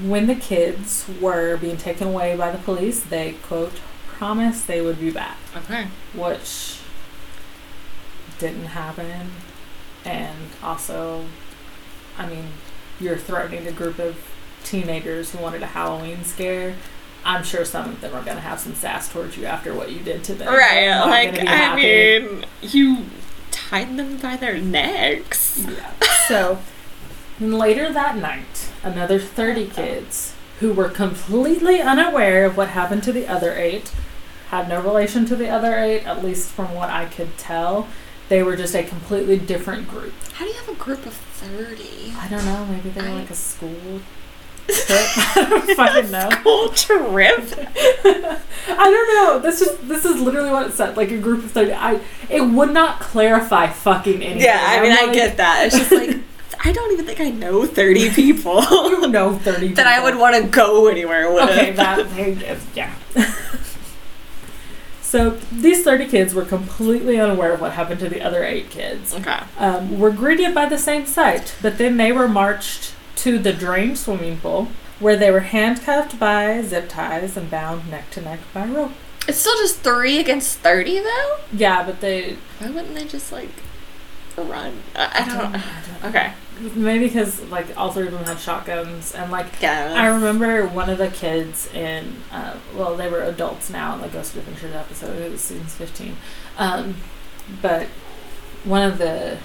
[0.00, 3.72] when the kids were being taken away by the police, they quote
[4.06, 5.88] promised they would be back, Okay.
[6.14, 6.78] which
[8.38, 9.30] didn't happen.
[10.04, 11.24] And also,
[12.18, 12.44] I mean,
[13.00, 14.16] you're threatening a group of
[14.64, 16.74] teenagers who wanted a Halloween scare.
[17.26, 19.90] I'm sure some of them are going to have some sass towards you after what
[19.90, 20.48] you did to them.
[20.48, 20.86] Right.
[20.88, 21.82] Not Like I happy.
[22.20, 23.06] mean, you
[23.50, 25.58] tied them by their necks.
[25.68, 25.92] Yeah.
[26.28, 26.58] So,
[27.40, 33.26] later that night, another 30 kids who were completely unaware of what happened to the
[33.26, 33.92] other eight,
[34.48, 37.88] had no relation to the other eight, at least from what I could tell.
[38.28, 40.14] They were just a completely different group.
[40.34, 42.14] How do you have a group of 30?
[42.18, 42.64] I don't know.
[42.66, 44.00] Maybe they were like a school.
[44.68, 46.28] I don't fucking know.
[46.30, 47.38] School trip?
[48.68, 49.38] I don't know.
[49.38, 50.96] This is this is literally what it said.
[50.96, 51.72] Like a group of thirty.
[51.72, 54.42] I it would not clarify fucking anything.
[54.42, 55.66] Yeah, I mean, I get that.
[55.66, 56.16] It's just like,
[56.64, 59.68] I don't even think I know 30 people You know thirty.
[59.68, 59.76] people.
[59.76, 61.44] that I would want to go anywhere with.
[61.50, 62.56] Okay, that there you go.
[62.74, 62.92] yeah.
[65.00, 69.14] so these thirty kids were completely unaware of what happened to the other eight kids.
[69.14, 69.38] Okay.
[69.58, 73.98] Um, were greeted by the same sight, but then they were marched to the drained
[73.98, 74.68] swimming pool,
[75.00, 78.92] where they were handcuffed by zip ties and bound neck to neck by rope.
[79.28, 81.36] It's still just 3 against 30, though?
[81.52, 83.50] Yeah, but they Why wouldn't they just, like,
[84.36, 84.82] run?
[84.94, 86.08] I, I don't know.
[86.08, 86.32] Okay.
[86.74, 89.92] Maybe because like all three of them had shotguns, and like Yeah.
[89.94, 94.08] I remember one of the kids in uh, well they were adults now in the
[94.08, 95.20] Ghost Adventures episode.
[95.20, 96.16] It was season fifteen,
[96.56, 96.96] um,
[97.60, 97.88] but
[98.64, 99.36] one of the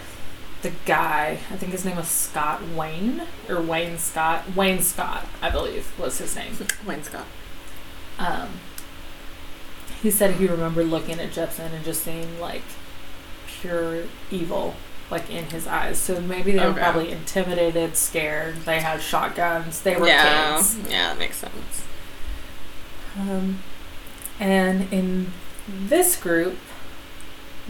[0.62, 5.50] the guy I think his name was Scott Wayne or Wayne Scott Wayne Scott I
[5.50, 6.54] believe was his name.
[6.86, 7.26] Wayne Scott.
[8.20, 8.50] Um,
[10.02, 12.64] he said he remembered looking at Jepson and just seeing like
[13.48, 14.76] pure evil
[15.10, 15.98] like in his eyes.
[16.00, 16.80] So maybe they were Okay.
[16.82, 18.58] probably intimidated, scared.
[18.66, 19.82] They had shotguns.
[19.82, 20.56] They were yeah.
[20.56, 20.78] kids.
[20.90, 21.84] Yeah, that makes sense.
[23.20, 23.60] Um,
[24.40, 25.34] and in
[25.68, 26.58] this group,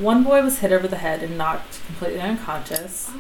[0.02, 3.20] one boy was hit over the head and knocked completely unconscious, Oh.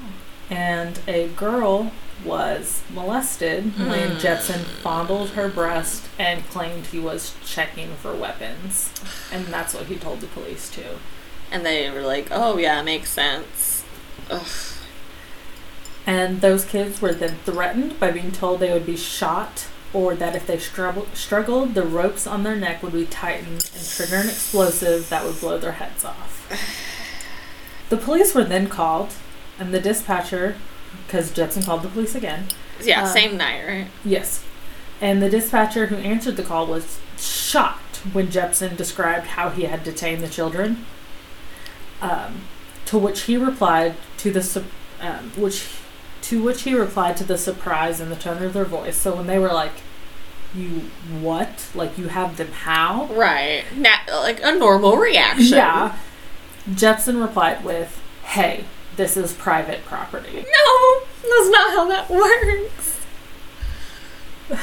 [0.49, 1.91] and a girl
[2.26, 4.20] was molested when Hmm.
[4.20, 8.90] Jepson fondled her breast and claimed he was checking for weapons.
[9.32, 10.99] And that's what he told the police too.
[11.52, 13.84] And they were like, oh, yeah, makes sense.
[14.30, 14.45] Ugh.
[16.06, 20.35] And those kids were then threatened by being told they would be shot or that
[20.35, 24.30] if they struggle- struggled, the ropes on their neck would be tightened and trigger an
[24.30, 26.47] explosive that would blow their heads off.
[27.89, 29.13] The police were then called,
[29.59, 30.55] and the dispatcher,
[31.05, 32.47] because Jepson called the police again,
[32.81, 33.88] Yeah, Uh, same night, right?
[34.05, 34.43] yes,
[35.01, 39.84] and the dispatcher who answered the call was shocked when Jepson described how he had
[39.84, 40.85] detained the children.
[42.01, 42.41] Um,
[42.85, 44.63] to which he replied to the
[45.01, 45.68] um, which
[46.32, 48.95] to which he replied to the surprise in the tone of their voice.
[48.98, 49.74] So when they were like,
[50.56, 50.90] "You
[51.20, 51.68] what?
[51.76, 53.64] Like you have them how?" Right.
[53.76, 55.58] Na- like a normal reaction.
[55.58, 55.98] Yeah.
[56.74, 58.64] Jepson replied with, "Hey,
[58.95, 62.99] this is private property." No, that's not how that works.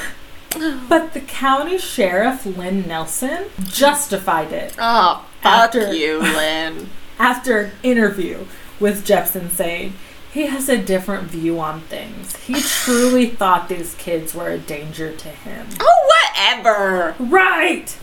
[0.88, 6.88] But the county sheriff, Lynn Nelson, justified it Oh, fuck After- you, Lynn.
[7.18, 8.46] after an interview
[8.80, 9.92] with Jepson saying
[10.32, 12.36] he has a different view on things.
[12.36, 15.66] He truly thought these kids were a danger to him.
[15.80, 17.14] Oh, whatever.
[17.18, 17.96] Right!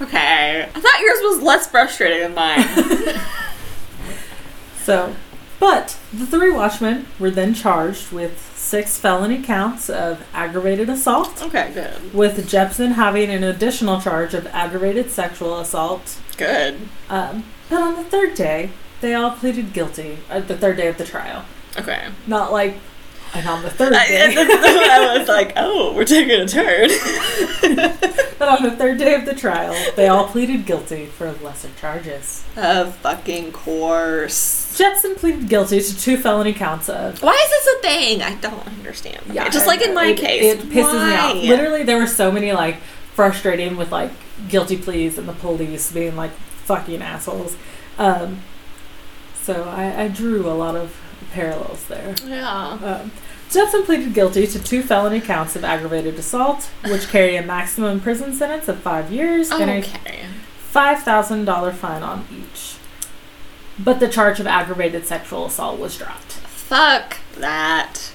[0.00, 0.62] Okay.
[0.62, 3.20] I thought yours was less frustrating than mine.
[4.82, 5.14] So,
[5.60, 11.70] but the three watchmen were then charged with six felony counts of aggravated assault, okay,
[11.74, 12.14] good.
[12.14, 16.18] with Jepson having an additional charge of aggravated sexual assault.
[16.38, 16.88] Good.
[17.10, 18.70] Um, but on the third day,
[19.02, 20.20] they all pleaded guilty.
[20.30, 21.44] At the third day of the trial,
[21.78, 22.08] Okay.
[22.26, 22.76] not like,
[23.34, 24.34] and on the third I, day.
[24.36, 26.90] I was like, oh, we're taking a turn.
[28.38, 32.44] But on the third day of the trial, they all pleaded guilty for lesser charges.
[32.56, 34.78] of fucking course.
[34.78, 37.20] Jepson pleaded guilty to two felony counts of.
[37.20, 38.22] Why is this a thing?
[38.22, 39.22] I don't understand.
[39.28, 40.54] Okay, just like in my it, case.
[40.54, 41.34] it pisses me off.
[41.34, 41.40] Why?
[41.48, 42.76] Literally, there were so many like
[43.12, 44.12] frustrating with like
[44.48, 47.56] guilty pleas and the police being like fucking assholes.
[47.98, 48.42] Um,
[49.34, 50.94] so I, I drew a lot of
[51.38, 52.14] parallels there.
[52.26, 52.78] Yeah.
[52.82, 53.12] Um,
[53.50, 58.34] Jepson pleaded guilty to two felony counts of aggravated assault, which carry a maximum prison
[58.34, 62.76] sentence of five years and a $5,000 fine on each.
[63.78, 66.32] But the charge of aggravated sexual assault was dropped.
[66.32, 68.12] Fuck that.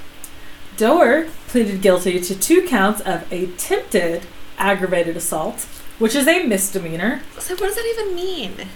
[0.76, 4.24] Doerr pleaded guilty to two counts of attempted
[4.58, 5.62] aggravated assault,
[5.98, 7.22] which is a misdemeanor.
[7.40, 8.68] So what does that even mean?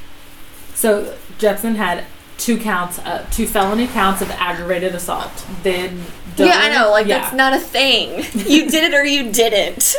[0.73, 2.05] So Jepson had
[2.37, 5.45] two counts, uh, two felony counts of aggravated assault.
[5.63, 6.03] Then
[6.37, 6.91] yeah, I know.
[6.91, 7.19] Like yeah.
[7.19, 8.23] that's not a thing.
[8.47, 9.95] You did it or you didn't.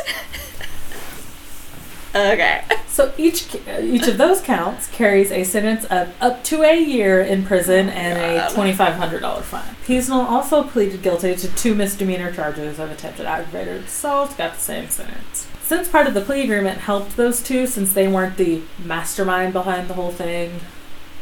[2.15, 2.63] okay.
[2.87, 7.21] So each uh, each of those counts carries a sentence of up to a year
[7.21, 9.75] in prison and a twenty five hundred dollar fine.
[9.85, 14.37] Peasnall also pleaded guilty to two misdemeanor charges of attempted aggravated assault.
[14.37, 15.47] Got the same sentence.
[15.61, 19.87] Since part of the plea agreement helped those two, since they weren't the mastermind behind
[19.87, 20.61] the whole thing,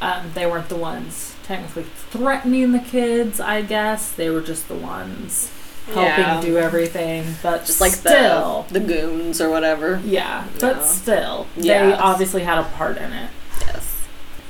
[0.01, 3.39] um, they weren't the ones technically threatening the kids.
[3.39, 5.51] I guess they were just the ones
[5.87, 6.41] helping Yeah.
[6.41, 10.01] do everything, but Just like still, the the goons or whatever.
[10.05, 10.59] yeah, No.
[10.59, 11.99] but still, they Yes.
[12.01, 13.29] obviously had a part in it.
[13.65, 13.93] Yes.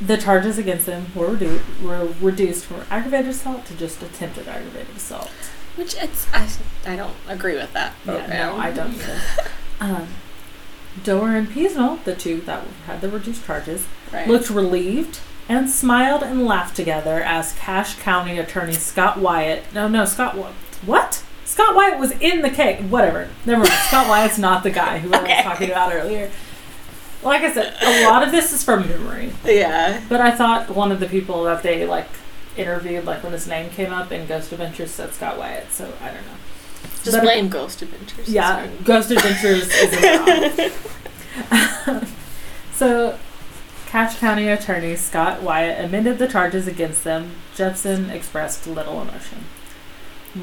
[0.01, 4.95] The charges against them were, redu- were reduced from aggravated assault to just attempted aggravated
[4.97, 5.29] assault.
[5.75, 6.47] Which it's I,
[6.91, 7.93] I don't agree with that.
[8.05, 9.19] Yeah, no, I don't either.
[9.79, 10.07] um,
[11.03, 14.27] Doerr and Peasnall, the two that had the reduced charges, Right.
[14.27, 15.19] looked relieved
[15.49, 19.63] and smiled and laughed together as Cache County Attorney Scott Wyatt.
[19.73, 20.35] No, no, Scott.
[20.85, 21.23] What?
[21.45, 22.81] Scott Wyatt was in the case.
[22.83, 23.29] Whatever.
[23.45, 23.71] Never mind.
[23.87, 25.35] Scott Wyatt's not the guy who I Okay.
[25.35, 26.29] was talking about earlier.
[27.23, 29.31] Like I said, a lot of this is from memory.
[29.45, 30.01] yeah.
[30.09, 32.07] But I thought one of the people that they like
[32.57, 35.71] interviewed, like when his name came up in Ghost Adventures, said Scott Wyatt.
[35.71, 36.33] So I don't know.
[37.03, 38.27] Just But- blame Ghost Adventures.
[38.29, 40.71] Yeah, Ghost Adventures is
[41.49, 42.07] wrong.
[42.73, 43.17] so,
[43.87, 47.31] Cache County Attorney Scott Wyatt amended the charges against them.
[47.55, 49.45] Jepson expressed little emotion.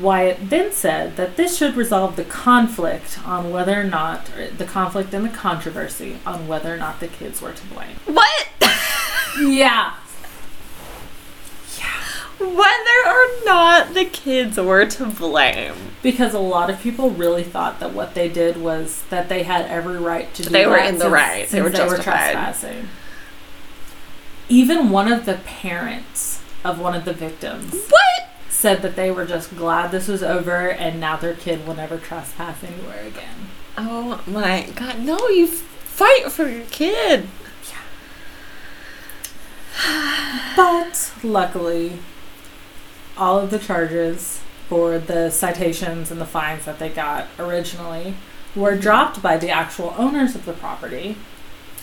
[0.01, 4.65] Wyatt then said that this should resolve the conflict on whether or not, or the
[4.65, 7.97] conflict and the controversy on whether or not the kids were to blame.
[8.07, 8.49] What?
[9.41, 9.95] Yeah.
[11.77, 12.01] Yeah.
[12.39, 15.75] Whether or not the kids were to blame.
[16.05, 19.67] Because a lot of people really thought that what they did was that they had
[19.67, 21.49] every right to do They were in the since- right.
[21.49, 22.03] They were justified.
[22.05, 22.89] trespassing.
[24.49, 28.29] Even one of the parents of one of the victims What?
[28.49, 31.99] said that they were just glad this was over and now their kid will never
[31.99, 33.49] trespass anywhere again.
[33.77, 37.29] Oh my god, no, you fight for your kid.
[40.57, 41.99] But luckily,
[43.19, 48.15] all of the charges for the citations and the fines that they got originally
[48.55, 48.81] were mm-hmm.
[48.81, 51.17] dropped by the actual owners of the property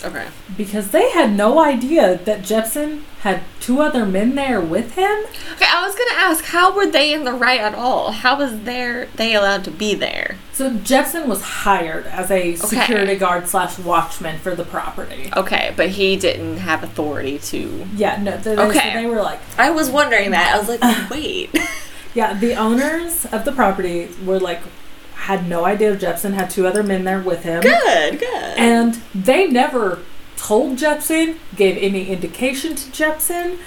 [0.04, 0.28] Okay.
[0.58, 5.26] because they had no idea that Jepson had two other men there with him.
[5.54, 8.12] Okay, I was gonna ask, how were they in the right at all?
[8.12, 10.38] How was there they allowed to be there?
[10.54, 15.30] So Jepson was hired as a security guard slash watchman for the property.
[15.38, 17.86] Okay, but he didn't have authority to.
[17.96, 18.94] Yeah, no, they, they- Okay.
[18.94, 20.56] so they were like, I was wondering that.
[20.56, 21.56] I was like, wait.
[22.16, 24.62] yeah, the owners of the property were like,
[25.14, 27.62] had no idea Jepson had two other men there with him.
[27.62, 28.41] good, good.
[28.62, 30.00] And they never
[30.38, 33.60] told Jepson, gave any indication to Jepson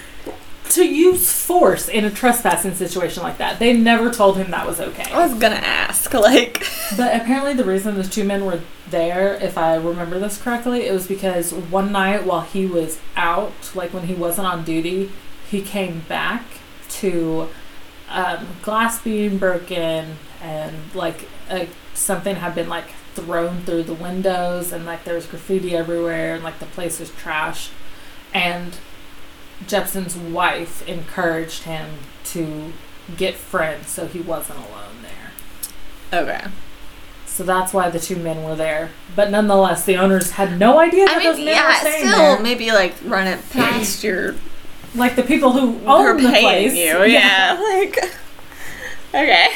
[0.69, 3.59] to use force in a trespassing situation like that.
[3.59, 5.11] They never told him that was okay.
[5.11, 6.65] I was gonna ask, like,
[6.97, 10.91] But apparently, the reason those two men were there, if I remember this correctly, it
[10.91, 15.11] was because one night while he was out, like when he wasn't on duty,
[15.49, 16.43] he came back
[16.89, 17.49] to
[18.09, 24.71] um, glass being broken and like a, something had been like thrown through the windows
[24.71, 27.69] and like there was graffiti everywhere and like the place was trash.
[28.33, 28.77] And
[29.65, 31.91] Jepson's wife encouraged him
[32.25, 32.73] to
[33.17, 36.21] get friends so he wasn't alone there.
[36.23, 36.45] okay.
[37.25, 38.91] So that's why the two men were there.
[39.13, 42.17] But nonetheless, the owners had no idea that I those mean, men were staying still
[42.17, 42.39] there.
[42.39, 44.35] maybe like run it past your
[44.95, 46.73] Like the people who own the place.
[46.73, 47.03] you.
[47.03, 47.59] Yeah.
[47.61, 47.97] like
[49.13, 49.47] okay.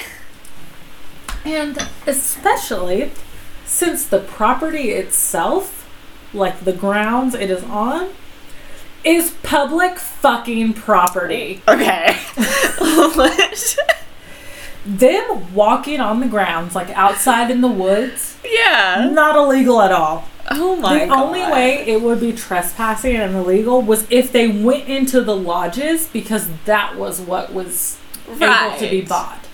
[1.45, 3.11] And especially
[3.69, 5.87] since the property itself,
[6.33, 8.09] like the grounds it is on,
[9.03, 11.61] is public fucking property.
[11.67, 12.19] Okay.
[14.85, 19.07] Them walking on the grounds, like outside in the woods, yeah.
[19.11, 20.27] not illegal at all.
[20.49, 21.23] Oh my the god.
[21.23, 26.07] only way it would be trespassing and illegal was if they went into the lodges
[26.07, 29.45] because that was what was able to be bought.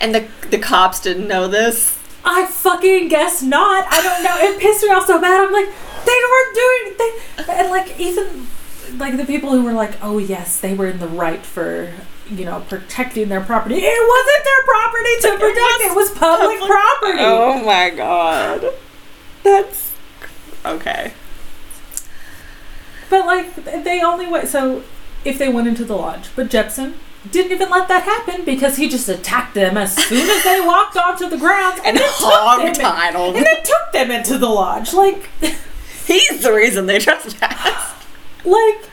[0.00, 2.01] And the the cops didn't know this.
[2.24, 3.86] I fucking guess not.
[3.90, 4.36] I don't know.
[4.38, 5.40] It pissed me off so bad.
[5.44, 5.66] I'm like,
[6.04, 8.46] they weren't doing they and like even
[8.98, 11.92] like the people who were like, oh yes, they were in the right for
[12.30, 13.76] you know protecting their property.
[13.76, 15.80] It wasn't their property to protect.
[15.90, 17.18] It was public, public- property.
[17.20, 18.64] Oh my god.
[19.42, 19.92] That's
[20.64, 21.12] okay.
[23.10, 23.54] But like
[23.84, 24.84] they only went so
[25.24, 26.94] if they went into the lodge, but Jepson
[27.30, 30.96] didn't even let that happen because he just attacked them as soon as they walked
[30.96, 33.36] onto the grounds And took hog them titled.
[33.36, 34.92] and then took them into the lodge.
[34.92, 35.28] Like,
[36.06, 37.94] He's the reason they trespassed.
[38.44, 38.88] like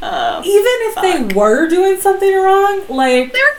[0.00, 0.40] Oh.
[0.44, 3.56] even if they were doing something wrong, like They're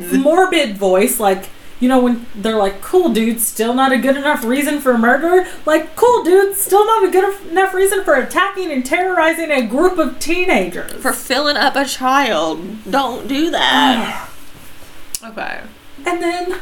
[0.00, 0.12] kids.
[0.14, 1.48] morbid voice, like
[1.80, 5.46] you know when they're like, "Cool, dude, still not a good enough reason for murder."
[5.64, 9.98] Like, "Cool, dude, still not a good enough reason for attacking and terrorizing a group
[9.98, 12.90] of teenagers." For filling up a child.
[12.90, 14.28] Don't do that.
[15.24, 15.60] okay.
[16.04, 16.60] And then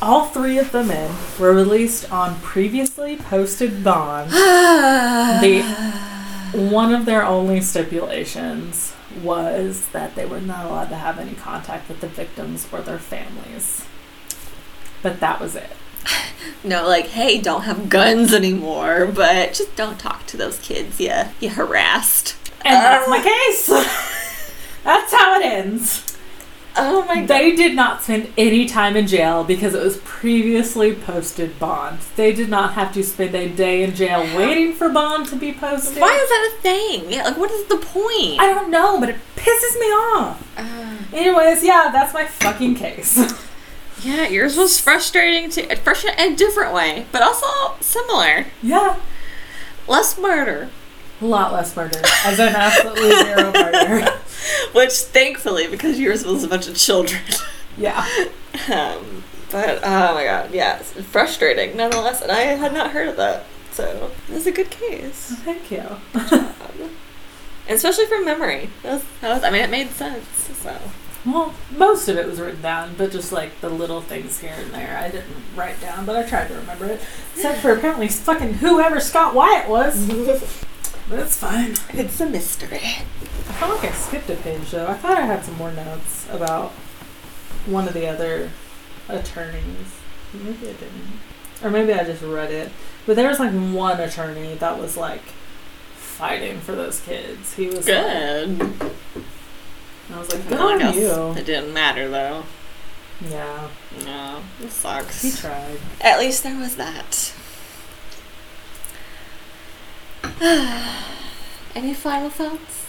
[0.00, 4.34] all three of the men were released on previously posted bonds.
[5.42, 5.62] The
[6.52, 11.88] one of their only stipulations was that they were not allowed to have any contact
[11.88, 13.84] with the victims or their families.
[15.02, 15.70] But that was it.
[16.64, 21.00] No, like, hey, don't have guns anymore, but just don't talk to those kids.
[21.00, 22.36] Yeah, you harassed.
[22.64, 23.22] And that's my ah.
[23.22, 23.66] case.
[24.84, 26.16] that's how it ends.
[26.74, 27.28] Oh my god.
[27.28, 31.98] They did not spend any time in jail because it was previously posted bond.
[32.16, 35.52] They did not have to spend a day in jail waiting for bond to be
[35.52, 36.00] posted.
[36.00, 37.12] Why is that a thing?
[37.12, 38.40] Yeah, like, what is the point?
[38.40, 40.58] I don't know, but it pisses me off.
[40.58, 43.18] Uh, Anyways, yeah, that's my fucking case.
[44.02, 45.68] yeah, yours was frustrating too.
[45.76, 47.46] Frustrating in a different way, but also
[47.80, 48.46] similar.
[48.62, 48.98] yeah.
[49.88, 50.70] Less murder.
[51.20, 52.00] A lot less murder.
[52.24, 54.08] As in absolutely zero murder.
[54.72, 57.22] Which, thankfully, because yours was a bunch of children.
[57.76, 58.06] Yeah.
[58.70, 63.16] Um, but, oh my god, yeah, it's frustrating nonetheless, and I had not heard of
[63.16, 63.46] that.
[63.70, 65.32] So, it was a good case.
[65.36, 65.80] Thank you.
[65.80, 66.30] Um,
[67.66, 68.68] and especially from memory.
[68.82, 70.28] That was, that was, I mean, it made sense,
[70.62, 70.78] so.
[71.24, 74.72] Well, most of it was written down, but just like the little things here and
[74.72, 77.00] there, I didn't write down, but I tried to remember it.
[77.34, 80.08] Except for apparently fucking whoever Scott Wyatt was.
[81.08, 81.74] But it's fine.
[81.90, 82.78] It's a mystery.
[82.82, 84.86] I felt like I skipped a page though.
[84.86, 86.70] I thought I had some more notes about
[87.66, 88.50] one of the other
[89.08, 89.98] attorneys.
[90.32, 91.20] Maybe I didn't.
[91.62, 92.70] Or maybe I just read it.
[93.06, 95.22] But there was like one attorney that was like
[95.96, 97.54] fighting for those kids.
[97.54, 98.62] He was like, Good.
[100.12, 101.32] I was like, good Well, on guess you.
[101.40, 102.44] It didn't matter, though.
[103.28, 103.68] Yeah,
[104.04, 105.22] No, it sucks.
[105.22, 105.78] he tried.
[106.00, 107.32] At least there was that.
[111.74, 112.86] Any final thoughts?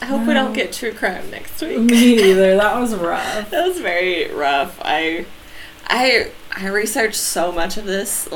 [0.00, 1.78] I hope we don't get true crime next week.
[1.78, 2.56] Me either.
[2.56, 3.50] That was rough.
[3.50, 4.78] That was very rough.
[4.82, 5.26] I,
[5.86, 8.28] I, I researched so much of this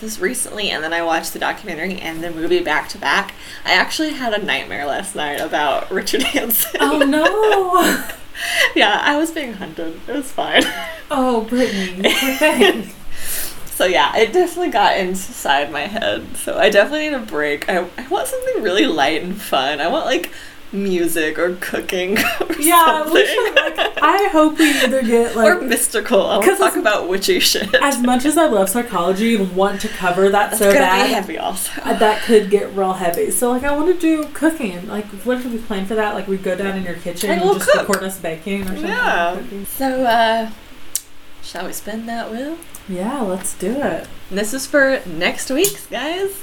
[0.00, 3.34] this recently, and then I watched the documentary and the movie back to back.
[3.64, 6.80] I actually had a nightmare last night about Richard Hansen.
[6.80, 8.08] Oh no!
[8.76, 10.00] yeah, I was being hunted.
[10.06, 10.62] It was fine.
[11.10, 12.90] Oh, Brittany, you poor thing.
[13.78, 16.36] So yeah, it definitely got inside my head.
[16.36, 17.68] So I definitely need a break.
[17.68, 19.80] I, I want something really light and fun.
[19.80, 20.32] I want like
[20.72, 23.14] music or cooking or Yeah, something.
[23.14, 23.54] we should.
[23.54, 25.68] Like, I hope we either get like or like.
[25.68, 26.26] mystical.
[26.26, 27.72] I want to talk about witchy shit.
[27.76, 31.06] As much as I love psychology and want to cover that That's so gonna bad,
[31.06, 31.70] be heavy also.
[31.82, 33.30] uh, that could get real heavy.
[33.30, 34.88] So like, I want to do cooking.
[34.88, 36.14] Like, what if we plan for that?
[36.16, 37.88] Like, we go down in your kitchen And and, we'll just cook.
[37.88, 38.84] record us baking or something.
[38.88, 39.64] Yeah.
[39.66, 40.50] So uh
[41.42, 42.58] shall we spin that wheel?
[42.88, 44.08] Yeah, let's do it.
[44.30, 46.42] And this is for next week's guys.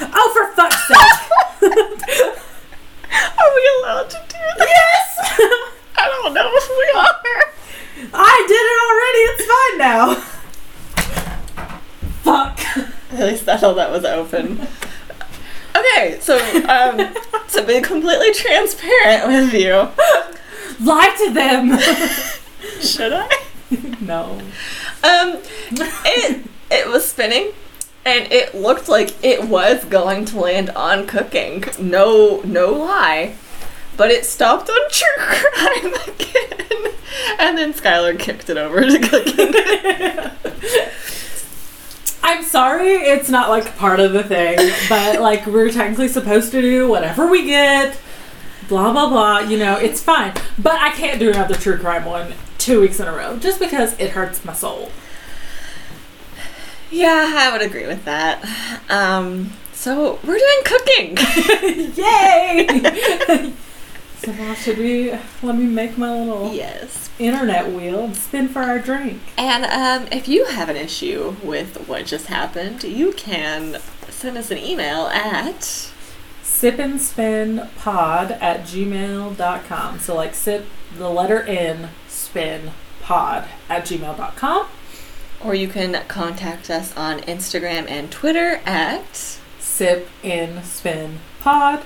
[0.00, 0.98] Oh, for fuck's sake!
[3.12, 4.68] Are we allowed to do that?
[4.68, 5.18] yes,
[5.96, 7.14] I don't know if we are.
[8.14, 9.22] I did it already.
[9.28, 10.14] It's fine now.
[12.22, 12.56] Fuck.
[13.12, 14.60] At least I thought that was open.
[15.78, 16.38] Okay, so
[16.68, 17.14] um,
[17.48, 19.88] to be completely transparent with you,
[20.80, 21.78] Lie to them.
[22.80, 23.28] should I?
[24.00, 24.40] no.
[25.02, 25.38] Um,
[25.70, 27.52] it it was spinning,
[28.04, 31.64] and it looked like it was going to land on cooking.
[31.78, 33.36] No, no lie.
[33.96, 36.92] But it stopped on true crime again,
[37.40, 39.52] and then Skylar kicked it over to cooking.
[42.22, 44.58] I'm sorry, it's not like part of the thing,
[44.88, 47.98] but like we're technically supposed to do whatever we get,
[48.68, 49.38] blah blah blah.
[49.40, 50.32] You know, it's fine.
[50.58, 53.98] But I can't do another true crime one two weeks in a row just because
[53.98, 54.90] it hurts my soul.
[56.90, 58.44] yeah, I would agree with that.
[58.90, 61.16] Um, so we're doing cooking.
[61.96, 63.52] Yay!
[64.18, 65.12] so now should we
[65.42, 67.07] let me make my little yes.
[67.18, 69.20] Internet wheel and spin for our drink?
[69.36, 73.78] And um, if you have an issue with what just happened, you can
[74.08, 75.90] send us an email at
[76.42, 79.98] Sip and spin pod at gmail.com.
[80.00, 80.66] So like sip
[80.96, 84.66] the letter N spin pod at gmail.com.
[85.44, 91.84] or you can contact us on Instagram and Twitter at Sip in spin pod.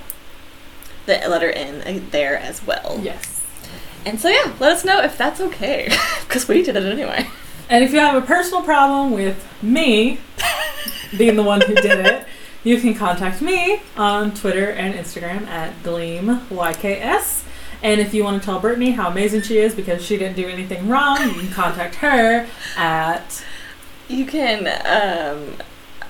[1.07, 2.99] the letter N there as well.
[3.03, 3.32] Yes.
[4.05, 5.89] And so yeah, let us know if that's okay
[6.21, 7.29] because we did it anyway.
[7.69, 10.19] And if you have a personal problem with me
[11.17, 12.27] being the one who did it,
[12.65, 17.45] you can contact me on Twitter and Instagram at GleamYKS.
[17.83, 20.47] And if you want to tell Brittany how amazing she is because she didn't do
[20.49, 22.47] anything wrong, you can contact her
[22.77, 23.45] at
[24.09, 25.57] You can um,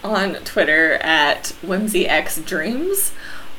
[0.05, 3.13] on Twitter at whimsyxdreams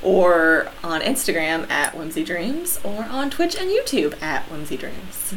[0.04, 5.34] or on Instagram at Whimsy Dreams, or on Twitch and YouTube at Whimsy Dreams.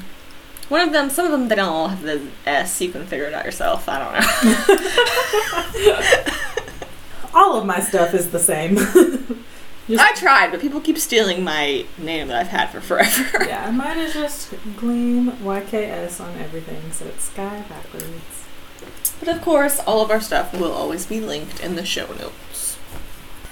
[0.69, 2.81] One of them, some of them, they don't all have the S.
[2.81, 3.89] You can figure it out yourself.
[3.89, 4.13] I don't
[6.25, 6.33] know.
[7.35, 8.77] all of my stuff is the same.
[9.89, 13.45] Just, I tried, but people keep stealing my name that I've had for forever.
[13.45, 18.45] yeah, mine is just Gleam YKS on everything, so it's Sky backwards.
[19.21, 22.79] But of course, all of our stuff will always be linked in the show notes.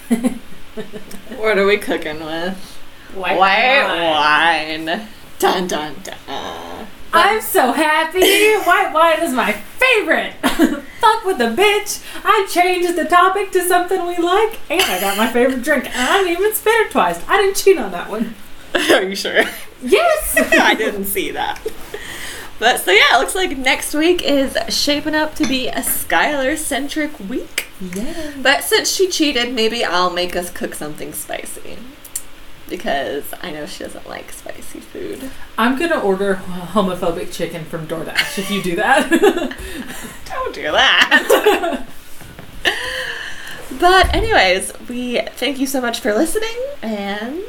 [1.37, 2.57] what are we cooking with?
[3.13, 4.85] White, White wine.
[4.85, 5.07] wine.
[5.39, 6.87] Dun dun dun.
[7.13, 8.19] I'm so happy.
[8.65, 10.33] White wine is my favorite.
[10.99, 12.03] Fuck with the bitch.
[12.25, 15.85] I changed the topic to something we like, and I got my favorite drink.
[15.85, 17.21] And I didn't even spin it twice.
[17.27, 18.35] I didn't cheat on that one.
[18.91, 19.43] Are you sure?
[19.81, 20.37] Yes.
[20.59, 21.61] I didn't see that.
[22.57, 26.57] But so yeah, it looks like next week is shaping up to be a Skylar
[26.57, 27.67] centric week.
[27.81, 28.31] Yeah.
[28.41, 31.77] But since she cheated, maybe I'll make us cook something spicy
[32.69, 35.29] because I know she doesn't like spicy food.
[35.57, 39.09] I'm gonna order homophobic chicken from DoorDash if you do that.
[40.25, 41.87] Don't do that.
[43.79, 47.43] but anyways, we thank you so much for listening and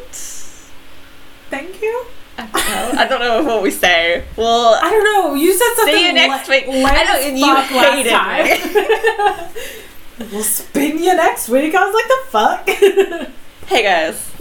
[1.50, 2.06] thank you.
[2.38, 3.36] I don't know.
[3.36, 4.24] Don't what we say.
[4.36, 5.34] Well, I don't know.
[5.34, 5.94] You said something.
[5.94, 6.64] See you next week.
[6.68, 10.28] I know, and you hated me.
[10.32, 11.74] we'll spin you next week.
[11.74, 13.30] I was like, the fuck.
[13.66, 14.32] hey guys.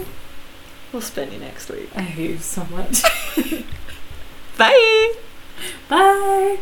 [0.92, 1.90] We'll spin you next week.
[1.94, 3.02] I hate you so much.
[4.58, 5.14] Bye.
[5.88, 6.58] Bye.